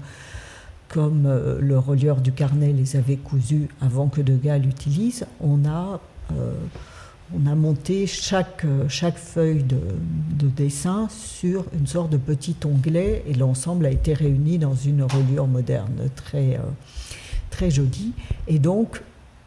comme 0.88 1.26
euh, 1.28 1.60
le 1.62 1.78
relieur 1.78 2.20
du 2.22 2.32
carnet 2.32 2.74
les 2.74 2.96
avait 2.96 3.18
cousus 3.18 3.68
avant 3.82 4.08
que 4.08 4.22
Degas 4.22 4.58
l'utilise. 4.58 5.26
On 5.40 5.66
a 5.66 6.00
euh, 6.32 6.54
on 7.36 7.46
a 7.46 7.56
monté 7.56 8.08
chaque, 8.08 8.66
chaque 8.88 9.18
feuille 9.18 9.64
de, 9.64 9.80
de, 10.32 10.48
dessin 10.48 11.08
sur 11.10 11.66
une 11.78 11.86
sorte 11.86 12.10
de 12.10 12.18
petit 12.18 12.56
onglet 12.66 13.24
et 13.28 13.34
l'ensemble 13.34 13.86
a 13.86 13.92
été 13.92 14.14
réuni 14.14 14.58
dans 14.58 14.74
une 14.74 15.04
reliure 15.04 15.48
moderne 15.48 16.10
très, 16.16 16.56
euh, 16.56 16.62
très 17.50 17.70
jolie. 17.70 18.14
Et 18.48 18.58
donc, 18.58 19.02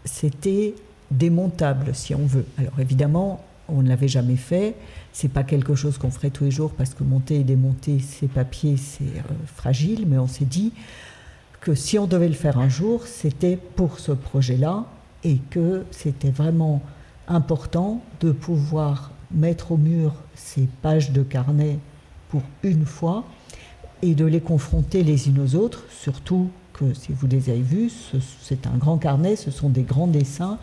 c'était 0.05 0.75
démontable 1.11 1.95
si 1.95 2.15
on 2.15 2.25
veut. 2.25 2.47
Alors 2.57 2.79
évidemment, 2.79 3.45
on 3.69 3.83
ne 3.83 3.89
l'avait 3.89 4.09
jamais 4.09 4.37
fait. 4.37 4.75
C'est 5.13 5.29
pas 5.29 5.43
quelque 5.43 5.75
chose 5.75 5.99
qu'on 5.99 6.11
ferait 6.11 6.31
tous 6.31 6.45
les 6.45 6.51
jours 6.51 6.73
parce 6.73 6.95
que 6.95 7.05
monter 7.05 7.41
et 7.41 7.45
démonter 7.45 7.99
ces 7.99 8.29
papiers, 8.29 8.77
c'est 8.77 9.05
euh, 9.05 9.35
fragile, 9.47 10.05
mais 10.07 10.19
on 10.19 10.29
s'est 10.29 10.45
dit 10.45 10.73
que 11.61 11.75
si 11.75 11.99
on 11.99 12.07
devait 12.07 12.29
le 12.29 12.35
faire 12.35 12.59
un 12.59 12.69
jour, 12.69 13.07
c'était 13.07 13.57
pour 13.57 13.99
ce 13.99 14.13
projet-là 14.13 14.85
et 15.25 15.39
que 15.51 15.85
c'était 15.91 16.31
vraiment 16.31 16.83
important 17.29 18.03
de 18.21 18.33
pouvoir 18.33 19.11
mettre 19.31 19.73
au 19.73 19.77
mur 19.77 20.15
ces 20.35 20.69
pages 20.83 21.13
de 21.13 21.23
carnet 21.23 21.79
pour 22.29 22.43
une 22.63 22.87
fois 22.87 23.25
et 24.03 24.15
de 24.15 24.25
les 24.25 24.41
confronter 24.41 25.03
les 25.03 25.29
unes 25.29 25.41
aux 25.41 25.55
autres, 25.55 25.85
surtout 25.91 26.51
que 26.73 26.93
si 26.95 27.13
vous 27.13 27.27
les 27.27 27.51
avez 27.51 27.61
vus, 27.61 27.93
c'est 28.41 28.67
un 28.67 28.77
grand 28.77 28.99
carnet, 28.99 29.37
ce 29.37 29.51
sont 29.51 29.69
des 29.69 29.83
grands 29.83 30.07
dessins 30.07 30.59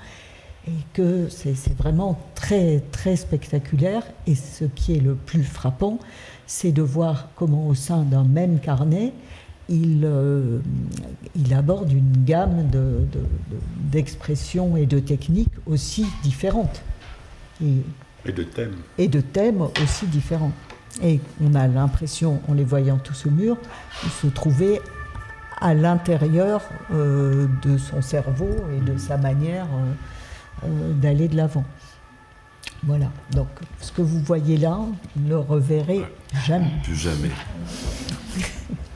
et 0.67 0.71
que 0.93 1.29
c'est 1.29 1.77
vraiment 1.77 2.19
très 2.35 2.81
très 2.91 3.15
spectaculaire. 3.15 4.03
Et 4.27 4.35
ce 4.35 4.65
qui 4.65 4.95
est 4.95 4.99
le 4.99 5.15
plus 5.15 5.43
frappant, 5.43 5.99
c'est 6.47 6.71
de 6.71 6.81
voir 6.81 7.29
comment 7.35 7.67
au 7.67 7.75
sein 7.75 8.03
d'un 8.03 8.23
même 8.23 8.59
carnet, 8.59 9.13
il, 9.69 10.01
euh, 10.03 10.59
il 11.35 11.53
aborde 11.53 11.91
une 11.91 12.25
gamme 12.25 12.69
d'expressions 13.91 14.73
de, 14.73 14.79
et 14.79 14.85
de 14.85 14.99
techniques 14.99 15.53
aussi 15.65 16.05
différentes. 16.23 16.81
Et, 17.61 18.31
de 18.31 18.43
thèmes. 18.43 18.75
Et 18.97 19.07
de 19.07 19.21
thèmes 19.21 19.61
aussi 19.81 20.07
différents. 20.07 20.51
Et 21.03 21.19
on 21.41 21.53
a 21.55 21.67
l'impression, 21.67 22.41
en 22.47 22.53
les 22.53 22.63
voyant 22.63 22.97
tous 22.97 23.27
au 23.27 23.31
mur, 23.31 23.57
de 24.03 24.09
se 24.09 24.27
trouver 24.27 24.81
à 25.61 25.73
l'intérieur 25.73 26.61
euh, 26.91 27.47
de 27.61 27.77
son 27.77 28.01
cerveau 28.01 28.49
et 28.75 28.79
de 28.81 28.97
sa 28.97 29.17
manière 29.17 29.67
euh, 30.63 30.93
d'aller 30.93 31.27
de 31.27 31.35
l'avant. 31.35 31.65
Voilà. 32.83 33.11
Donc, 33.31 33.47
ce 33.81 33.91
que 33.91 34.01
vous 34.01 34.19
voyez 34.19 34.57
là, 34.57 34.79
vous 35.15 35.23
ne 35.23 35.29
le 35.29 35.39
reverrez 35.39 36.01
jamais. 36.45 36.71
Plus 36.83 36.95
jamais. 36.95 37.29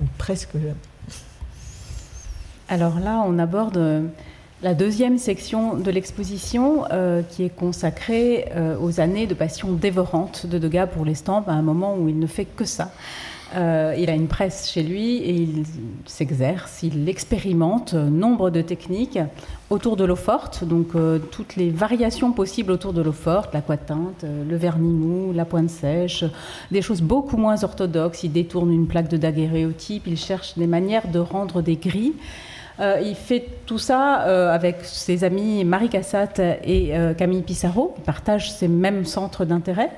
Ou 0.00 0.06
presque 0.18 0.52
jamais. 0.54 0.74
Alors 2.68 3.00
là, 3.00 3.22
on 3.26 3.38
aborde 3.38 3.78
euh, 3.78 4.06
la 4.62 4.74
deuxième 4.74 5.18
section 5.18 5.76
de 5.76 5.90
l'exposition 5.90 6.84
euh, 6.90 7.22
qui 7.22 7.44
est 7.44 7.54
consacrée 7.54 8.46
euh, 8.56 8.76
aux 8.80 8.98
années 9.00 9.26
de 9.26 9.34
passion 9.34 9.72
dévorante 9.72 10.46
de 10.46 10.58
Degas 10.58 10.88
pour 10.88 11.04
l'estampes, 11.04 11.48
à 11.48 11.52
un 11.52 11.62
moment 11.62 11.96
où 11.96 12.08
il 12.08 12.18
ne 12.18 12.26
fait 12.26 12.44
que 12.44 12.64
ça. 12.64 12.90
Euh, 13.56 13.94
il 13.96 14.10
a 14.10 14.14
une 14.14 14.26
presse 14.26 14.70
chez 14.70 14.82
lui 14.82 15.18
et 15.18 15.32
il 15.32 15.64
s'exerce, 16.06 16.82
il 16.82 17.08
expérimente 17.08 17.94
nombre 17.94 18.50
de 18.50 18.60
techniques 18.60 19.20
autour 19.70 19.96
de 19.96 20.04
l'eau 20.04 20.16
forte, 20.16 20.64
donc 20.64 20.88
toutes 21.30 21.56
les 21.56 21.70
variations 21.70 22.32
possibles 22.32 22.72
autour 22.72 22.92
de 22.92 23.00
l'eau 23.00 23.12
forte, 23.12 23.54
l'aquatinte, 23.54 24.24
le 24.24 24.56
vernis 24.56 24.92
mou, 24.92 25.32
la 25.32 25.46
pointe 25.46 25.70
sèche, 25.70 26.24
des 26.70 26.82
choses 26.82 27.00
beaucoup 27.00 27.38
moins 27.38 27.64
orthodoxes. 27.64 28.24
Il 28.24 28.32
détourne 28.32 28.70
une 28.70 28.86
plaque 28.86 29.08
de 29.08 29.16
daguerréotype, 29.16 30.06
il 30.06 30.18
cherche 30.18 30.58
des 30.58 30.66
manières 30.66 31.08
de 31.08 31.18
rendre 31.18 31.62
des 31.62 31.76
gris. 32.78 33.04
il 33.04 33.14
fait 33.14 33.44
tout 33.66 33.78
ça 33.78 34.14
avec 34.52 34.78
ses 34.82 35.24
amis 35.24 35.64
Marie 35.64 35.88
Cassatt 35.88 36.38
et 36.38 36.92
Camille 37.16 37.42
Pissarro, 37.42 37.94
qui 37.96 38.02
partagent 38.02 38.52
ces 38.52 38.68
mêmes 38.68 39.04
centres 39.04 39.44
d'intérêt. 39.44 39.90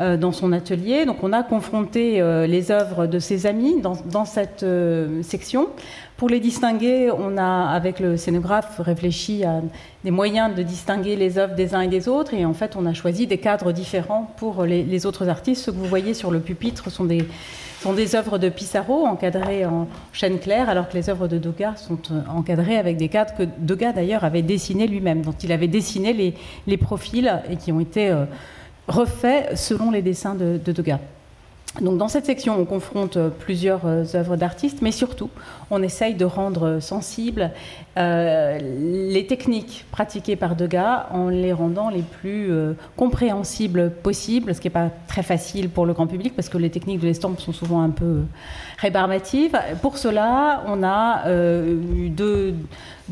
Euh, 0.00 0.16
dans 0.16 0.32
son 0.32 0.52
atelier. 0.52 1.04
Donc 1.04 1.22
on 1.22 1.34
a 1.34 1.42
confronté 1.42 2.18
euh, 2.18 2.46
les 2.46 2.70
œuvres 2.70 3.06
de 3.06 3.18
ses 3.18 3.44
amis 3.44 3.82
dans, 3.82 4.24
cette 4.24 4.62
euh, 4.62 5.22
section. 5.22 5.68
Pour 6.16 6.30
les 6.30 6.40
distinguer, 6.40 7.10
on 7.10 7.36
a, 7.36 7.66
avec 7.66 8.00
le 8.00 8.16
scénographe, 8.16 8.78
réfléchi 8.78 9.44
à 9.44 9.60
des 10.02 10.10
moyens 10.10 10.54
de 10.54 10.62
distinguer 10.62 11.14
les 11.14 11.36
œuvres 11.36 11.54
des 11.54 11.74
uns 11.74 11.82
et 11.82 11.88
des 11.88 12.08
autres. 12.08 12.32
Et 12.32 12.46
en 12.46 12.54
fait, 12.54 12.74
on 12.74 12.86
a 12.86 12.94
choisi 12.94 13.26
des 13.26 13.36
cadres 13.36 13.70
différents 13.70 14.32
pour 14.38 14.64
les, 14.64 15.04
autres 15.04 15.28
artistes. 15.28 15.62
Ce 15.62 15.70
que 15.70 15.76
vous 15.76 15.84
voyez 15.84 16.14
sur 16.14 16.30
le 16.30 16.40
pupitre 16.40 16.90
sont 16.90 17.04
des, 17.04 17.28
sont 17.82 17.92
des 17.92 18.14
œuvres 18.14 18.38
de 18.38 18.48
Pissarro 18.48 19.06
encadrées 19.06 19.66
en 19.66 19.88
chêne 20.12 20.38
clair, 20.38 20.68
alors 20.68 20.88
que 20.88 20.94
les 20.94 21.10
œuvres 21.10 21.26
de 21.26 21.38
Degas 21.38 21.76
sont 21.76 21.98
encadrées 22.28 22.76
avec 22.76 22.96
des 22.96 23.08
cadres 23.08 23.34
que 23.36 23.42
Degas 23.58 23.92
d'ailleurs 23.92 24.22
avait 24.22 24.42
dessinés 24.42 24.86
lui-même, 24.86 25.22
dont 25.22 25.34
il 25.42 25.50
avait 25.50 25.66
dessiné 25.66 26.34
les, 26.66 26.76
profils 26.76 27.42
et 27.50 27.56
qui 27.56 27.72
ont 27.72 27.80
été 27.80 28.14
refait 28.86 29.56
selon 29.56 29.90
les 29.90 30.00
dessins 30.00 30.34
de, 30.34 30.58
Degas. 30.72 31.00
Donc 31.80 31.98
dans 31.98 32.08
cette 32.08 32.26
section, 32.26 32.56
on 32.60 32.64
confronte 32.66 33.18
plusieurs 33.40 33.86
euh, 33.86 34.04
œuvres 34.14 34.36
d'artistes, 34.36 34.82
mais 34.82 34.92
surtout, 34.92 35.30
on 35.72 35.82
essaye 35.82 36.14
de 36.14 36.26
rendre 36.26 36.80
sensibles 36.80 37.50
euh, 37.98 38.58
les 38.60 39.26
techniques 39.26 39.86
pratiquées 39.90 40.36
par 40.36 40.54
Degas 40.54 41.06
en 41.10 41.28
les 41.28 41.52
rendant 41.52 41.88
les 41.88 42.02
plus 42.02 42.52
euh, 42.52 42.74
compréhensibles 42.96 43.90
possibles, 43.90 44.54
ce 44.54 44.60
qui 44.60 44.68
n'est 44.68 44.72
pas 44.72 44.90
très 45.08 45.22
facile 45.22 45.70
pour 45.70 45.86
le 45.86 45.94
grand 45.94 46.06
public 46.06 46.36
parce 46.36 46.50
que 46.50 46.58
les 46.58 46.70
techniques 46.70 47.00
de 47.00 47.06
l'estampe 47.06 47.40
sont 47.40 47.52
souvent 47.52 47.80
un 47.80 47.90
peu 47.90 48.20
rébarbatives. 48.78 49.58
Pour 49.80 49.96
cela, 49.96 50.62
on 50.66 50.82
a 50.82 51.24
eu 51.30 52.10
deux 52.10 52.54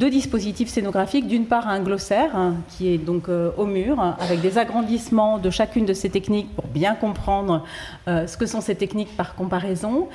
dispositifs 0.09 0.69
scénographiques. 0.69 1.27
D'une 1.27 1.47
part, 1.47 1.69
un 1.69 1.81
glossaire 1.81 2.35
hein, 2.35 2.55
qui 2.69 2.89
est 2.89 2.99
donc 2.99 3.29
euh, 3.29 3.51
au 3.59 3.67
mur, 3.67 4.01
avec 4.19 4.41
des 4.41 4.57
agrandissements 4.57 5.39
de 5.39 5.51
chacune 5.51 5.85
de 5.85 5.93
ces 5.93 6.09
techniques 6.09 6.55
pour 6.55 6.67
bien 6.69 6.95
comprendre 6.95 7.65
euh, 8.09 8.27
ce 8.27 8.37
que 8.37 8.47
sont 8.47 8.61
ces 8.61 8.77
techniques 8.77 9.15
par 9.17 9.35
comparaison. 9.35 10.09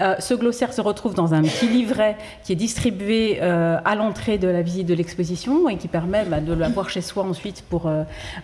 Euh, 0.00 0.16
ce 0.18 0.34
glossaire 0.34 0.72
se 0.72 0.80
retrouve 0.80 1.14
dans 1.14 1.34
un 1.34 1.42
petit 1.42 1.68
livret 1.68 2.16
qui 2.44 2.52
est 2.52 2.56
distribué 2.56 3.40
à 3.40 3.94
l'entrée 3.94 4.38
de 4.38 4.48
la 4.48 4.62
visite 4.62 4.86
de 4.86 4.94
l'exposition 4.94 5.68
et 5.68 5.76
qui 5.76 5.88
permet 5.88 6.24
bah, 6.24 6.40
de 6.40 6.52
l'avoir 6.52 6.88
chez 6.88 7.00
soi 7.00 7.24
ensuite 7.24 7.62
pour 7.68 7.90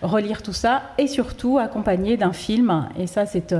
relire 0.01 0.41
tout 0.41 0.53
ça 0.53 0.83
et 0.97 1.07
surtout 1.07 1.57
accompagné 1.57 2.17
d'un 2.17 2.33
film. 2.33 2.87
Et 2.99 3.07
ça, 3.07 3.25
c'est 3.25 3.55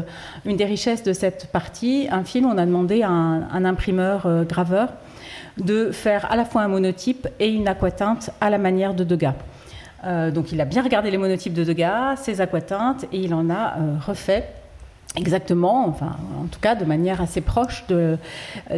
une 0.45 0.57
des 0.57 0.65
richesses 0.65 1.03
de 1.03 1.13
cette 1.13 1.47
partie. 1.51 2.07
Un 2.11 2.23
film, 2.23 2.45
on 2.45 2.57
a 2.57 2.65
demandé 2.65 3.03
à 3.03 3.09
un 3.09 3.65
imprimeur 3.65 4.45
graveur 4.45 4.89
de 5.59 5.91
faire 5.91 6.31
à 6.31 6.35
la 6.35 6.45
fois 6.45 6.61
un 6.61 6.67
monotype 6.67 7.27
et 7.39 7.49
une 7.49 7.67
aquatinte 7.67 8.29
à 8.41 8.49
la 8.49 8.57
manière 8.57 8.93
de 8.93 9.03
Degas. 9.03 9.35
Euh, 10.05 10.31
donc 10.31 10.51
il 10.51 10.61
a 10.61 10.65
bien 10.65 10.83
regardé 10.83 11.09
les 11.09 11.17
monotypes 11.17 11.53
de 11.53 11.63
Degas, 11.63 12.17
ses 12.17 12.41
aquatintes, 12.41 13.05
et 13.11 13.19
il 13.19 13.33
en 13.33 13.49
a 13.49 13.77
euh, 13.77 13.95
refait 14.05 14.47
Exactement, 15.17 15.87
enfin, 15.87 16.15
en 16.39 16.45
tout 16.45 16.59
cas 16.59 16.75
de 16.75 16.85
manière 16.85 17.21
assez 17.21 17.41
proche 17.41 17.85
de, 17.87 18.17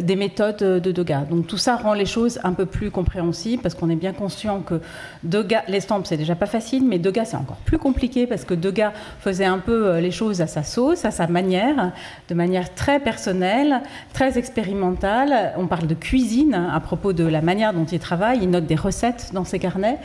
des 0.00 0.16
méthodes 0.16 0.56
de 0.56 0.90
Degas. 0.90 1.24
Donc 1.28 1.46
tout 1.46 1.58
ça 1.58 1.76
rend 1.76 1.92
les 1.92 2.06
choses 2.06 2.40
un 2.44 2.54
peu 2.54 2.64
plus 2.64 2.90
compréhensibles 2.90 3.62
parce 3.62 3.74
qu'on 3.74 3.90
est 3.90 3.96
bien 3.96 4.14
conscient 4.14 4.60
que 4.60 4.80
Degas, 5.22 5.64
l'estampe 5.68 6.06
c'est 6.06 6.16
déjà 6.16 6.34
pas 6.34 6.46
facile, 6.46 6.86
mais 6.86 6.98
Degas 6.98 7.26
c'est 7.26 7.36
encore 7.36 7.58
plus 7.66 7.76
compliqué 7.76 8.26
parce 8.26 8.46
que 8.46 8.54
Degas 8.54 8.92
faisait 9.20 9.44
un 9.44 9.58
peu 9.58 9.88
euh, 9.88 10.00
les 10.00 10.10
choses 10.10 10.40
à 10.40 10.46
sa 10.46 10.62
sauce, 10.62 11.04
à 11.04 11.10
sa 11.10 11.26
manière, 11.26 11.92
de 12.30 12.34
manière 12.34 12.74
très 12.74 13.00
personnelle, 13.00 13.82
très 14.14 14.38
expérimentale. 14.38 15.52
On 15.58 15.66
parle 15.66 15.88
de 15.88 15.94
cuisine 15.94 16.54
hein, 16.54 16.70
à 16.72 16.80
propos 16.80 17.12
de 17.12 17.24
la 17.24 17.42
manière 17.42 17.74
dont 17.74 17.84
il 17.84 17.98
travaille, 17.98 18.38
il 18.40 18.48
note 18.48 18.64
des 18.64 18.76
recettes 18.76 19.32
dans 19.34 19.44
ses 19.44 19.58
carnets, 19.58 19.98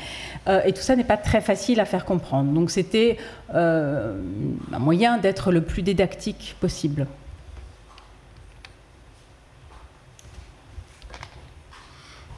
euh, 0.50 0.60
et 0.66 0.74
tout 0.74 0.82
ça 0.82 0.98
n'est 0.98 1.06
pas 1.06 1.18
très 1.18 1.40
facile 1.40 1.80
à 1.80 1.86
faire 1.86 2.04
comprendre. 2.04 2.52
Donc 2.52 2.72
c'était 2.72 3.16
euh, 3.54 4.16
un 4.72 4.80
moyen 4.80 5.18
d'être 5.18 5.52
le 5.52 5.62
plus 5.62 5.84
didactique 5.84 6.56
possible. 6.60 7.06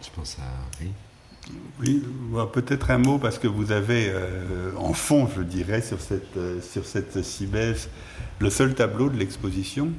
Je 0.02 0.10
pense 0.14 0.38
à 0.40 0.82
oui. 0.82 0.92
Oui, 1.80 2.04
peut-être 2.52 2.92
un 2.92 2.98
mot 2.98 3.20
parce 3.20 3.40
que 3.40 3.48
vous 3.48 3.72
avez 3.72 4.10
euh, 4.10 4.72
en 4.76 4.92
fond, 4.92 5.30
je 5.34 5.42
dirais, 5.42 5.82
sur 5.82 6.02
cette, 6.02 6.36
euh, 6.36 6.60
sur 6.60 6.86
cette 6.86 7.24
cibèse, 7.24 7.90
le 8.40 8.50
seul 8.50 8.76
tableau 8.76 9.10
de 9.10 9.18
l'exposition 9.18 9.92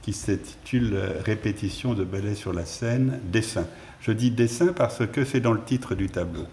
qui 0.00 0.12
s'intitule 0.12 0.98
Répétition 1.24 1.94
de 1.94 2.04
ballet 2.04 2.34
sur 2.34 2.52
la 2.52 2.64
scène, 2.64 3.20
dessin. 3.24 3.66
Je 4.00 4.12
dis 4.12 4.30
dessin 4.30 4.72
parce 4.74 5.06
que 5.06 5.24
c'est 5.24 5.40
dans 5.40 5.52
le 5.52 5.62
titre 5.62 5.94
du 5.94 6.08
tableau. 6.08 6.46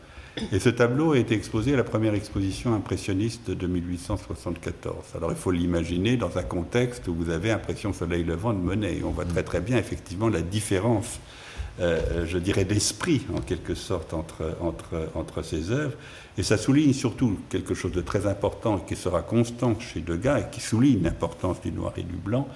Et 0.51 0.59
ce 0.59 0.69
tableau 0.69 1.11
a 1.11 1.17
été 1.17 1.35
exposé 1.35 1.73
à 1.73 1.77
la 1.77 1.83
première 1.83 2.13
exposition 2.13 2.73
impressionniste 2.73 3.51
de 3.51 3.67
1874. 3.67 4.95
Alors 5.15 5.31
il 5.31 5.37
faut 5.37 5.51
l'imaginer 5.51 6.15
dans 6.15 6.37
un 6.37 6.43
contexte 6.43 7.07
où 7.09 7.13
vous 7.13 7.29
avez 7.29 7.51
Impression 7.51 7.91
Soleil 7.91 8.23
Levant 8.23 8.53
de 8.53 8.59
Monet. 8.59 9.01
On 9.03 9.09
voit 9.09 9.25
très 9.25 9.43
très 9.43 9.59
bien 9.59 9.77
effectivement 9.77 10.29
la 10.29 10.41
différence, 10.41 11.19
euh, 11.81 12.25
je 12.25 12.37
dirais, 12.37 12.63
d'esprit 12.63 13.23
en 13.35 13.41
quelque 13.41 13.75
sorte 13.75 14.13
entre, 14.13 14.55
entre, 14.61 15.09
entre 15.15 15.41
ces 15.41 15.71
œuvres. 15.71 15.97
Et 16.37 16.43
ça 16.43 16.57
souligne 16.57 16.93
surtout 16.93 17.37
quelque 17.49 17.73
chose 17.73 17.91
de 17.91 18.01
très 18.01 18.25
important 18.25 18.79
qui 18.79 18.95
sera 18.95 19.21
constant 19.21 19.77
chez 19.79 19.99
Degas 19.99 20.39
et 20.39 20.45
qui 20.49 20.61
souligne 20.61 21.03
l'importance 21.03 21.59
du 21.59 21.73
noir 21.73 21.91
et 21.97 22.03
du 22.03 22.15
blanc, 22.15 22.47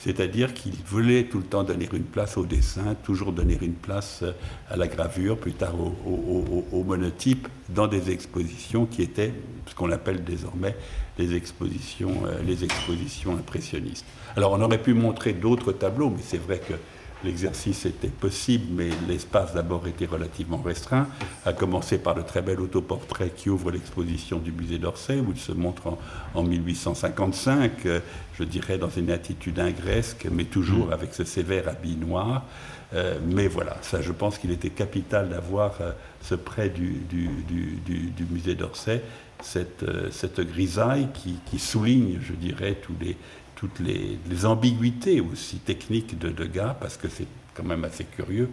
c'est-à-dire 0.00 0.54
qu'il 0.54 0.72
voulait 0.86 1.24
tout 1.24 1.38
le 1.38 1.44
temps 1.44 1.62
donner 1.62 1.88
une 1.92 2.04
place 2.04 2.36
au 2.36 2.46
dessin, 2.46 2.96
toujours 3.04 3.32
donner 3.32 3.58
une 3.60 3.74
place 3.74 4.20
euh, 4.22 4.32
à 4.70 4.76
la 4.76 4.88
gravure, 4.88 5.36
plus 5.36 5.52
tard 5.52 5.74
au, 5.78 6.84
monotype, 6.84 7.46
dans 7.68 7.86
des 7.86 8.10
expositions 8.10 8.86
qui 8.86 9.02
étaient 9.02 9.32
ce 9.66 9.74
qu'on 9.74 9.92
appelle 9.92 10.24
désormais 10.24 10.74
expositions, 11.34 12.22
euh, 12.26 12.42
les 12.46 12.64
expositions 12.64 13.36
impressionnistes. 13.36 14.06
Alors 14.36 14.52
on 14.52 14.60
aurait 14.60 14.82
pu 14.82 14.94
montrer 14.94 15.32
d'autres 15.32 15.72
tableaux, 15.72 16.10
mais 16.10 16.22
c'est 16.22 16.38
vrai 16.38 16.58
que 16.58 16.74
L'exercice 17.24 17.84
était 17.84 18.08
possible, 18.08 18.66
mais 18.70 18.88
l'espace 19.08 19.52
d'abord 19.54 19.86
était 19.86 20.06
relativement 20.06 20.58
restreint, 20.58 21.06
à 21.44 21.52
commencer 21.52 21.98
par 21.98 22.14
le 22.14 22.22
très 22.22 22.40
bel 22.40 22.60
autoportrait 22.60 23.30
qui 23.36 23.50
ouvre 23.50 23.70
l'exposition 23.70 24.38
du 24.38 24.52
musée 24.52 24.78
d'Orsay, 24.78 25.20
où 25.20 25.32
il 25.32 25.40
se 25.40 25.52
montre 25.52 25.98
en, 26.34 26.42
1855, 26.42 27.72
euh, 27.86 28.00
je 28.38 28.44
dirais 28.44 28.78
dans 28.78 28.88
une 28.88 29.10
attitude 29.10 29.58
ingresque, 29.58 30.26
mais 30.32 30.44
toujours 30.44 30.88
mm. 30.88 30.92
avec 30.92 31.14
ce 31.14 31.24
sévère 31.24 31.68
habit 31.68 31.96
noir. 31.96 32.44
Euh, 32.92 33.18
mais 33.24 33.46
voilà, 33.46 33.76
ça, 33.82 34.00
je 34.00 34.10
pense 34.10 34.38
qu'il 34.38 34.50
était 34.50 34.70
capital 34.70 35.28
d'avoir 35.28 35.74
euh, 35.80 35.92
ce 36.22 36.34
prêt 36.34 36.70
du, 36.70 37.02
musée 38.30 38.54
d'Orsay, 38.54 39.02
cette, 39.42 39.84
cette 40.10 40.40
grisaille 40.40 41.08
qui, 41.12 41.58
souligne, 41.58 42.18
je 42.22 42.32
dirais, 42.32 42.78
toutes 43.56 43.80
les, 43.80 44.44
ambiguïtés 44.44 45.20
aussi 45.20 45.58
techniques 45.58 46.18
de 46.18 46.30
Degas, 46.30 46.76
parce 46.80 46.96
que 46.96 47.08
c'est 47.08 47.26
quand 47.54 47.64
même 47.64 47.84
assez 47.84 48.04
curieux 48.04 48.48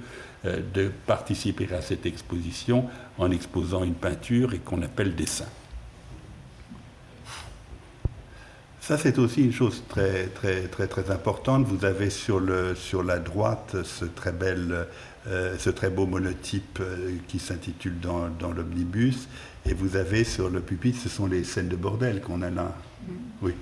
euh, 0.45 0.61
de 0.73 0.91
participer 1.05 1.67
à 1.73 1.81
cette 1.81 2.05
exposition 2.05 2.85
en 3.17 3.31
exposant 3.31 3.83
une 3.83 3.93
peinture 3.93 4.53
et 4.53 4.59
qu'on 4.59 4.81
appelle 4.81 5.15
dessin. 5.15 5.47
Ça, 8.87 8.97
c'est 8.97 9.19
aussi 9.19 9.43
une 9.43 9.51
chose 9.51 9.83
très, 9.89 10.27
très, 10.27 10.67
très, 10.67 11.11
importante. 11.11 11.65
Vous 11.65 11.83
avez 11.83 12.09
sur, 12.09 12.41
sur 12.75 13.03
la 13.03 13.19
droite 13.19 13.75
ce 13.83 14.05
très, 14.05 14.31
bel, 14.31 14.71
euh, 14.71 14.83
ce 15.57 15.69
très 15.69 15.89
beau 15.89 16.05
monotype 16.05 16.79
euh, 16.79 17.11
qui 17.27 17.39
s'intitule 17.39 17.99
dans, 17.99 18.29
dans 18.29 18.51
l'omnibus. 18.51 19.27
Et 19.65 19.73
vous 19.73 19.97
avez 19.97 20.23
sur 20.23 20.49
le 20.49 20.61
pupitre, 20.61 20.99
ce 21.01 21.09
sont 21.09 21.27
les 21.27 21.43
scènes 21.43 21.67
de 21.67 21.75
bordel 21.75 22.21
qu'on 22.21 22.41
a 22.41 22.49
là. 22.49 22.75
Mm. 23.05 23.11
Oui. 23.41 23.53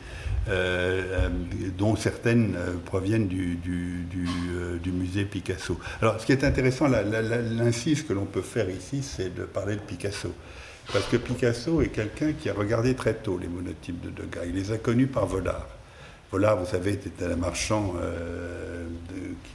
Euh, 0.48 1.30
dont 1.76 1.96
certaines 1.96 2.56
proviennent 2.86 3.28
du, 3.28 3.56
du, 3.56 4.06
du, 4.80 4.92
musée 4.92 5.26
Picasso. 5.26 5.80
Alors, 6.02 6.22
ce 6.22 6.26
qui 6.28 6.34
est 6.34 6.44
intéressant, 6.44 6.88
l'incise 6.88 8.04
que 8.04 8.14
l'on 8.14 8.26
peut 8.26 8.44
faire 8.44 8.70
ici, 8.70 9.02
c'est 9.02 9.34
de 9.34 9.44
parler 9.44 9.76
de 9.76 9.82
Picasso. 9.82 10.32
Parce 10.94 11.08
que 11.08 11.18
Picasso 11.18 11.82
est 11.82 11.88
quelqu'un 11.88 12.34
qui 12.34 12.50
a 12.50 12.54
regardé 12.54 12.94
très 12.94 13.16
tôt 13.16 13.40
les 13.40 13.48
monotypes 13.48 14.02
de 14.02 14.12
Degas. 14.12 14.46
Il 14.46 14.54
les 14.54 14.72
a 14.72 14.78
connus 14.78 15.08
par 15.08 15.26
Vollard. 15.26 15.68
Vollard, 16.32 16.58
vous 16.58 16.66
savez, 16.66 16.94
était 16.94 17.26
un 17.26 17.36
marchand 17.36 17.94
euh, 18.02 18.86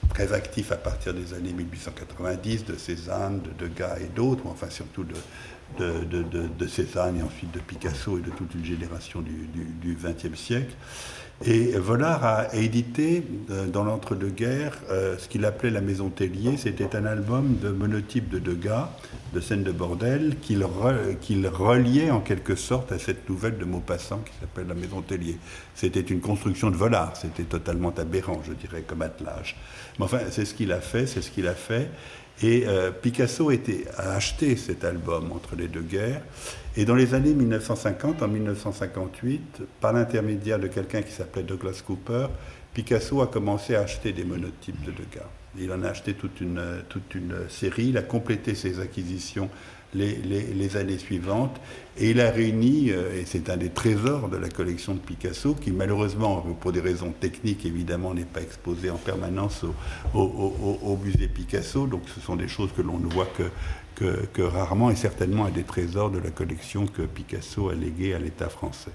très 0.09 0.33
actif 0.33 0.73
à 0.73 0.77
partir 0.77 1.14
des 1.14 1.35
années 1.35 1.53
1890, 1.53 2.64
de 2.64 2.77
Cézanne, 2.77 3.41
de 3.43 3.66
Degas 3.66 3.99
et 4.01 4.09
d'autres, 4.14 4.45
enfin 4.47 4.71
surtout 4.71 5.05
de, 5.05 6.66
Cézanne 6.66 7.18
et 7.18 7.23
ensuite 7.23 7.53
de 7.53 7.61
Picasso 7.61 8.18
et 8.18 8.23
de 8.23 8.31
toute 8.31 8.55
une 8.55 8.64
génération 8.64 9.21
du 9.21 9.97
XXe 10.03 10.39
siècle. 10.39 10.75
Et 11.43 11.73
Vollard 11.79 12.23
a 12.23 12.55
édité 12.55 13.23
euh, 13.51 13.66
dans 13.66 13.83
l'entre-deux-guerres 13.83 14.77
euh, 14.91 15.16
ce 15.16 15.27
qu'il 15.27 15.47
appelait 15.47 15.71
la 15.71 15.81
Maison 15.81 16.11
Tellier. 16.11 16.59
C'était 16.59 16.95
un 16.95 17.07
album 17.07 17.57
de 17.62 17.71
monotypes 17.71 18.29
de 18.29 18.39
Degas, 18.39 18.91
de 19.33 19.41
scènes 19.41 19.62
de 19.62 19.72
bordel, 19.72 20.37
qu'il 20.41 20.64
reliait 20.64 22.11
en 22.11 22.20
quelque 22.20 22.55
sorte 22.55 22.93
à 22.93 22.99
cette 22.99 23.28
nouvelle 23.28 23.59
de 23.59 23.64
Maupassant 23.64 24.18
qui 24.18 24.33
s'appelle 24.41 24.66
La 24.66 24.74
Maison 24.74 25.03
Tellier. 25.03 25.39
C'était 25.74 26.01
une 26.01 26.20
construction 26.20 26.70
de 26.70 26.76
Vollard, 26.76 27.16
c'était 27.16 27.45
totalement 27.45 27.95
aberrant, 27.97 28.41
je 28.45 28.53
dirais, 28.53 28.83
comme 28.87 29.03
attelage. 29.03 29.57
Mais 29.99 30.05
enfin, 30.05 30.20
c'est 30.31 30.45
ce 30.45 30.55
qu'il 30.55 30.72
a 30.72 30.81
fait, 30.81 31.07
c'est 31.07 31.22
ce 31.22 31.31
qu'il 31.31 31.47
a 31.47 31.55
fait. 31.55 31.91
Et 32.43 32.64
euh, 32.66 32.91
Picasso 32.91 33.51
a 33.51 34.03
acheté 34.12 34.57
cet 34.57 34.85
album 34.85 35.31
entre 35.33 35.57
les 35.57 35.68
deux 35.68 35.83
guerres. 35.83 36.22
Et 36.76 36.85
dans 36.85 36.95
les 36.95 37.14
années 37.14 37.35
1950, 37.35 38.22
en 38.22 38.28
1958, 38.28 39.62
par 39.81 39.93
l'intermédiaire 39.93 40.59
de 40.59 40.68
quelqu'un 40.68 41.03
qui 41.03 41.12
s'appelait 41.12 41.43
Douglas 41.43 41.83
Cooper, 41.87 42.28
Picasso 42.72 43.20
a 43.20 43.26
commencé 43.26 43.74
à 43.74 43.81
acheter 43.81 44.12
des 44.12 44.24
monotypes 44.24 44.83
de 44.85 44.93
Degas. 44.93 45.26
Il 45.59 45.73
en 45.73 45.83
a 45.83 45.89
acheté 45.89 46.15
toute 46.15 46.41
une, 46.41 46.63
série, 47.49 47.89
il 47.89 47.99
a 47.99 48.03
complété 48.03 48.55
ses 48.55 48.81
acquisitions 48.81 49.51
les, 49.95 50.77
années 50.77 50.99
suivantes. 50.99 51.61
Et 51.99 52.11
il 52.11 52.21
a 52.21 52.31
réuni, 52.31 52.91
euh, 52.91 53.21
et 53.21 53.25
c'est 53.27 53.51
un 53.51 53.57
des 53.57 53.71
trésors 53.71 54.29
de 54.29 54.37
la 54.37 54.49
collection 54.49 54.95
de 54.95 55.01
Picasso, 55.01 55.55
qui 55.55 55.73
malheureusement, 55.73 56.41
pour 56.61 56.73
des 56.73 56.81
raisons 56.81 57.13
techniques 57.13 57.67
évidemment, 57.67 58.15
n'est 58.15 58.25
pas 58.25 58.41
exposé 58.41 58.91
en 58.91 58.97
permanence 58.97 59.65
au, 60.15 60.99
musée 61.03 61.29
Picasso. 61.29 61.87
Donc 61.87 62.03
ce 62.15 62.21
sont 62.21 62.37
des 62.37 62.49
choses 62.49 62.71
que 62.77 62.83
l'on 62.83 62.99
ne 62.99 63.07
voit 63.13 63.29
que, 63.97 64.27
que, 64.33 64.43
rarement, 64.43 64.91
et 64.91 64.97
certainement 64.97 65.47
un 65.47 65.51
des 65.51 65.65
trésors 65.65 66.11
de 66.11 66.19
la 66.19 66.31
collection 66.31 66.87
que 66.87 67.03
Picasso 67.03 67.69
a 67.69 67.75
légué 67.75 68.15
à 68.15 68.19
l'État 68.19 68.49
français. 68.49 68.93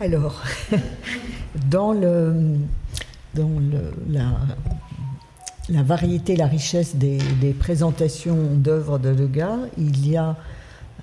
Alors, 0.00 0.42
dans, 1.70 1.92
la, 1.92 2.32
variété, 5.82 6.36
la 6.36 6.46
richesse 6.46 6.96
des, 6.96 7.18
présentations 7.58 8.54
d'œuvres 8.54 8.98
de 8.98 9.12
Degas, 9.14 9.58
il 9.78 10.08
y 10.08 10.16
a 10.16 10.36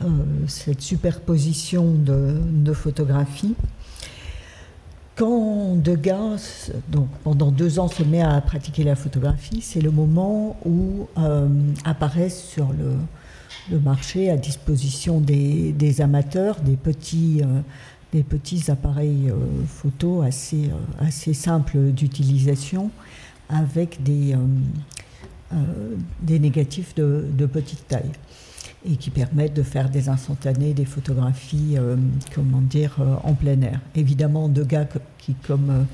euh, 0.02 0.06
cette 0.48 0.82
superposition 0.82 1.94
de, 1.94 2.74
photographies. 2.74 3.56
Quand 5.16 5.76
Degas, 5.76 6.72
pendant 7.24 7.52
deux 7.52 7.80
ans, 7.80 7.90
se 7.90 8.04
met 8.04 8.22
à 8.22 8.40
pratiquer 8.42 8.84
la 8.84 8.96
photographie, 8.96 9.62
c'est 9.62 9.82
le 9.82 9.92
moment 9.92 10.58
où 10.66 11.08
euh, 11.18 11.48
apparaissent 11.84 12.44
sur 12.44 12.70
le, 12.70 12.94
le, 13.70 13.80
marché 13.80 14.30
à 14.30 14.38
disposition 14.38 15.20
des, 15.20 16.02
amateurs 16.02 16.60
des 16.62 16.76
petits 16.76 17.42
euh, 17.44 17.62
des 18.12 18.24
petits 18.24 18.72
appareils 18.72 19.30
euh, 19.30 19.36
photo 19.68 20.22
assez, 20.22 20.72
euh, 21.02 21.34
simples 21.34 21.92
d'utilisation 21.92 22.90
avec 23.50 24.02
des, 24.04 24.36
euh, 25.54 25.58
des 26.22 26.40
négatifs 26.40 26.96
de, 26.96 27.26
de, 27.32 27.46
petite 27.46 27.88
taille 27.88 28.12
et 28.86 28.96
qui 28.96 29.10
permettent 29.10 29.56
de 29.56 29.64
faire 29.64 29.90
des 29.90 30.08
instantanés, 30.08 30.74
des 30.74 30.86
photographies, 30.86 31.76
comment 32.34 32.62
dire, 32.62 32.96
en 33.26 33.34
plein 33.34 33.60
air. 33.62 33.82
Évidemment, 33.94 34.48
deux 34.48 34.64
gars 34.64 34.88
qui, 35.18 35.34
comme 35.34 35.86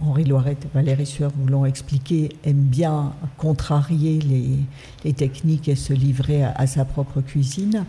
Henri 0.00 0.24
Loiret 0.24 0.56
et 0.62 0.68
Valérie 0.74 1.06
Sueur 1.06 1.30
vous 1.36 1.46
l'ont 1.46 1.64
expliqué, 1.64 2.30
aiment 2.44 2.56
bien 2.56 3.12
contrarier 3.38 4.18
les, 4.20 4.58
les, 5.04 5.12
techniques 5.12 5.68
et 5.68 5.76
se 5.76 5.92
livrer 5.92 6.44
à 6.44 6.66
sa 6.66 6.84
propre 6.84 7.20
cuisine 7.20 7.84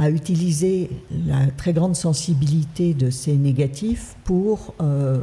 a 0.00 0.10
utilisé 0.10 0.90
la 1.26 1.46
très 1.48 1.72
grande 1.72 1.94
sensibilité 1.96 2.94
de 2.94 3.10
ces 3.10 3.36
négatifs 3.36 4.16
pour 4.24 4.74
euh, 4.80 5.18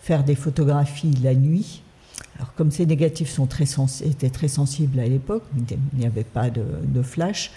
faire 0.00 0.24
des 0.24 0.34
photographies 0.36 1.14
la 1.22 1.34
nuit. 1.34 1.82
Alors 2.36 2.54
comme 2.54 2.70
ces 2.70 2.86
négatifs 2.86 3.30
sont 3.30 3.46
très 3.46 3.64
étaient 4.04 4.30
très 4.30 4.48
sensibles 4.48 5.00
à 5.00 5.06
l'époque, 5.06 5.42
il 5.56 5.98
n'y 5.98 6.06
avait 6.06 6.24
pas 6.24 6.50
de, 6.50 7.02
flash, 7.02 7.50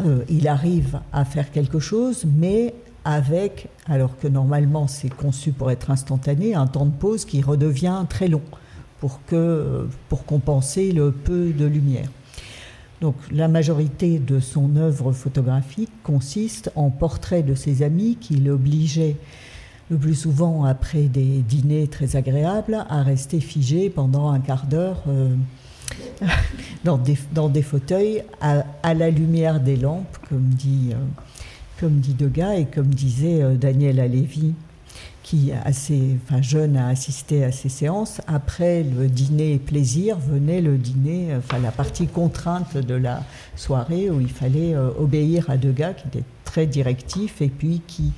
euh, 0.00 0.24
il 0.28 0.48
arrive 0.48 1.00
à 1.12 1.24
faire 1.24 1.50
quelque 1.50 1.78
chose, 1.78 2.24
mais 2.24 2.74
avec, 3.04 3.68
alors 3.86 4.18
que 4.18 4.28
normalement 4.28 4.86
c'est 4.86 5.08
conçu 5.08 5.52
pour 5.52 5.70
être 5.70 5.90
instantané, 5.90 6.54
un 6.54 6.66
temps 6.66 6.86
de 6.86 6.94
pause 6.94 7.24
qui 7.24 7.42
redevient 7.42 8.04
très 8.08 8.28
long 8.28 8.42
pour, 9.00 9.20
que, 9.26 9.88
pour 10.08 10.24
compenser 10.24 10.92
le 10.92 11.10
peu 11.10 11.52
de 11.52 11.64
lumière. 11.64 12.08
Donc 13.00 13.16
la 13.32 13.48
majorité 13.48 14.20
de 14.20 14.38
son 14.38 14.76
œuvre 14.76 15.12
photographique 15.12 15.90
consiste 16.04 16.70
en 16.76 16.90
portraits 16.90 17.44
de 17.44 17.56
ses 17.56 17.82
amis 17.82 18.16
qui 18.20 18.36
l'obligeaient 18.36 19.16
le 19.90 19.96
plus 19.98 20.14
souvent 20.14 20.64
après 20.64 21.02
des 21.02 21.42
dîners 21.42 21.88
très 21.88 22.14
agréables 22.14 22.86
à 22.88 23.02
rester 23.02 23.40
figé 23.40 23.90
pendant 23.90 24.30
un 24.30 24.38
quart 24.38 24.66
d'heure 24.66 25.02
euh, 25.08 25.34
dans, 26.84 26.96
des, 26.98 27.62
fauteuils 27.62 28.22
à, 28.40 28.94
la 28.94 29.10
lumière 29.10 29.60
des 29.60 29.76
lampes, 29.76 30.16
comme 30.28 30.48
dit, 30.48 30.90
euh, 30.92 30.96
comme 31.82 31.98
dit 31.98 32.14
Degas 32.14 32.54
et 32.54 32.66
comme 32.66 32.94
disait 32.94 33.42
euh, 33.42 33.56
Daniel 33.56 33.98
Alévi 33.98 34.54
qui, 35.24 35.50
assez 35.64 36.16
jeune, 36.40 36.76
a 36.76 36.86
assisté 36.86 37.42
à 37.42 37.50
ces 37.50 37.68
séances. 37.68 38.20
Après 38.28 38.84
le 38.84 39.08
dîner 39.08 39.58
plaisir 39.58 40.16
venait 40.16 40.60
le 40.60 40.78
dîner, 40.78 41.34
enfin 41.36 41.58
la 41.58 41.72
partie 41.72 42.06
contrainte 42.06 42.76
de 42.76 42.94
la 42.94 43.24
soirée 43.56 44.10
où 44.10 44.20
il 44.20 44.30
fallait 44.30 44.76
euh, 44.76 44.90
obéir 44.96 45.50
à 45.50 45.56
deux 45.56 45.72
gars 45.72 45.92
qui 45.92 46.06
étaient 46.06 46.26
très 46.44 46.68
directifs 46.68 47.42
et 47.42 47.48
puis 47.48 47.82
qui 47.88 48.12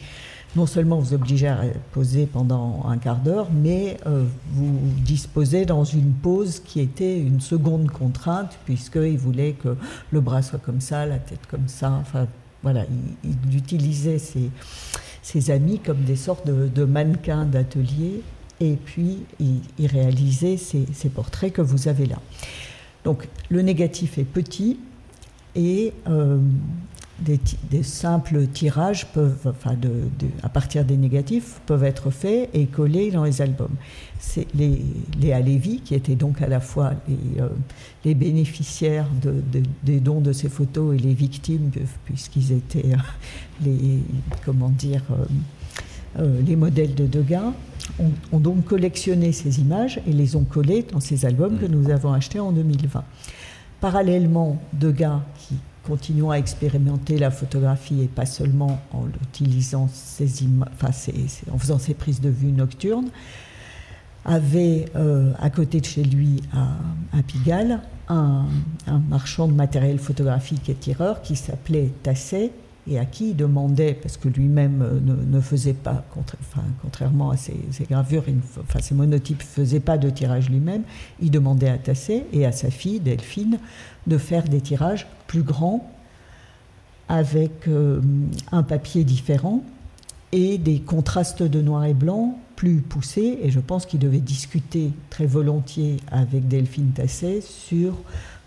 non 0.57 0.67
seulement 0.67 0.99
vous 0.99 1.15
obligeaient 1.15 1.49
à 1.49 1.63
poser 1.93 2.27
pendant 2.27 2.85
un 2.87 2.99
quart 2.99 3.17
d'heure, 3.17 3.49
mais 3.51 3.97
euh, 4.07 4.25
vous 4.53 4.79
disposez 5.07 5.65
dans 5.65 5.85
une 5.85 6.13
pause 6.13 6.61
qui 6.61 6.81
était 6.81 7.19
une 7.19 7.41
seconde 7.41 7.91
contrainte, 7.91 8.59
puisqu'il 8.67 9.17
voulait 9.17 9.53
que 9.53 9.75
le 10.11 10.21
bras 10.21 10.43
soit 10.43 10.59
comme 10.59 10.83
ça, 10.83 11.07
la 11.07 11.19
tête 11.19 11.47
comme 11.51 11.67
ça. 11.67 11.91
Enfin, 11.93 12.29
voilà, 12.65 12.85
il, 13.25 13.31
il 13.51 13.57
utilisait 13.57 14.19
ses 14.19 15.51
amis 15.51 15.79
comme 15.79 16.03
des 16.03 16.17
sortes 16.17 16.47
de, 16.47 16.85
mannequins 16.85 17.45
d'atelier, 17.45 18.23
et 18.61 18.75
puis 18.75 19.19
il, 19.39 19.87
réalisait 19.87 20.57
ces, 20.57 21.09
portraits 21.15 21.53
que 21.53 21.63
vous 21.63 21.89
avez 21.89 22.07
là. 22.07 22.17
Donc 23.05 23.29
le 23.51 23.61
négatif 23.63 24.19
est 24.19 24.25
petit 24.25 24.79
et 25.55 25.93
euh, 26.09 26.39
des, 27.21 27.83
simples 27.83 28.47
tirages 28.49 29.07
peuvent, 29.07 29.47
enfin 29.47 29.75
de, 29.75 29.91
à 30.43 30.49
partir 30.49 30.85
des 30.85 30.97
négatifs, 30.97 31.61
peuvent 31.67 31.85
être 31.85 32.11
faits 32.11 32.51
et 32.53 32.67
collés 32.67 33.11
dans 33.11 33.25
les 33.25 33.41
albums. 33.41 33.75
C'est 34.19 34.47
les, 34.55 34.83
les 35.21 35.59
qui 35.85 35.95
étaient 35.95 36.17
donc 36.17 36.43
à 36.43 36.49
la 36.49 36.61
fois 36.61 36.93
les, 37.09 37.41
euh, 37.41 37.49
les 38.05 38.15
bénéficiaires 38.15 39.07
de, 39.23 39.43
des 39.83 40.01
dons 40.01 40.21
de 40.21 40.33
ces 40.33 40.49
photos 40.49 40.95
et 40.95 40.99
les 40.99 41.15
victimes, 41.15 41.71
puisqu'ils 42.05 42.53
étaient 42.53 42.93
euh, 42.95 43.65
les, 43.65 44.01
comment 44.45 44.71
dire, 44.71 45.03
euh, 46.19 46.41
les 46.45 46.57
modèles 46.57 46.95
de 46.95 47.07
Degas, 47.07 47.53
ont, 47.99 48.11
ont, 48.33 48.41
donc 48.41 48.65
collectionné 48.65 49.33
ces 49.33 49.61
images 49.61 50.01
et 50.07 50.13
les 50.13 50.37
ont 50.37 50.45
collées 50.45 50.85
dans 50.91 51.01
ces 51.01 51.27
albums 51.27 51.59
que 51.59 51.67
nous 51.67 51.91
avons 51.91 52.13
achetés 52.13 52.41
en 52.41 52.51
2020. 52.51 53.05
Parallèlement, 53.81 54.61
Degas, 54.73 55.21
qui 55.39 55.57
continuons 55.87 56.31
à 56.31 56.37
expérimenter 56.37 57.19
la 57.19 57.31
photographie 57.31 58.03
et 58.03 58.09
pas 58.09 58.27
seulement 58.27 58.81
en 58.93 59.07
utilisant 59.23 59.89
ces 59.93 60.45
en 61.53 61.59
faisant 61.59 61.79
ces 61.79 61.95
prises 61.95 62.21
de 62.21 62.31
vue 62.31 62.53
nocturnes, 62.53 63.11
avait 64.25 64.87
à 65.39 65.51
côté 65.51 65.81
de 65.81 65.85
chez 65.85 66.03
lui 66.03 66.43
à, 66.53 67.23
Pigalle 67.23 67.81
un, 68.09 68.47
un, 68.87 68.99
marchand 68.99 69.49
de 69.49 69.53
matériel 69.53 69.99
photographique 69.99 70.69
et 70.71 70.75
tireur 70.75 71.21
qui 71.21 71.37
s'appelait 71.37 71.91
Tasset 72.03 72.51
et 72.89 72.99
à 72.99 73.05
qui 73.05 73.31
il 73.31 73.37
demandait, 73.37 73.95
parce 73.95 74.17
que 74.17 74.29
lui-même 74.29 74.83
euh, 74.83 75.17
ne, 75.27 75.41
faisait 75.41 75.73
pas, 75.73 76.05
contrairement 76.83 77.31
à 77.31 77.37
ses, 77.37 77.57
gravures, 77.89 78.25
enfin 78.61 78.81
ses 78.81 78.95
monotypes, 78.95 79.41
ne 79.41 79.45
faisait 79.45 79.81
pas 79.81 79.99
de 79.99 80.11
tirage 80.11 80.51
lui-même, 80.51 80.83
il 81.21 81.31
demandait 81.31 81.69
à 81.69 81.79
Tassé 81.79 82.25
et 82.33 82.45
à 82.45 82.53
sa 82.53 82.71
fille 82.71 83.01
Delphine 83.01 83.59
de 84.07 84.19
faire 84.19 84.45
des 84.45 84.61
tirages 84.61 85.07
plus 85.27 85.43
grands 85.43 85.91
avec 87.09 87.69
euh, 87.69 88.01
un 88.53 88.63
papier 88.63 89.05
différent 89.05 89.63
et 90.33 90.59
des 90.59 90.81
contrastes 90.81 91.43
de 91.43 91.61
noir 91.61 91.85
et 91.85 91.95
blanc 91.95 92.39
plus 92.57 92.81
poussés. 92.81 93.39
Et 93.43 93.51
je 93.51 93.61
pense 93.61 93.87
qu'il 93.87 94.01
devait 94.01 94.21
discuter 94.21 94.91
très 95.11 95.27
volontiers 95.27 95.99
avec 96.11 96.49
Delphine 96.49 96.93
Tasset 96.93 97.41
sur 97.41 97.95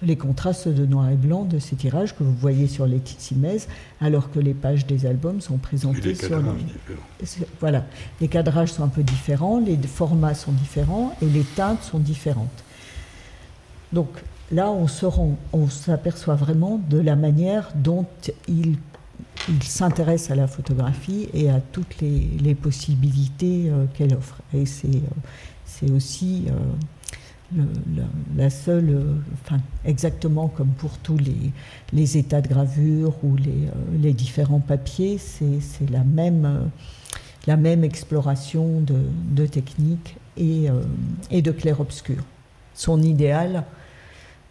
les 0.01 0.15
contrastes 0.15 0.67
de 0.67 0.85
noir 0.85 1.09
et 1.09 1.15
blanc 1.15 1.43
de 1.43 1.59
ces 1.59 1.75
tirages 1.75 2.15
que 2.15 2.23
vous 2.23 2.35
voyez 2.35 2.67
sur 2.67 2.85
les 2.85 2.99
Tissimès, 2.99 3.67
alors 3.99 4.31
que 4.31 4.39
les 4.39 4.53
pages 4.53 4.85
des 4.85 5.05
albums 5.05 5.41
sont 5.41 5.57
présentées 5.57 6.15
sur 6.15 6.39
les... 6.39 7.25
Voilà, 7.59 7.85
les 8.21 8.27
cadrages 8.27 8.73
sont 8.73 8.83
un 8.83 8.89
peu 8.89 9.03
différents, 9.03 9.59
les 9.59 9.77
formats 9.77 10.35
sont 10.35 10.51
différents 10.51 11.15
et 11.21 11.25
les 11.25 11.43
teintes 11.43 11.83
sont 11.83 11.99
différentes. 11.99 12.63
Donc 13.91 14.09
là, 14.51 14.69
on 14.69 14.85
on 15.53 15.69
s'aperçoit 15.69 16.35
vraiment 16.35 16.79
de 16.89 16.99
la 16.99 17.15
manière 17.15 17.71
dont 17.75 18.05
il, 18.47 18.77
il 19.49 19.63
s'intéresse 19.63 20.29
à 20.29 20.35
la 20.35 20.47
photographie 20.47 21.29
et 21.33 21.49
à 21.49 21.59
toutes 21.59 21.99
les, 22.01 22.55
possibilités 22.55 23.69
euh, 23.69 23.85
qu'elle 23.93 24.13
offre. 24.13 24.37
Et 24.53 24.65
c'est 24.65 24.87
euh, 25.83 25.95
aussi 25.95 26.45
euh, 26.47 26.51
la 28.35 28.49
seule, 28.49 28.89
euh, 28.89 29.13
enfin, 29.43 29.61
exactement 29.85 30.47
comme 30.47 30.69
pour 30.69 30.97
tous 30.97 31.17
les, 31.93 32.17
états 32.17 32.41
de 32.41 32.47
gravure 32.47 33.13
ou 33.23 33.35
les, 33.37 34.09
euh, 34.09 34.13
différents 34.13 34.59
papiers, 34.59 35.17
c'est 35.17 35.89
la 35.89 36.03
même, 36.03 36.45
euh, 37.47 37.83
exploration 37.83 38.81
de, 38.81 38.95
de 39.31 39.45
techniques 39.45 40.17
et, 40.35 40.67
et 41.31 41.41
de 41.41 41.51
clair-obscur. 41.51 42.21
Son 42.73 43.01
idéal, 43.01 43.63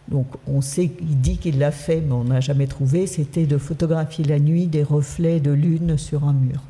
donc 0.09 0.25
on 0.47 0.61
sait, 0.61 0.91
il 0.99 1.21
dit 1.21 1.37
qu'il 1.37 1.59
l'a 1.59 1.71
fait, 1.71 2.01
mais 2.01 2.13
on 2.13 2.23
n'a 2.25 2.39
jamais 2.39 2.65
trouvé, 2.65 3.05
c'était 3.05 3.45
de 3.45 3.57
photographier 3.57 4.25
la 4.25 4.39
nuit 4.39 4.65
des 4.65 4.83
reflets 4.83 5.39
de 5.39 5.51
lune 5.51 5.97
sur 5.97 6.23
un 6.23 6.33
mur. 6.33 6.61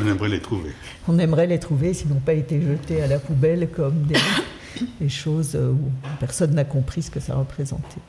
On 0.00 0.06
aimerait 0.06 0.28
les 0.28 0.40
trouver. 0.40 0.72
On 1.08 1.18
aimerait 1.18 1.46
les 1.46 1.58
trouver 1.58 1.94
s'ils 1.94 2.08
n'ont 2.08 2.20
pas 2.20 2.32
été 2.32 2.60
jetés 2.60 3.02
à 3.02 3.06
la 3.06 3.18
poubelle 3.18 3.68
comme 3.70 4.02
des, 4.02 5.08
choses 5.08 5.54
où 5.56 5.90
personne 6.18 6.54
n'a 6.54 6.64
compris 6.64 7.02
ce 7.02 7.10
que 7.10 7.20
ça 7.20 7.34
représentait. 7.34 8.00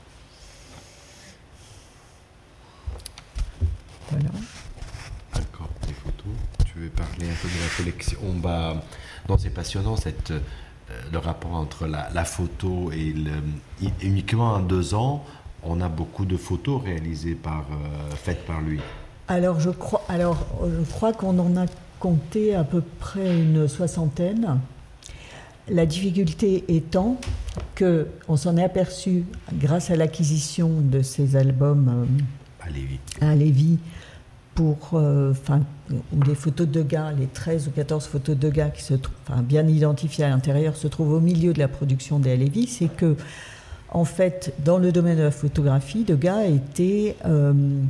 Voilà. 4.09 4.29
D'accord, 5.35 5.69
les 5.87 5.93
photos. 5.93 6.33
Tu 6.65 6.79
veux 6.79 6.89
parler 6.89 7.29
un 7.29 7.35
peu 7.41 7.47
de 7.47 7.61
la 7.61 7.75
collection? 7.77 8.19
On 8.23 8.39
va. 8.39 8.83
Non, 9.27 9.37
c'est 9.37 9.49
passionnant 9.49 9.95
cette, 9.95 10.31
euh, 10.31 11.01
le 11.11 11.17
rapport 11.17 11.53
entre 11.53 11.87
la, 11.87 12.25
photo 12.25 12.91
et 12.91 13.13
le, 13.13 13.31
uniquement 14.01 14.53
en 14.53 14.59
deux 14.59 14.93
ans, 14.93 15.23
on 15.63 15.81
a 15.81 15.89
beaucoup 15.89 16.25
de 16.25 16.37
photos 16.37 16.83
réalisées 16.83 17.35
par, 17.35 17.65
euh, 17.71 18.15
faites 18.15 18.45
par 18.45 18.61
lui. 18.61 18.79
Alors 19.33 19.59
je 19.59 19.71
crois, 19.71 20.03
alors, 20.09 20.45
je 20.61 20.91
crois 20.91 21.11
qu'on 21.11 21.39
en 21.39 21.57
a 21.57 21.65
compté 21.99 22.53
à 22.53 22.63
peu 22.63 22.83
près 22.99 23.35
une 23.35 23.67
soixantaine. 23.67 24.59
La 25.67 25.87
difficulté 25.87 26.63
étant 26.67 27.19
que 27.73 28.05
on 28.27 28.37
s'en 28.37 28.57
est 28.57 28.63
aperçu 28.63 29.23
grâce 29.53 29.89
à 29.89 29.95
l'acquisition 29.95 30.69
de 30.79 31.01
ces 31.01 31.35
albums 31.35 32.05
euh, 32.61 32.67
à 33.21 33.33
Lévis, 33.33 33.79
pour 34.53 34.91
euh, 34.93 35.33
où 35.91 36.21
les 36.27 36.35
photos 36.35 36.67
de 36.67 36.83
gars, 36.83 37.11
les 37.11 37.25
13 37.25 37.69
ou 37.69 37.71
14 37.71 38.05
photos 38.05 38.37
de 38.37 38.49
gars 38.49 38.69
qui 38.69 38.83
se 38.83 38.93
trouvent 38.93 39.41
bien 39.41 39.67
identifiées 39.67 40.25
à 40.25 40.29
l'intérieur 40.29 40.75
se 40.75 40.87
trouvent 40.87 41.13
au 41.13 41.19
milieu 41.19 41.53
de 41.53 41.59
la 41.59 41.67
production 41.67 42.19
des 42.19 42.37
Lévis, 42.37 42.67
c'est 42.67 42.95
que 42.95 43.15
en 43.89 44.05
fait 44.05 44.53
dans 44.63 44.77
le 44.77 44.91
domaine 44.91 45.17
de 45.17 45.23
la 45.23 45.31
photographie, 45.31 46.03
Degas 46.03 46.43
était 46.43 47.15
euh, 47.25 47.53
euh, 47.53 47.81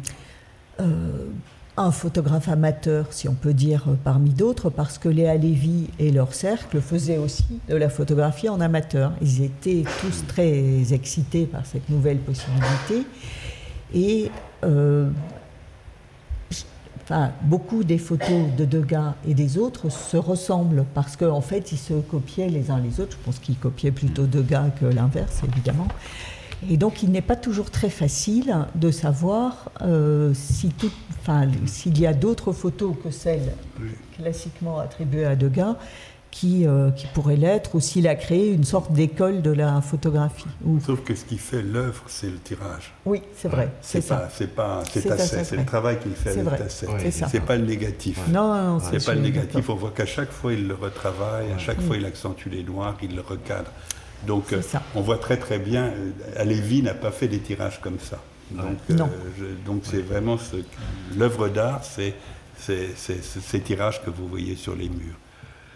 un 1.76 1.92
photographe 1.92 2.50
amateur, 2.50 3.08
si 3.12 3.28
on 3.28 3.34
peut 3.34 3.54
dire, 3.54 3.86
parmi 4.04 4.30
d'autres, 4.30 4.70
parce 4.70 4.98
que 4.98 5.10
Léa 5.10 5.36
Lévy 5.36 5.90
et 5.98 6.12
leur 6.12 6.34
cercle 6.34 6.80
faisaient 6.82 7.18
aussi 7.18 7.46
de 7.68 7.76
la 7.76 7.90
photographie 7.90 8.50
en 8.50 8.62
amateur. 8.62 9.14
Ils 9.22 9.44
étaient 9.44 9.84
tous 10.02 10.26
très 10.28 10.94
excités 10.94 11.46
par 11.46 11.66
cette 11.66 11.90
nouvelle 11.90 12.20
possibilité. 12.20 13.08
Et 13.96 14.30
euh, 14.64 15.10
enfin, 17.04 17.32
beaucoup 17.42 17.84
des 17.84 17.98
photos 17.98 18.52
de 18.56 18.66
Degas 18.66 19.16
et 19.28 19.34
des 19.34 19.58
autres 19.58 19.90
se 19.90 20.18
ressemblent 20.18 20.86
parce 20.94 21.16
qu'en 21.16 21.38
en 21.38 21.42
fait, 21.42 21.72
ils 21.72 21.78
se 21.78 21.94
copiaient 21.94 22.50
les 22.50 22.70
uns 22.70 22.80
les 22.80 23.00
autres. 23.00 23.18
Je 23.20 23.26
pense 23.26 23.40
qu'ils 23.40 23.58
copiaient 23.58 23.92
plutôt 23.92 24.28
Degas 24.28 24.70
que 24.80 24.86
l'inverse, 24.86 25.42
évidemment. 25.44 25.88
Et 26.70 26.78
donc, 26.78 27.04
il 27.04 27.12
n'est 27.12 27.22
pas 27.22 27.36
toujours 27.36 27.72
très 27.72 27.90
facile 27.90 28.56
de 28.76 28.92
savoir 28.92 29.72
euh, 29.82 30.34
si 30.34 30.72
s'il 31.66 32.00
y 32.00 32.06
a 32.06 32.14
d'autres 32.14 32.52
photos 32.52 32.96
que 33.02 33.10
celles 33.10 33.54
classiquement 34.18 34.80
attribuées 34.80 35.26
à 35.26 35.36
Degas 35.36 35.78
qui, 36.34 36.66
euh, 36.66 36.90
qui 36.90 37.06
pourraient 37.14 37.38
l'être, 37.38 37.76
ou 37.76 37.80
s'il 37.80 38.08
a 38.08 38.16
créé 38.16 38.52
une 38.52 38.64
sorte 38.64 38.92
d'école 38.92 39.44
de 39.44 39.52
la 39.52 39.82
photographie. 39.82 40.48
Sauf 40.84 41.04
que 41.04 41.14
ce 41.14 41.26
qui 41.26 41.38
fait 41.38 41.62
l'œuvre, 41.62 42.04
c'est 42.08 42.30
le 42.30 42.40
tirage. 42.40 42.92
Oui, 43.06 43.22
c'est 43.36 43.50
vrai. 43.50 43.72
c'est 43.82 44.02
ça. 44.02 44.28
C'est 44.34 44.48
pas, 44.48 44.82
c'est 44.92 45.02
c'est 45.44 45.56
le 45.56 45.66
travail 45.66 46.00
qu'il 46.00 46.14
fait 46.14 46.32
avec 46.32 46.58
Tasset. 46.58 46.88
C'est 47.12 47.40
pas 47.40 47.56
le 47.56 47.66
négatif. 47.66 48.20
Non, 48.30 48.56
non, 48.56 48.80
c'est 48.80 49.06
pas 49.06 49.14
le 49.14 49.22
négatif. 49.22 49.70
On 49.70 49.76
voit 49.76 49.92
qu'à 49.92 50.08
chaque 50.08 50.32
fois, 50.32 50.54
il 50.54 50.68
le 50.68 50.74
retravaille, 50.74 51.52
à 51.56 51.60
chaque 51.60 51.80
fois, 51.82 51.98
il 51.98 52.06
accentue 52.06 52.50
les 52.50 52.64
noirs, 52.64 52.98
il 53.04 53.16
le 53.16 53.22
recadre. 53.22 53.70
Donc 54.28 54.54
euh, 54.54 54.62
on 54.96 55.02
voit 55.02 55.18
très 55.18 55.38
très 55.38 55.60
bien, 55.60 55.86
euh, 55.86 56.12
Alévi 56.38 56.82
n'a 56.82 56.94
pas 56.94 57.12
fait 57.12 57.28
des 57.28 57.40
tirages 57.40 57.80
comme 57.82 58.00
ça. 58.00 58.22
Donc 58.52 58.78
euh, 58.92 58.98
c'est 59.84 60.02
vraiment 60.02 60.38
l'œuvre 61.18 61.50
d'art, 61.50 61.82
c'est 61.84 62.14
ces 62.58 63.60
tirages 63.62 64.04
que 64.04 64.10
vous 64.10 64.28
voyez 64.28 64.56
sur 64.56 64.76
les 64.76 64.90
murs. 64.90 65.18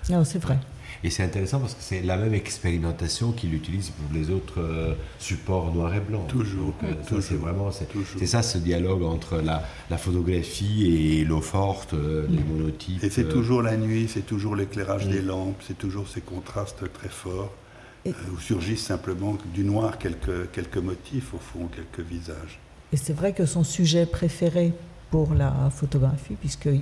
Non, 0.10 0.24
c'est 0.24 0.40
vrai. 0.40 0.58
Et 1.04 1.10
c'est 1.10 1.24
intéressant 1.24 1.60
parce 1.60 1.74
que 1.74 1.82
c'est 1.82 2.02
la 2.02 2.18
même 2.18 2.34
expérimentation 2.34 3.32
qu'il 3.32 3.54
utilise 3.54 3.90
pour 3.90 4.18
les 4.18 4.32
autres 4.32 4.96
supports 5.20 5.74
noir 5.74 5.94
et 5.94 6.00
blanc. 6.00 6.26
Toujours. 6.28 6.74
c'est 7.20 7.36
vraiment 7.36 7.72
c'est 7.72 8.26
ça 8.26 8.42
ce 8.42 8.58
dialogue 8.58 9.04
entre 9.04 9.38
la, 9.38 9.64
la 9.90 9.98
photographie 9.98 11.20
et 11.20 11.26
l'eau 11.26 11.42
forte, 11.42 11.94
les 11.94 12.44
monotypes. 12.44 13.04
Et 13.04 13.10
c'est 13.10 13.28
toujours 13.28 13.62
la 13.62 13.76
nuit, 13.76 14.10
c'est 14.12 14.26
toujours 14.26 14.56
l'éclairage 14.56 15.08
des 15.08 15.22
lampes, 15.22 15.62
c'est 15.68 15.78
toujours 15.78 16.08
ces 16.08 16.22
contrastes 16.22 16.84
très 16.94 17.10
forts. 17.10 17.52
Euh, 18.10 18.34
où 18.34 18.40
surgissent 18.40 18.86
simplement 18.86 19.38
du 19.54 19.64
noir 19.64 19.98
quelques, 19.98 20.52
quelques 20.52 20.78
motifs, 20.78 21.34
au 21.34 21.40
fond, 21.40 21.68
quelques 21.68 22.08
visages. 22.08 22.60
Et 22.94 22.98
c'est 22.98 23.14
vrai 23.14 23.34
que 23.34 23.46
son 23.46 23.64
sujet 23.64 24.06
préféré 24.06 24.74
pour 25.12 25.34
la 25.34 25.70
photographie, 25.70 26.36
puisqu'il 26.36 26.82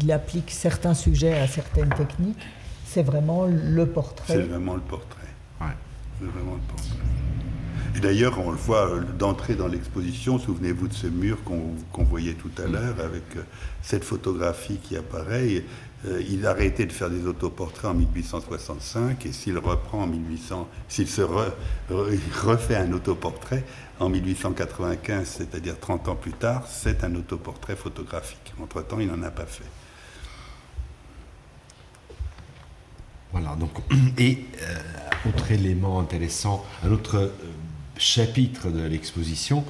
il 0.00 0.12
applique 0.12 0.50
certains 0.50 0.94
sujets 0.94 1.38
à 1.38 1.46
certaines 1.46 1.90
techniques, 1.90 2.38
c'est 2.86 3.02
vraiment 3.02 3.46
le 3.46 3.86
portrait. 3.86 4.34
C'est 4.34 4.42
vraiment 4.42 4.74
le 4.74 4.80
portrait. 4.80 5.28
Ouais. 5.60 5.66
C'est 6.18 6.26
vraiment 6.26 6.54
le 6.54 6.60
portrait. 6.68 6.96
Et 7.96 8.00
d'ailleurs, 8.00 8.38
on 8.38 8.50
le 8.50 8.58
voit 8.58 8.90
euh, 8.90 9.00
d'entrer 9.18 9.54
dans 9.54 9.68
l'exposition, 9.68 10.38
souvenez-vous 10.38 10.88
de 10.88 10.92
ce 10.92 11.06
mur 11.06 11.38
qu'on 11.44 12.04
voyait 12.04 12.34
tout 12.34 12.50
à 12.62 12.66
l'heure, 12.66 13.00
avec 13.00 13.36
euh, 13.36 13.42
cette 13.80 14.04
photographie 14.04 14.78
qui 14.82 14.96
apparaît. 14.96 15.64
Euh, 16.04 16.22
il 16.28 16.46
a 16.46 16.50
arrêté 16.50 16.84
de 16.84 16.92
faire 16.92 17.08
des 17.08 17.26
autoportraits 17.26 17.90
en 17.90 17.94
1865 17.94 19.24
et 19.24 19.32
s'il 19.32 19.56
reprend 19.58 20.02
en 20.02 20.06
1800, 20.06 20.68
s'il 20.88 21.08
se 21.08 21.22
refait 21.90 22.76
un 22.76 22.92
autoportrait 22.92 23.64
en 23.98 24.10
1895, 24.10 25.26
c'est-à-dire 25.26 25.78
30 25.80 26.08
ans 26.08 26.14
plus 26.14 26.32
tard, 26.32 26.66
c'est 26.68 27.02
un 27.02 27.14
autoportrait 27.14 27.76
photographique. 27.76 28.52
Entre-temps, 28.62 29.00
il 29.00 29.08
n'en 29.08 29.22
a 29.22 29.30
pas 29.30 29.46
fait. 29.46 29.64
Voilà, 33.32 33.56
donc, 33.56 33.70
et 34.18 34.44
euh, 34.62 35.28
autre 35.28 35.50
élément 35.50 35.98
intéressant, 35.98 36.64
un 36.84 36.92
autre 36.92 37.16
euh, 37.16 37.28
chapitre 37.96 38.70
de 38.70 38.82
l'exposition, 38.86 39.64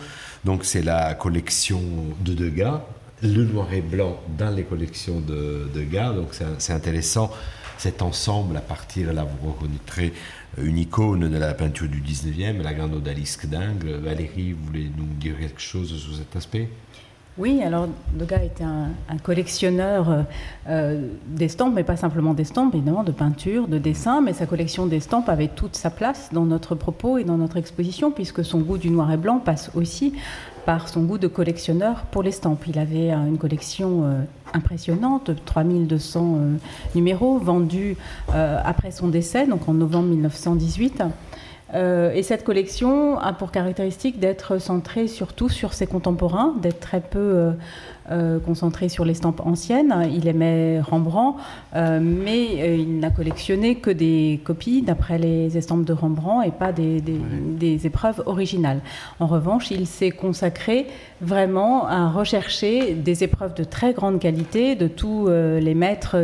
donc 0.44 0.64
c'est 0.64 0.82
la 0.82 1.14
collection 1.14 1.80
de 2.20 2.34
Degas, 2.34 2.82
le 3.26 3.44
noir 3.44 3.72
et 3.72 3.80
blanc 3.80 4.18
dans 4.38 4.50
les 4.50 4.64
collections 4.64 5.20
de, 5.20 5.68
de. 5.74 6.14
Donc 6.14 6.28
c'est 6.58 6.72
intéressant 6.72 7.30
cet 7.78 8.02
ensemble 8.02 8.56
à 8.56 8.60
partir, 8.60 9.12
là 9.12 9.24
vous 9.24 9.52
reconnaîtrez 9.52 10.12
une 10.58 10.78
icône 10.78 11.28
de 11.28 11.36
la 11.36 11.52
peinture 11.52 11.88
du 11.88 12.00
19e, 12.00 12.62
la 12.62 12.72
grande 12.72 12.94
odalisque 12.94 13.46
d'Ingres. 13.46 14.00
Valérie, 14.02 14.52
vous 14.52 14.64
voulez 14.64 14.90
nous 14.96 15.04
dire 15.20 15.38
quelque 15.38 15.60
chose 15.60 15.94
sur 15.94 16.14
cet 16.16 16.34
aspect? 16.34 16.70
Oui, 17.38 17.62
alors 17.62 17.86
Degas 18.14 18.44
était 18.44 18.64
un, 18.64 19.18
collectionneur 19.22 20.08
euh, 20.08 20.22
euh, 20.68 21.08
d'estampes, 21.26 21.74
mais 21.74 21.84
pas 21.84 21.96
simplement 21.96 22.32
d'estampes, 22.32 22.74
évidemment, 22.74 23.04
de 23.04 23.12
peintures, 23.12 23.68
de 23.68 23.76
dessins, 23.76 24.22
mais 24.22 24.32
sa 24.32 24.46
collection 24.46 24.86
d'estampes 24.86 25.28
avait 25.28 25.48
toute 25.48 25.76
sa 25.76 25.90
place 25.90 26.30
dans 26.32 26.46
notre 26.46 26.74
propos 26.74 27.18
et 27.18 27.24
dans 27.24 27.36
notre 27.36 27.58
exposition, 27.58 28.10
puisque 28.10 28.42
son 28.42 28.60
goût 28.60 28.78
du 28.78 28.88
noir 28.88 29.12
et 29.12 29.18
blanc 29.18 29.38
passe 29.38 29.70
aussi 29.74 30.14
par 30.66 30.88
son 30.88 31.04
goût 31.04 31.16
de 31.16 31.28
collectionneur 31.28 32.02
pour 32.10 32.22
l'estampe. 32.22 32.66
Il 32.66 32.78
avait 32.78 33.10
une 33.10 33.38
collection 33.38 34.02
euh, 34.04 34.20
impressionnante, 34.52 35.30
3200 35.46 36.38
numéros 36.94 37.38
vendus 37.38 37.96
après 38.28 38.90
son 38.90 39.08
décès, 39.08 39.46
donc 39.46 39.68
en 39.68 39.74
novembre 39.74 40.08
1918. 40.08 41.02
Euh, 41.74 42.12
et 42.12 42.22
cette 42.22 42.44
collection 42.44 43.18
a 43.18 43.32
pour 43.32 43.50
caractéristique 43.50 44.20
d'être 44.20 44.58
centrée 44.58 45.08
surtout 45.08 45.48
sur 45.48 45.72
ses 45.72 45.86
contemporains, 45.86 46.54
d'être 46.60 46.80
très 46.80 47.00
peu 47.00 47.52
euh, 48.12 48.38
concentré 48.38 48.88
sur 48.88 49.04
l'estampe 49.04 49.40
ancienne. 49.44 49.92
Il 50.12 50.28
aimait 50.28 50.80
Rembrandt, 50.80 51.40
euh, 51.74 51.98
mais 52.00 52.46
euh, 52.60 52.76
il 52.76 53.00
n'a 53.00 53.10
collectionné 53.10 53.74
que 53.74 53.90
des 53.90 54.40
copies 54.44 54.82
d'après 54.82 55.18
les 55.18 55.58
estampes 55.58 55.84
de 55.84 55.92
Rembrandt 55.92 56.46
et 56.46 56.52
pas 56.52 56.70
des, 56.70 57.02
épreuves 57.84 58.22
originales. 58.26 58.80
En 59.18 59.26
revanche, 59.26 59.72
il 59.72 59.88
s'est 59.88 60.12
consacré 60.12 60.86
vraiment 61.20 61.88
à 61.88 62.08
rechercher 62.08 62.94
des 62.94 63.24
épreuves 63.24 63.54
de 63.54 63.64
très 63.64 63.92
grande 63.92 64.20
qualité 64.20 64.76
de 64.76 64.86
tous 64.86 65.28
les 65.28 65.74
maîtres 65.74 66.16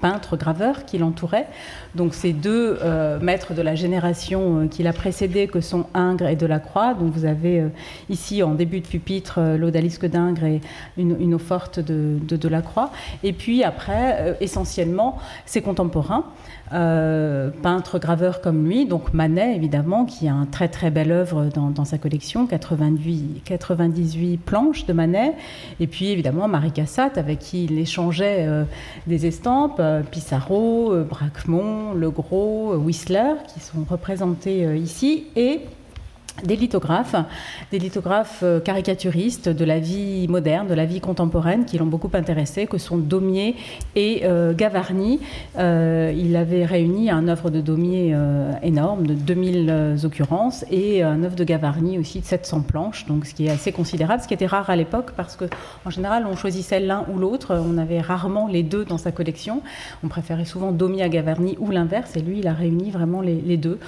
peintres, 0.00 0.36
graveurs 0.36 0.84
qui 0.84 0.98
l'entouraient. 0.98 1.48
Donc 1.94 2.14
ces 2.14 2.32
deux 2.32 2.78
maîtres 3.20 3.54
de 3.54 3.62
la 3.62 3.74
génération 3.74 4.68
qui 4.68 4.82
l'a 4.82 4.92
précédé, 4.92 5.46
que 5.46 5.60
sont 5.60 5.86
Ingres 5.94 6.28
et 6.28 6.36
Delacroix, 6.36 6.94
dont 6.94 7.06
vous 7.06 7.24
avez 7.24 7.64
ici 8.10 8.42
en 8.42 8.54
début 8.54 8.80
de 8.80 8.86
pupitre 8.86 9.40
l'odalisque 9.58 10.06
d'Ingres 10.06 10.41
une, 10.96 11.34
eau 11.34 11.38
forte 11.38 11.80
de, 11.80 12.18
de. 12.26 12.38
Et 13.22 13.32
puis 13.32 13.64
après, 13.64 14.16
euh, 14.20 14.34
essentiellement, 14.40 15.18
ses 15.46 15.62
contemporains, 15.62 16.24
euh, 16.72 17.50
peintres, 17.62 17.98
graveurs 17.98 18.40
comme 18.40 18.66
lui, 18.66 18.86
donc 18.86 19.12
Manet 19.12 19.54
évidemment, 19.56 20.04
qui 20.04 20.28
a 20.28 20.34
un 20.34 20.46
très 20.46 20.68
très 20.68 20.90
belle 20.90 21.12
œuvre 21.12 21.46
dans, 21.46 21.84
sa 21.84 21.98
collection, 21.98 22.46
98, 22.46 23.42
98 23.44 24.38
planches 24.38 24.86
de 24.86 24.92
Manet, 24.92 25.34
et 25.80 25.86
puis 25.86 26.10
évidemment 26.10 26.48
Marie 26.48 26.72
Cassatt, 26.72 27.18
avec 27.18 27.40
qui 27.40 27.64
il 27.64 27.78
échangeait 27.78 28.46
euh, 28.46 28.64
des 29.06 29.26
estampes, 29.26 29.82
Pissarro, 30.10 30.94
Braquemont, 31.04 31.92
Legros, 31.94 32.76
Whistler, 32.76 33.34
qui 33.52 33.60
sont 33.60 33.84
représentés 33.88 34.76
ici, 34.76 35.24
et 35.36 35.60
des 36.44 36.56
lithographes, 36.56 37.14
des 37.70 37.78
lithographes 37.78 38.40
euh, 38.42 38.58
caricaturistes 38.58 39.48
de 39.48 39.64
la 39.64 39.78
vie 39.78 40.26
moderne, 40.28 40.66
de 40.66 40.74
la 40.74 40.86
vie 40.86 41.00
contemporaine, 41.00 41.64
qui 41.64 41.78
l'ont 41.78 41.86
beaucoup 41.86 42.10
intéressé, 42.14 42.66
que 42.66 42.78
sont 42.78 42.96
Daumier 42.96 43.54
et 43.94 44.22
euh, 44.24 44.52
Gavarni. 44.52 45.20
Euh, 45.58 46.12
il 46.16 46.34
avait 46.36 46.64
réuni 46.64 47.10
un 47.10 47.28
œuvre 47.28 47.50
de 47.50 47.60
Daumier 47.60 48.16
énorme, 48.62 49.06
de 49.06 49.14
2000 49.14 49.96
occurrences, 50.04 50.64
et 50.70 51.02
un 51.02 51.22
œuvre 51.22 51.36
de 51.36 51.44
Gavarni 51.44 51.98
aussi 51.98 52.20
de 52.20 52.24
700 52.24 52.62
planches, 52.62 53.06
donc 53.06 53.26
ce 53.26 53.34
qui 53.34 53.46
est 53.46 53.50
assez 53.50 53.72
considérable, 53.72 54.22
ce 54.22 54.28
qui 54.28 54.34
était 54.34 54.46
rare 54.46 54.68
à 54.70 54.76
l'époque, 54.76 55.12
parce 55.16 55.36
que 55.36 55.44
en 55.84 55.90
général, 55.90 56.26
on 56.26 56.36
choisissait 56.36 56.80
l'un 56.80 57.04
ou 57.12 57.18
l'autre, 57.18 57.54
on 57.54 57.78
avait 57.78 58.00
rarement 58.00 58.48
les 58.48 58.62
deux 58.62 58.84
dans 58.84 58.98
sa 58.98 59.12
collection. 59.12 59.62
On 60.02 60.08
préférait 60.08 60.44
souvent 60.44 60.72
Daumier 60.72 61.02
à 61.02 61.08
Gavarni 61.08 61.56
ou 61.60 61.70
l'inverse, 61.70 62.16
et 62.16 62.20
lui, 62.20 62.38
il 62.38 62.48
a 62.48 62.54
réuni 62.54 62.90
vraiment 62.90 63.20
les, 63.20 63.40
les, 63.40 63.56
deux, 63.56 63.78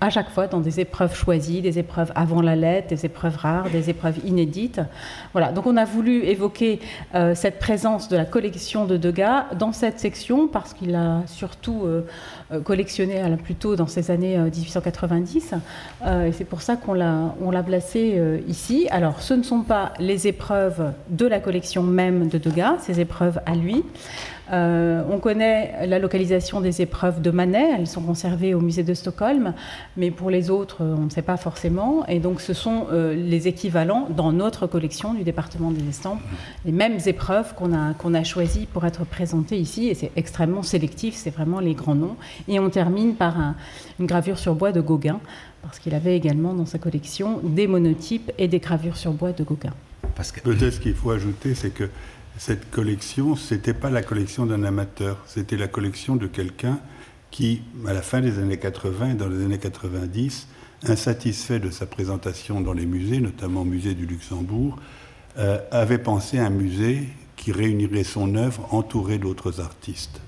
à 0.00 0.10
chaque 0.10 0.30
fois 0.30 0.46
dans 0.46 0.60
des 0.60 0.80
épreuves 0.80 1.14
choisies, 1.14 1.60
des 1.60 1.78
épreuves 1.78 1.79
avant 2.14 2.42
la 2.42 2.56
lettre, 2.56 2.88
des 2.88 3.06
épreuves 3.06 3.36
rares, 3.36 3.70
des 3.70 3.90
épreuves 3.90 4.18
inédites. 4.24 4.80
Voilà, 5.32 5.52
donc 5.52 5.66
on 5.66 5.76
a 5.76 5.84
voulu 5.84 6.24
évoquer 6.24 6.80
euh, 7.14 7.34
cette 7.34 7.58
présence 7.58 8.08
de 8.08 8.16
la 8.16 8.24
collection 8.24 8.84
de 8.84 8.96
Degas 8.96 9.46
dans 9.58 9.72
cette 9.72 9.98
section 9.98 10.48
parce 10.48 10.74
qu'il 10.74 10.94
a 10.94 11.22
surtout 11.26 11.82
euh, 11.84 12.06
euh, 12.52 12.60
collectionné 12.60 13.22
plutôt 13.42 13.76
dans 13.76 13.86
ces 13.86 14.10
années 14.10 14.38
1890 14.38 15.54
et 16.26 16.32
c'est 16.32 16.44
pour 16.44 16.62
ça 16.62 16.76
qu'on 16.76 16.94
l'a, 16.94 17.34
l'a 17.50 17.62
placé 17.62 18.20
ici. 18.48 18.88
Alors 18.90 19.20
ce 19.20 19.34
ne 19.34 19.42
sont 19.42 19.62
pas 19.62 19.92
les 19.98 20.26
épreuves 20.26 20.92
de 21.08 21.26
la 21.26 21.40
collection 21.40 21.82
même 21.82 22.28
de 22.28 22.38
Degas, 22.38 22.78
ces 22.80 23.00
épreuves 23.00 23.40
à 23.46 23.54
lui. 23.54 23.84
Euh, 24.52 25.02
on 25.08 25.18
connaît 25.18 25.86
la 25.86 25.98
localisation 25.98 26.60
des 26.60 26.82
épreuves 26.82 27.22
de 27.22 27.30
Manet, 27.30 27.76
elles 27.78 27.86
sont 27.86 28.02
conservées 28.02 28.54
au 28.54 28.60
musée 28.60 28.82
de 28.82 28.94
Stockholm, 28.94 29.54
mais 29.96 30.10
pour 30.10 30.30
les 30.30 30.50
autres, 30.50 30.78
on 30.80 31.04
ne 31.04 31.10
sait 31.10 31.22
pas 31.22 31.36
forcément. 31.36 32.06
Et 32.06 32.18
donc, 32.18 32.40
ce 32.40 32.52
sont 32.52 32.86
euh, 32.90 33.14
les 33.14 33.48
équivalents 33.48 34.08
dans 34.10 34.32
notre 34.32 34.66
collection 34.66 35.14
du 35.14 35.22
département 35.22 35.70
des 35.70 35.88
estampes, 35.88 36.20
les 36.64 36.72
mêmes 36.72 36.98
épreuves 37.06 37.54
qu'on 37.54 37.72
a, 37.72 37.94
qu'on 37.94 38.14
a 38.14 38.24
choisies 38.24 38.66
pour 38.66 38.84
être 38.84 39.04
présentées 39.04 39.58
ici. 39.58 39.88
Et 39.88 39.94
c'est 39.94 40.10
extrêmement 40.16 40.62
sélectif, 40.62 41.14
c'est 41.14 41.30
vraiment 41.30 41.60
les 41.60 41.74
grands 41.74 41.94
noms. 41.94 42.16
Et 42.48 42.58
on 42.58 42.70
termine 42.70 43.14
par 43.14 43.54
une 43.98 44.06
gravure 44.06 44.38
sur 44.38 44.54
bois 44.54 44.72
de 44.72 44.80
Gauguin, 44.80 45.20
parce 45.62 45.78
qu'il 45.78 45.94
avait 45.94 46.16
également 46.16 46.54
dans 46.54 46.66
sa 46.66 46.78
collection 46.78 47.40
des 47.42 47.66
monotypes 47.66 48.32
et 48.38 48.48
des 48.48 48.58
gravures 48.58 48.96
sur 48.96 49.12
bois 49.12 49.32
de 49.32 49.44
Gauguin. 49.44 49.72
Peut-être 50.42 50.74
ce 50.74 50.80
qu'il 50.80 50.94
faut 50.94 51.10
ajouter, 51.12 51.54
c'est 51.54 51.70
que 51.70 51.88
cette 52.38 52.70
collection, 52.70 53.36
c'était 53.36 53.74
pas 53.74 53.90
la 53.90 54.02
collection 54.02 54.46
d'un 54.46 54.64
amateur, 54.64 55.18
c'était 55.26 55.56
la 55.56 55.68
collection 55.68 56.16
de 56.16 56.26
quelqu'un 56.26 56.80
qui, 57.30 57.62
à 57.86 57.92
la 57.92 58.02
fin 58.02 58.20
des 58.20 58.38
années 58.38 58.58
80 58.58 59.10
et 59.10 59.14
dans 59.14 59.28
les 59.28 59.44
années 59.44 59.58
90, 59.58 60.48
insatisfait 60.84 61.58
de 61.58 61.70
sa 61.70 61.86
présentation 61.86 62.60
dans 62.60 62.72
les 62.72 62.86
musées, 62.86 63.20
notamment 63.20 63.62
au 63.62 63.66
musée 63.66 63.94
du 63.94 64.06
Luxembourg, 64.06 64.78
euh, 65.38 65.58
avait 65.70 65.98
pensé 65.98 66.38
à 66.38 66.46
un 66.46 66.50
musée 66.50 67.08
qui 67.36 67.52
réunirait 67.52 68.04
son 68.04 68.34
œuvre 68.34 68.66
entouré 68.74 69.18
d'autres 69.18 69.60
artistes. 69.60 70.20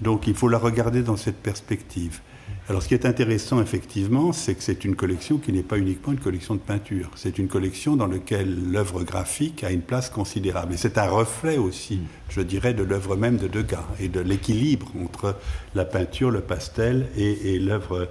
Donc 0.00 0.26
il 0.26 0.34
faut 0.34 0.48
la 0.48 0.58
regarder 0.58 1.02
dans 1.02 1.16
cette 1.16 1.42
perspective. 1.42 2.20
Alors 2.68 2.82
ce 2.82 2.88
qui 2.88 2.92
est 2.94 3.06
intéressant 3.06 3.62
effectivement, 3.62 4.34
c'est 4.34 4.54
que 4.54 4.62
c'est 4.62 4.84
une 4.84 4.94
collection 4.94 5.38
qui 5.38 5.54
n'est 5.54 5.62
pas 5.62 5.78
uniquement 5.78 6.12
une 6.12 6.18
collection 6.18 6.54
de 6.54 6.60
peinture. 6.60 7.10
C'est 7.16 7.38
une 7.38 7.48
collection 7.48 7.96
dans 7.96 8.06
laquelle 8.06 8.70
l'œuvre 8.70 9.04
graphique 9.04 9.64
a 9.64 9.70
une 9.70 9.80
place 9.80 10.10
considérable. 10.10 10.74
Et 10.74 10.76
c'est 10.76 10.98
un 10.98 11.08
reflet 11.08 11.56
aussi, 11.56 11.96
mm. 11.96 12.06
je 12.28 12.40
dirais, 12.42 12.74
de 12.74 12.82
l'œuvre 12.82 13.16
même 13.16 13.38
de 13.38 13.48
Degas 13.48 13.86
et 13.98 14.08
de 14.08 14.20
l'équilibre 14.20 14.92
entre 15.02 15.36
la 15.74 15.86
peinture, 15.86 16.30
le 16.30 16.42
pastel 16.42 17.06
et, 17.16 17.58
l'œuvre 17.58 18.10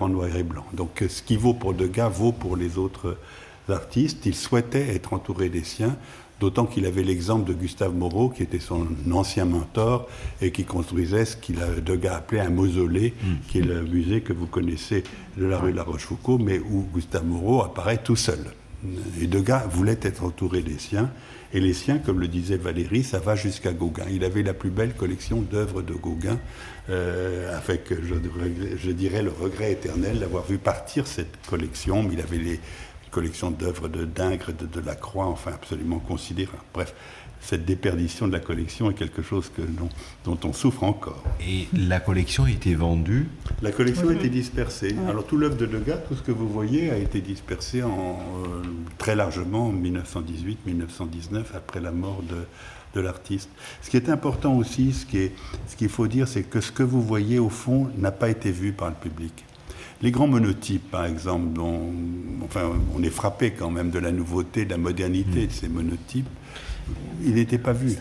en 0.00 0.08
noir 0.08 0.36
et 0.36 0.44
blanc. 0.44 0.66
Donc 0.72 1.02
ce 1.08 1.20
qui 1.20 1.36
vaut 1.36 1.54
pour 1.54 1.74
Degas 1.74 2.08
vaut 2.08 2.30
pour 2.30 2.56
les 2.56 2.78
autres 2.78 3.16
artistes. 3.68 4.24
Il 4.24 4.36
souhaitait 4.36 4.94
être 4.94 5.14
entouré 5.14 5.48
des 5.48 5.64
siens. 5.64 5.96
D'autant 6.38 6.66
qu'il 6.66 6.84
avait 6.84 7.02
l'exemple 7.02 7.48
de 7.48 7.54
Gustave 7.54 7.94
Moreau, 7.94 8.28
qui 8.28 8.42
était 8.42 8.60
son 8.60 8.86
ancien 9.10 9.46
mentor 9.46 10.06
et 10.42 10.52
qui 10.52 10.64
construisait 10.64 11.24
ce 11.24 11.36
qu'il 11.36 11.62
a 11.62 11.68
Degas 11.80 12.16
appelé 12.16 12.40
un 12.42 12.50
mausolée, 12.50 13.14
mm. 13.22 13.34
qui 13.48 13.58
est 13.58 13.62
le 13.62 13.82
musée 13.82 14.20
que 14.20 14.34
vous 14.34 14.46
connaissez 14.46 15.02
de 15.38 15.46
la 15.46 15.58
rue 15.58 15.72
de 15.72 15.76
la 15.76 15.82
Rochefoucauld, 15.82 16.42
mais 16.42 16.58
où 16.58 16.86
Gustave 16.92 17.24
Moreau 17.24 17.62
apparaît 17.62 17.98
tout 17.98 18.16
seul. 18.16 18.40
Et 19.20 19.26
Degas 19.26 19.66
voulait 19.70 19.98
être 20.02 20.24
entouré 20.24 20.60
des 20.60 20.78
siens, 20.78 21.10
et 21.54 21.60
les 21.60 21.72
siens, 21.72 21.98
comme 21.98 22.20
le 22.20 22.28
disait 22.28 22.58
Valérie, 22.58 23.02
ça 23.02 23.18
va 23.18 23.34
jusqu'à 23.34 23.72
Gauguin. 23.72 24.04
Il 24.10 24.24
avait 24.24 24.42
la 24.42 24.52
plus 24.52 24.70
belle 24.70 24.94
collection 24.94 25.40
d'œuvres 25.40 25.80
de 25.80 25.94
Gauguin, 25.94 26.38
euh, 26.90 27.56
avec, 27.56 27.88
je, 27.88 28.14
je, 28.76 28.90
dirais, 28.90 29.22
le 29.22 29.30
regret 29.30 29.72
éternel 29.72 30.18
d'avoir 30.18 30.44
vu 30.44 30.58
partir 30.58 31.06
cette 31.06 31.34
collection, 31.48 32.02
mais 32.02 32.14
il 32.14 32.20
avait 32.20 32.38
les, 32.38 32.60
collection 33.10 33.50
d'œuvres 33.50 33.88
de 33.88 34.04
Dingres, 34.04 34.52
de, 34.52 34.66
de 34.66 34.80
Lacroix, 34.80 35.26
enfin 35.26 35.52
absolument 35.52 35.98
considérable. 35.98 36.62
Bref, 36.74 36.94
cette 37.40 37.64
déperdition 37.64 38.26
de 38.26 38.32
la 38.32 38.40
collection 38.40 38.90
est 38.90 38.94
quelque 38.94 39.22
chose 39.22 39.50
que, 39.54 39.62
dont, 40.24 40.38
on 40.42 40.52
souffre 40.52 40.82
encore. 40.82 41.22
Et 41.40 41.68
la 41.72 42.00
collection 42.00 42.44
a 42.44 42.50
été 42.50 42.74
vendue 42.74 43.28
La 43.62 43.70
collection 43.70 44.08
a 44.08 44.14
été 44.14 44.28
dispersée. 44.28 44.96
Alors 45.08 45.24
tout 45.26 45.36
l'œuvre 45.36 45.56
de 45.56 45.66
Degas, 45.66 45.98
tout 46.08 46.16
ce 46.16 46.22
que 46.22 46.32
vous 46.32 46.48
voyez, 46.48 46.90
a 46.90 46.96
été 46.96 47.20
dispersé 47.20 47.82
en, 47.82 47.88
euh, 47.88 48.62
très 48.98 49.14
largement 49.14 49.68
en 49.68 49.72
1918-1919, 49.72 51.44
après 51.54 51.80
la 51.80 51.92
mort 51.92 52.22
de, 52.28 52.46
de 52.96 53.00
l'artiste. 53.00 53.50
Ce 53.82 53.90
qui 53.90 53.96
est 53.96 54.08
important 54.08 54.56
aussi, 54.56 54.92
ce 54.92 55.06
qu'il 55.06 55.30
ce 55.68 55.88
faut 55.88 56.08
dire, 56.08 56.26
c'est 56.26 56.42
que 56.42 56.60
ce 56.60 56.72
que 56.72 56.82
vous 56.82 57.02
voyez 57.02 57.38
au 57.38 57.50
fond 57.50 57.90
n'a 57.96 58.10
pas 58.10 58.28
été 58.28 58.50
vu 58.50 58.72
par 58.72 58.88
le 58.88 58.96
public. 58.96 59.45
Les 60.02 60.10
grands 60.10 60.26
monotypes, 60.26 60.90
par 60.90 61.06
exemple, 61.06 61.52
dont, 61.52 61.92
on 62.94 63.02
est 63.02 63.10
frappé 63.10 63.52
quand 63.52 63.70
même 63.70 63.90
de 63.90 63.98
la 63.98 64.12
nouveauté, 64.12 64.64
de 64.64 64.70
la 64.70 64.78
modernité 64.78 65.46
de 65.46 65.52
ces 65.52 65.68
monotypes, 65.68 66.28
ils 67.24 67.34
n'étaient 67.34 67.58
pas 67.58 67.72
vus. 67.72 67.96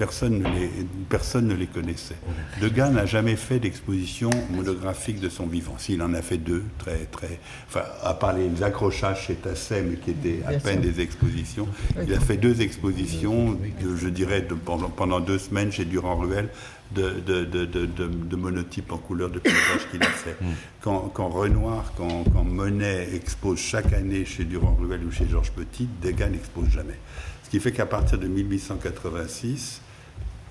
Personne 0.00 0.38
ne, 0.38 0.48
les, 0.48 0.70
personne 1.10 1.46
ne 1.46 1.54
les 1.54 1.66
connaissait. 1.66 2.16
Degas 2.58 2.88
n'a 2.88 3.04
jamais 3.04 3.36
fait 3.36 3.58
d'exposition 3.58 4.30
monographique 4.50 5.20
de 5.20 5.28
son 5.28 5.44
vivant. 5.44 5.74
S'il 5.76 6.00
en 6.00 6.14
a 6.14 6.22
fait 6.22 6.38
deux, 6.38 6.64
très, 6.78 7.04
très. 7.04 7.38
Enfin, 7.68 7.82
à 8.02 8.14
part 8.14 8.32
les 8.32 8.62
accrochages 8.62 9.26
chez 9.26 9.34
Tasset, 9.34 9.82
mais 9.82 9.96
qui 9.96 10.12
étaient 10.12 10.40
à 10.46 10.52
peine 10.58 10.80
des 10.80 11.02
expositions, 11.02 11.68
il 12.02 12.14
a 12.14 12.18
fait 12.18 12.38
deux 12.38 12.62
expositions, 12.62 13.58
je 13.94 14.08
dirais, 14.08 14.48
pendant, 14.64 14.88
pendant 14.88 15.20
deux 15.20 15.38
semaines 15.38 15.70
chez 15.70 15.84
Durand-Ruel, 15.84 16.48
de, 16.92 17.20
de, 17.20 18.36
monotypes 18.36 18.92
en 18.92 18.96
couleur 18.96 19.28
de 19.28 19.38
paysage 19.38 19.86
qu'il 19.90 20.02
a 20.02 20.06
fait. 20.06 20.36
Mm. 20.40 20.46
Quand, 20.80 21.10
quand, 21.12 21.28
Renoir, 21.28 21.92
quand, 21.94 22.24
Monet 22.42 23.14
expose 23.14 23.58
chaque 23.58 23.92
année 23.92 24.24
chez 24.24 24.44
Durand-Ruel 24.44 25.04
ou 25.04 25.10
chez 25.10 25.28
Georges 25.28 25.52
Petit, 25.52 25.90
Degas 26.02 26.30
n'expose 26.30 26.70
jamais. 26.70 26.98
Ce 27.44 27.50
qui 27.50 27.60
fait 27.60 27.72
qu'à 27.72 27.84
partir 27.84 28.18
de 28.18 28.28
1886, 28.28 29.82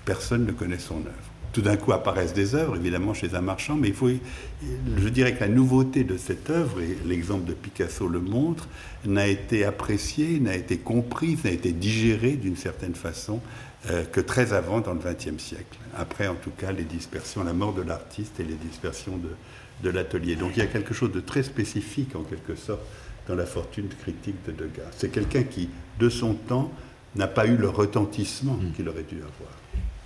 personne 0.04 0.46
ne 0.46 0.52
connaît 0.52 0.78
son 0.78 0.96
œuvre. 0.96 1.30
Tout 1.52 1.62
d'un 1.62 1.76
coup 1.76 1.92
apparaissent 1.92 2.32
des 2.32 2.54
œuvres, 2.54 2.76
évidemment, 2.76 3.12
chez 3.12 3.34
un 3.34 3.40
marchand, 3.40 3.74
mais 3.74 3.88
il 3.88 3.94
faut, 3.94 4.08
je 4.08 5.08
dirais 5.08 5.34
que 5.34 5.40
la 5.40 5.48
nouveauté 5.48 6.04
de 6.04 6.16
cette 6.16 6.48
œuvre, 6.48 6.80
et 6.80 6.96
l'exemple 7.04 7.44
de 7.44 7.54
Picasso 7.54 8.06
le 8.06 8.20
montre, 8.20 8.68
n'a 9.04 9.26
été 9.26 9.64
appréciée, 9.64 10.38
n'a 10.38 10.54
été 10.54 10.78
comprise, 10.78 11.42
n'a 11.42 11.50
été 11.50 11.72
digérée 11.72 12.36
d'une 12.36 12.56
certaine 12.56 12.94
façon 12.94 13.40
euh, 13.90 14.04
que 14.04 14.20
très 14.20 14.52
avant 14.52 14.80
dans 14.80 14.94
le 14.94 15.00
XXe 15.00 15.42
siècle. 15.42 15.78
Après, 15.96 16.28
en 16.28 16.36
tout 16.36 16.52
cas, 16.56 16.70
les 16.70 16.84
dispersions, 16.84 17.42
la 17.42 17.52
mort 17.52 17.74
de 17.74 17.82
l'artiste 17.82 18.38
et 18.38 18.44
les 18.44 18.54
dispersions 18.54 19.16
de, 19.16 19.30
de 19.82 19.90
l'atelier. 19.90 20.36
Donc 20.36 20.52
il 20.54 20.60
y 20.60 20.62
a 20.62 20.66
quelque 20.66 20.94
chose 20.94 21.12
de 21.12 21.20
très 21.20 21.42
spécifique, 21.42 22.14
en 22.14 22.22
quelque 22.22 22.54
sorte, 22.54 22.82
dans 23.26 23.34
la 23.34 23.46
fortune 23.46 23.88
critique 23.88 24.36
de 24.46 24.52
Degas. 24.52 24.90
C'est 24.96 25.10
quelqu'un 25.10 25.42
qui, 25.42 25.68
de 25.98 26.08
son 26.08 26.34
temps, 26.34 26.70
n'a 27.16 27.26
pas 27.26 27.46
eu 27.46 27.56
le 27.56 27.68
retentissement 27.68 28.54
hmm. 28.54 28.72
qu'il 28.72 28.88
aurait 28.88 29.02
dû 29.02 29.16
avoir. 29.16 29.59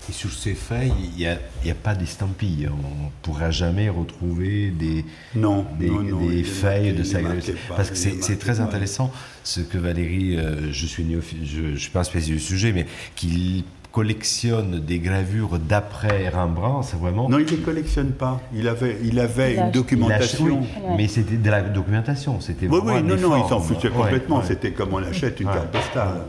Et 0.08 0.12
sur 0.12 0.32
ces 0.32 0.54
feuilles, 0.54 0.92
il 1.02 1.16
n'y 1.16 1.26
a, 1.26 1.32
a, 1.32 1.74
pas 1.74 1.94
d'estampille. 1.94 2.68
On 2.68 3.04
ne 3.04 3.10
pourra 3.22 3.50
jamais 3.50 3.88
retrouver 3.88 4.70
des, 4.70 5.04
non, 5.34 5.66
des, 5.78 5.90
des 6.28 6.44
feuilles 6.44 6.92
de 6.92 7.02
sa 7.02 7.20
Parce 7.68 7.90
que 7.90 7.96
c'est 7.96 8.38
très 8.38 8.60
intéressant 8.60 9.12
ce 9.42 9.60
que 9.60 9.78
Valérie, 9.78 10.36
euh, 10.36 10.72
je 10.72 10.86
suis 10.86 11.06
je 11.44 11.60
ne 11.60 11.76
suis 11.76 11.90
pas 11.90 12.00
un 12.00 12.04
spécialiste 12.04 12.42
du 12.42 12.46
sujet, 12.48 12.72
mais 12.72 12.86
qu'il 13.14 13.64
collectionne 13.94 14.80
des 14.80 14.98
gravures 14.98 15.56
d'après 15.60 16.28
Rembrandt, 16.28 16.88
c'est 16.90 16.98
vraiment... 16.98 17.28
Non, 17.28 17.38
il 17.38 17.44
ne 17.44 17.50
les 17.50 17.58
collectionne 17.58 18.10
pas. 18.10 18.40
Il 18.52 18.66
avait, 18.66 18.98
il 19.04 19.20
avait 19.20 19.54
une 19.54 19.70
documentation. 19.70 20.62
mais 20.96 21.06
c'était 21.06 21.36
de 21.36 21.48
la 21.48 21.62
documentation, 21.62 22.40
c'était 22.40 22.66
Oui, 22.66 22.80
oui, 22.82 23.02
non, 23.04 23.16
non, 23.16 23.36
il 23.36 23.48
s'en 23.48 23.60
foutait 23.60 23.90
complètement. 23.90 24.42
C'était 24.42 24.72
comme 24.72 24.94
on 24.94 25.02
achète 25.04 25.38
une 25.38 25.46
carte 25.46 25.68
postale. 25.68 26.22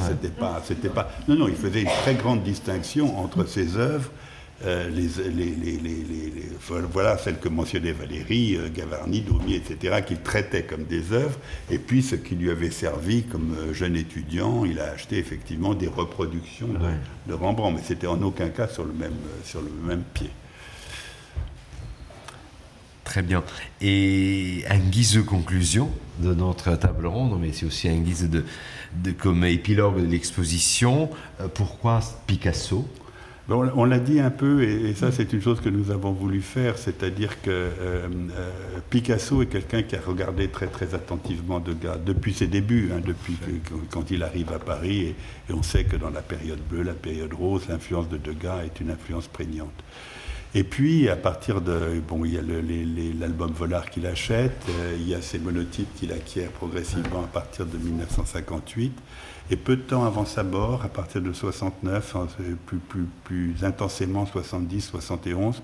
c'était 0.00 0.28
pas, 0.28 0.62
c'était 0.62 0.88
pas... 0.88 1.08
Non, 1.26 1.34
non, 1.34 1.48
il 1.48 1.56
faisait 1.56 1.80
une 1.82 1.90
très 2.02 2.14
grande 2.14 2.44
distinction 2.44 3.18
entre 3.18 3.44
ses 3.48 3.76
œuvres 3.76 4.10
euh, 4.64 4.88
les, 4.88 5.06
les, 5.30 5.54
les, 5.54 6.48
voilà 6.90 7.16
celles 7.16 7.38
que 7.38 7.48
mentionnait 7.48 7.92
Valérie, 7.92 8.56
euh, 8.56 8.68
Gavarni, 8.74 9.20
Daumier, 9.20 9.54
etc., 9.54 10.02
qu'il 10.04 10.18
traitait 10.18 10.64
comme 10.64 10.82
des 10.82 11.12
œuvres, 11.12 11.38
et 11.70 11.78
puis 11.78 12.02
ce 12.02 12.16
qui 12.16 12.34
lui 12.34 12.50
avait 12.50 12.72
servi 12.72 13.22
comme 13.22 13.54
euh, 13.56 13.72
jeune 13.72 13.94
étudiant, 13.94 14.64
il 14.64 14.80
a 14.80 14.90
acheté 14.90 15.16
effectivement 15.18 15.74
des 15.74 15.86
reproductions 15.86 16.68
de, 17.28 17.34
Rembrandt, 17.34 17.76
mais 17.76 17.84
c'était 17.86 18.08
en 18.08 18.20
aucun 18.20 18.48
cas 18.48 18.66
sur 18.66 18.84
le 18.84 18.92
même, 18.92 19.14
sur 19.44 19.60
le 19.60 19.70
même 19.86 20.02
pied. 20.12 20.30
Très 23.04 23.22
bien. 23.22 23.44
Et 23.80 24.64
un 24.68 24.78
guise 24.78 25.14
de 25.14 25.20
conclusion 25.20 25.88
de 26.18 26.34
notre 26.34 26.74
table 26.74 27.06
ronde, 27.06 27.38
mais 27.40 27.52
c'est 27.52 27.64
aussi 27.64 27.88
un 27.88 27.98
guise 27.98 28.28
de, 28.28 28.44
de 29.04 29.12
comme 29.12 29.44
épilogue 29.44 30.00
de 30.00 30.06
l'exposition, 30.06 31.10
pourquoi 31.54 32.00
Picasso? 32.26 32.88
On, 33.50 33.84
l'a 33.84 33.98
dit 33.98 34.20
un 34.20 34.30
peu, 34.30 34.62
et, 34.62 34.94
ça 34.94 35.10
c'est 35.10 35.32
une 35.32 35.40
chose 35.40 35.60
que 35.60 35.68
nous 35.68 35.90
avons 35.90 36.12
voulu 36.12 36.42
faire, 36.42 36.76
c'est-à-dire 36.76 37.40
que 37.40 37.50
euh, 37.50 38.06
euh, 38.36 38.50
Picasso 38.90 39.42
est 39.42 39.46
quelqu'un 39.46 39.82
qui 39.82 39.96
a 39.96 40.00
regardé 40.00 40.48
très 40.48 40.66
très 40.66 40.94
attentivement 40.94 41.58
Degas 41.58 41.96
depuis 41.96 42.34
ses 42.34 42.46
débuts, 42.46 42.90
hein, 42.92 43.00
depuis 43.04 43.36
quand 43.90 44.10
il 44.10 44.22
arrive 44.22 44.52
à 44.52 44.58
Paris, 44.58 45.14
et, 45.48 45.52
on 45.52 45.62
sait 45.62 45.84
que 45.84 45.96
dans 45.96 46.10
la 46.10 46.20
période 46.20 46.60
bleue, 46.70 46.82
la 46.82 46.92
période 46.92 47.32
rose, 47.32 47.68
l'influence 47.68 48.08
de 48.08 48.18
Degas 48.18 48.64
est 48.64 48.80
une 48.80 48.90
influence 48.90 49.28
prégnante. 49.28 49.72
Et 50.54 50.64
puis, 50.64 51.08
à 51.08 51.16
partir 51.16 51.60
de. 51.60 52.00
Bon, 52.06 52.24
il 52.24 52.34
y 52.34 52.38
a 52.38 52.42
l'album 53.20 53.52
Volard 53.52 53.90
qu'il 53.90 54.06
achète, 54.06 54.64
euh, 54.70 54.96
il 54.98 55.06
y 55.08 55.14
a 55.14 55.20
ces 55.20 55.38
monotypes 55.38 55.94
qu'il 55.96 56.12
acquiert 56.12 56.50
progressivement 56.50 57.24
à 57.24 57.26
partir 57.26 57.66
de 57.66 57.76
1958. 57.76 58.92
Et 59.50 59.56
peu 59.56 59.76
de 59.76 59.82
temps 59.82 60.04
avant 60.04 60.26
sa 60.26 60.42
mort, 60.42 60.82
à 60.84 60.88
partir 60.88 61.22
de 61.22 61.32
69, 61.32 62.16
hein, 62.16 62.26
plus, 62.66 62.78
plus, 62.78 63.06
plus 63.24 63.54
intensément 63.62 64.26
70, 64.26 64.82
71, 64.82 65.62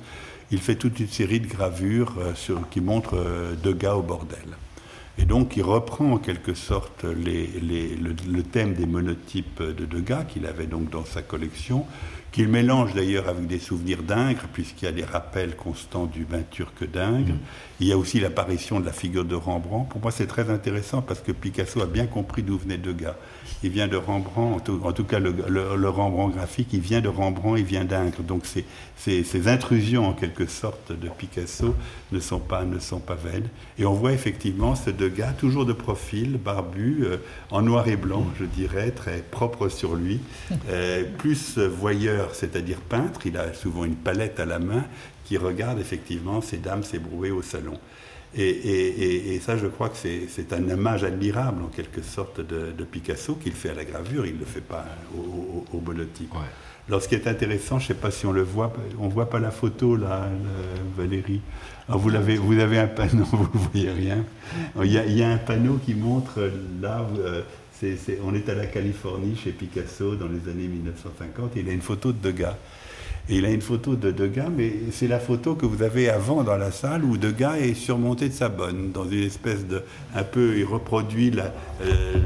il 0.50 0.58
fait 0.58 0.76
toute 0.76 1.00
une 1.00 1.08
série 1.08 1.40
de 1.40 1.46
gravures 1.46 2.14
euh, 2.18 2.34
sur, 2.34 2.68
qui 2.70 2.80
montrent 2.80 3.18
euh, 3.18 3.54
Degas 3.62 3.94
au 3.94 4.02
bordel. 4.02 4.56
Et 5.18 5.26
donc 5.26 5.56
il 5.56 5.62
reprend 5.62 6.12
en 6.12 6.18
quelque 6.18 6.54
sorte 6.54 7.04
les, 7.04 7.46
les, 7.46 7.94
le, 7.94 8.16
le, 8.28 8.42
thème 8.42 8.74
des 8.74 8.86
monotypes 8.86 9.62
de 9.62 9.84
Degas 9.84 10.24
qu'il 10.24 10.46
avait 10.46 10.66
donc 10.66 10.90
dans 10.90 11.04
sa 11.04 11.22
collection, 11.22 11.86
qu'il 12.32 12.48
mélange 12.48 12.94
d'ailleurs 12.94 13.28
avec 13.28 13.46
des 13.46 13.60
souvenirs 13.60 14.02
d'Ingres, 14.02 14.48
puisqu'il 14.52 14.86
y 14.86 14.88
a 14.88 14.92
des 14.92 15.04
rappels 15.04 15.54
constants 15.54 16.06
du 16.06 16.24
bain 16.24 16.42
turc 16.50 16.84
d'Ingres. 16.90 17.36
Il 17.78 17.86
y 17.86 17.92
a 17.92 17.96
aussi 17.96 18.18
l'apparition 18.18 18.80
de 18.80 18.86
la 18.86 18.92
figure 18.92 19.24
de 19.24 19.36
Rembrandt. 19.36 19.88
Pour 19.88 20.00
moi, 20.00 20.10
c'est 20.10 20.26
très 20.26 20.50
intéressant 20.50 21.00
parce 21.00 21.20
que 21.20 21.30
Picasso 21.30 21.80
a 21.80 21.86
bien 21.86 22.06
compris 22.06 22.42
d'où 22.42 22.58
venait 22.58 22.76
Degas. 22.76 23.14
Il 23.64 23.70
vient 23.70 23.88
de 23.88 23.96
Rembrandt, 23.96 24.70
en 24.70 24.92
tout, 24.92 25.04
cas 25.04 25.18
le, 25.18 25.88
Rembrandt 25.88 26.36
graphique, 26.36 26.68
il 26.74 26.80
vient 26.80 27.00
de 27.00 27.08
Rembrandt, 27.08 27.58
il 27.58 27.64
vient 27.64 27.86
d'Ingres. 27.86 28.22
Donc 28.22 28.44
ces, 28.44 28.66
ces, 28.98 29.48
intrusions 29.48 30.06
en 30.06 30.12
quelque 30.12 30.44
sorte 30.44 30.92
de 30.92 31.08
Picasso 31.08 31.74
ne 32.12 32.20
sont 32.20 32.40
pas, 32.40 32.66
ne 32.66 32.78
sont 32.78 33.00
pas 33.00 33.14
vaines. 33.14 33.48
Et 33.78 33.86
on 33.86 33.94
voit 33.94 34.12
effectivement 34.12 34.74
ce 34.74 34.90
Degas, 34.90 35.32
toujours 35.38 35.64
de 35.64 35.72
profil, 35.72 36.36
barbu, 36.36 37.04
euh, 37.04 37.16
en 37.50 37.62
noir 37.62 37.88
et 37.88 37.96
blanc, 37.96 38.26
je 38.38 38.44
dirais, 38.44 38.90
très 38.90 39.22
propre 39.22 39.70
sur 39.70 39.94
lui, 39.94 40.20
euh, 40.68 41.04
plus 41.16 41.56
voyeur 41.56 42.34
c'est-à-dire 42.34 42.80
peintre, 42.80 43.26
il 43.26 43.38
a 43.38 43.54
souvent 43.54 43.86
une 43.86 43.96
palette 43.96 44.40
à 44.40 44.44
la 44.44 44.58
main 44.58 44.84
qui 45.24 45.38
regarde 45.38 45.80
effectivement 45.80 46.42
ces 46.42 46.58
dames 46.58 46.82
s'ébrouer 46.82 47.30
au 47.30 47.40
salon. 47.40 47.78
Et, 48.36 49.40
ça, 49.44 49.56
je 49.56 49.66
crois 49.66 49.88
que 49.88 49.96
c'est 49.96 50.52
un 50.52 50.70
hommage 50.70 51.04
admirable, 51.04 51.62
en 51.62 51.68
quelque 51.68 52.02
sorte, 52.02 52.40
de, 52.40 52.84
Picasso, 52.84 53.34
qu'il 53.34 53.52
fait 53.52 53.70
à 53.70 53.74
la 53.74 53.84
gravure, 53.84 54.26
il 54.26 54.34
ne 54.34 54.40
le 54.40 54.44
fait 54.44 54.60
pas 54.60 54.84
au, 55.16 55.64
au, 55.72 55.80
monotype. 55.80 56.32
Alors, 56.88 57.00
ce 57.02 57.08
qui 57.08 57.14
est 57.14 57.26
intéressant, 57.26 57.78
je 57.78 57.84
ne 57.84 57.88
sais 57.88 57.94
pas 57.94 58.10
si 58.10 58.26
on 58.26 58.32
le 58.32 58.42
voit, 58.42 58.72
on 58.98 59.06
ne 59.06 59.12
voit 59.12 59.30
pas 59.30 59.38
la 59.38 59.50
photo, 59.50 59.96
là, 59.96 60.28
Valérie. 60.96 61.40
vous, 61.88 62.14
avez, 62.14 62.36
vous 62.36 62.58
avez 62.58 62.78
un 62.78 62.86
panneau, 62.86 63.24
vous 63.32 63.48
ne 63.54 63.64
voyez 63.70 63.90
rien. 63.90 64.24
Il 64.82 64.92
y, 64.92 64.98
a, 64.98 65.06
il 65.06 65.16
y, 65.16 65.22
a, 65.22 65.30
un 65.30 65.38
panneau 65.38 65.78
qui 65.84 65.94
montre, 65.94 66.50
là, 66.82 67.06
euh, 67.18 67.42
on 68.22 68.34
est 68.34 68.48
à 68.48 68.54
la 68.54 68.66
Californie 68.66 69.36
chez 69.36 69.50
Picasso 69.50 70.14
dans 70.16 70.28
les 70.28 70.50
années 70.50 70.68
1950. 70.68 71.52
il 71.56 71.68
a 71.68 71.72
une 71.72 71.82
photo 71.82 72.12
de 72.12 72.18
Degas. 72.18 72.56
Et 73.28 73.38
il 73.38 73.46
a 73.46 73.50
une 73.50 73.62
photo 73.62 73.96
de 73.96 74.10
Degas, 74.10 74.50
mais 74.54 74.70
c'est 74.90 75.08
la 75.08 75.18
photo 75.18 75.54
que 75.54 75.64
vous 75.64 75.82
avez 75.82 76.10
avant 76.10 76.42
dans 76.42 76.58
la 76.58 76.70
salle 76.70 77.04
où 77.04 77.16
Degas 77.16 77.56
est 77.56 77.72
surmonté 77.72 78.28
de 78.28 78.34
sa 78.34 78.50
bonne, 78.50 78.92
dans 78.92 79.08
une 79.08 79.22
espèce 79.22 79.66
de. 79.66 79.82
Un 80.14 80.24
peu, 80.24 80.58
il 80.58 80.64
reproduit 80.66 81.30
la. 81.30 81.54
Euh, 81.82 82.16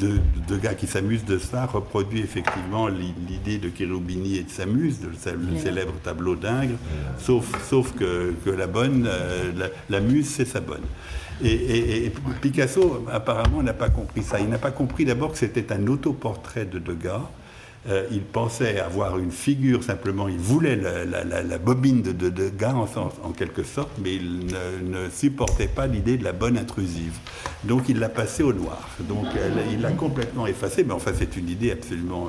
de, 0.00 0.18
Degas 0.48 0.74
qui 0.74 0.86
s'amuse 0.86 1.26
de 1.26 1.38
ça, 1.38 1.66
reproduit 1.66 2.20
effectivement 2.20 2.88
l'idée 2.88 3.58
de 3.58 3.70
Cherubini 3.76 4.36
et 4.38 4.42
de 4.42 4.50
s'amuse, 4.50 5.00
le 5.02 5.58
célèbre 5.58 5.92
tableau 6.02 6.36
d'Ingres, 6.36 6.78
sauf, 7.18 7.46
sauf 7.68 7.92
que, 7.92 8.34
la 8.50 8.66
bonne, 8.66 9.06
euh, 9.06 9.68
la 9.90 10.00
muse, 10.00 10.28
c'est 10.28 10.46
sa 10.46 10.60
bonne. 10.60 10.84
Et, 11.42 12.12
Picasso, 12.40 13.06
apparemment, 13.10 13.62
n'a 13.62 13.72
pas 13.72 13.88
compris 13.88 14.22
ça. 14.22 14.40
Il 14.40 14.48
n'a 14.48 14.58
pas 14.58 14.70
compris 14.70 15.04
d'abord 15.04 15.32
que 15.32 15.38
c'était 15.38 15.72
un 15.72 15.86
autoportrait 15.86 16.66
de 16.66 16.78
Degas. 16.78 17.22
Euh, 17.88 18.06
il 18.10 18.20
pensait 18.20 18.78
avoir 18.78 19.18
une 19.18 19.30
figure 19.30 19.82
simplement, 19.82 20.28
il 20.28 20.38
voulait 20.38 20.76
la, 20.76 21.58
bobine 21.58 22.02
de, 22.02 22.28
Degas 22.28 22.74
en, 22.74 23.30
quelque 23.30 23.62
sorte, 23.62 23.90
mais 24.02 24.16
il 24.16 24.46
ne, 24.90 25.08
supportait 25.08 25.68
pas 25.68 25.86
l'idée 25.86 26.18
de 26.18 26.24
la 26.24 26.32
bonne 26.32 26.58
intrusive. 26.58 27.16
Donc 27.64 27.88
il 27.88 27.98
l'a 27.98 28.10
passé 28.10 28.42
au 28.42 28.52
noir. 28.52 28.88
Donc 29.00 29.26
il 29.72 29.80
l'a 29.80 29.92
complètement 29.92 30.46
effacé, 30.46 30.84
mais 30.84 30.92
enfin 30.92 31.12
c'est 31.16 31.36
une 31.36 31.48
idée 31.48 31.70
absolument 31.70 32.28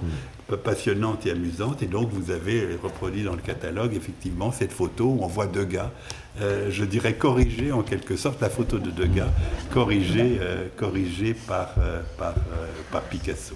passionnante 0.64 1.26
et 1.26 1.32
amusante. 1.32 1.84
Et 1.84 1.88
donc 1.88 2.10
vous 2.12 2.32
avez 2.32 2.78
reproduit 2.82 3.24
dans 3.24 3.36
le 3.36 3.42
catalogue 3.42 3.94
effectivement 3.94 4.54
cette 4.54 4.72
photo 4.72 5.06
où 5.06 5.20
on 5.22 5.28
voit 5.28 5.48
Degas 5.48 5.92
euh, 6.40 6.72
je 6.72 6.86
dirais, 6.86 7.14
corrigé 7.14 7.72
en 7.72 7.84
quelque 7.84 8.16
sorte, 8.16 8.42
la 8.42 8.50
photo 8.50 8.80
de 8.80 8.90
Degas, 8.90 9.28
corrigée, 9.70 10.40
euh, 10.40 10.68
par, 11.46 11.76
euh, 11.78 12.02
par, 12.18 12.36
par, 12.92 13.02
Picasso. 13.04 13.56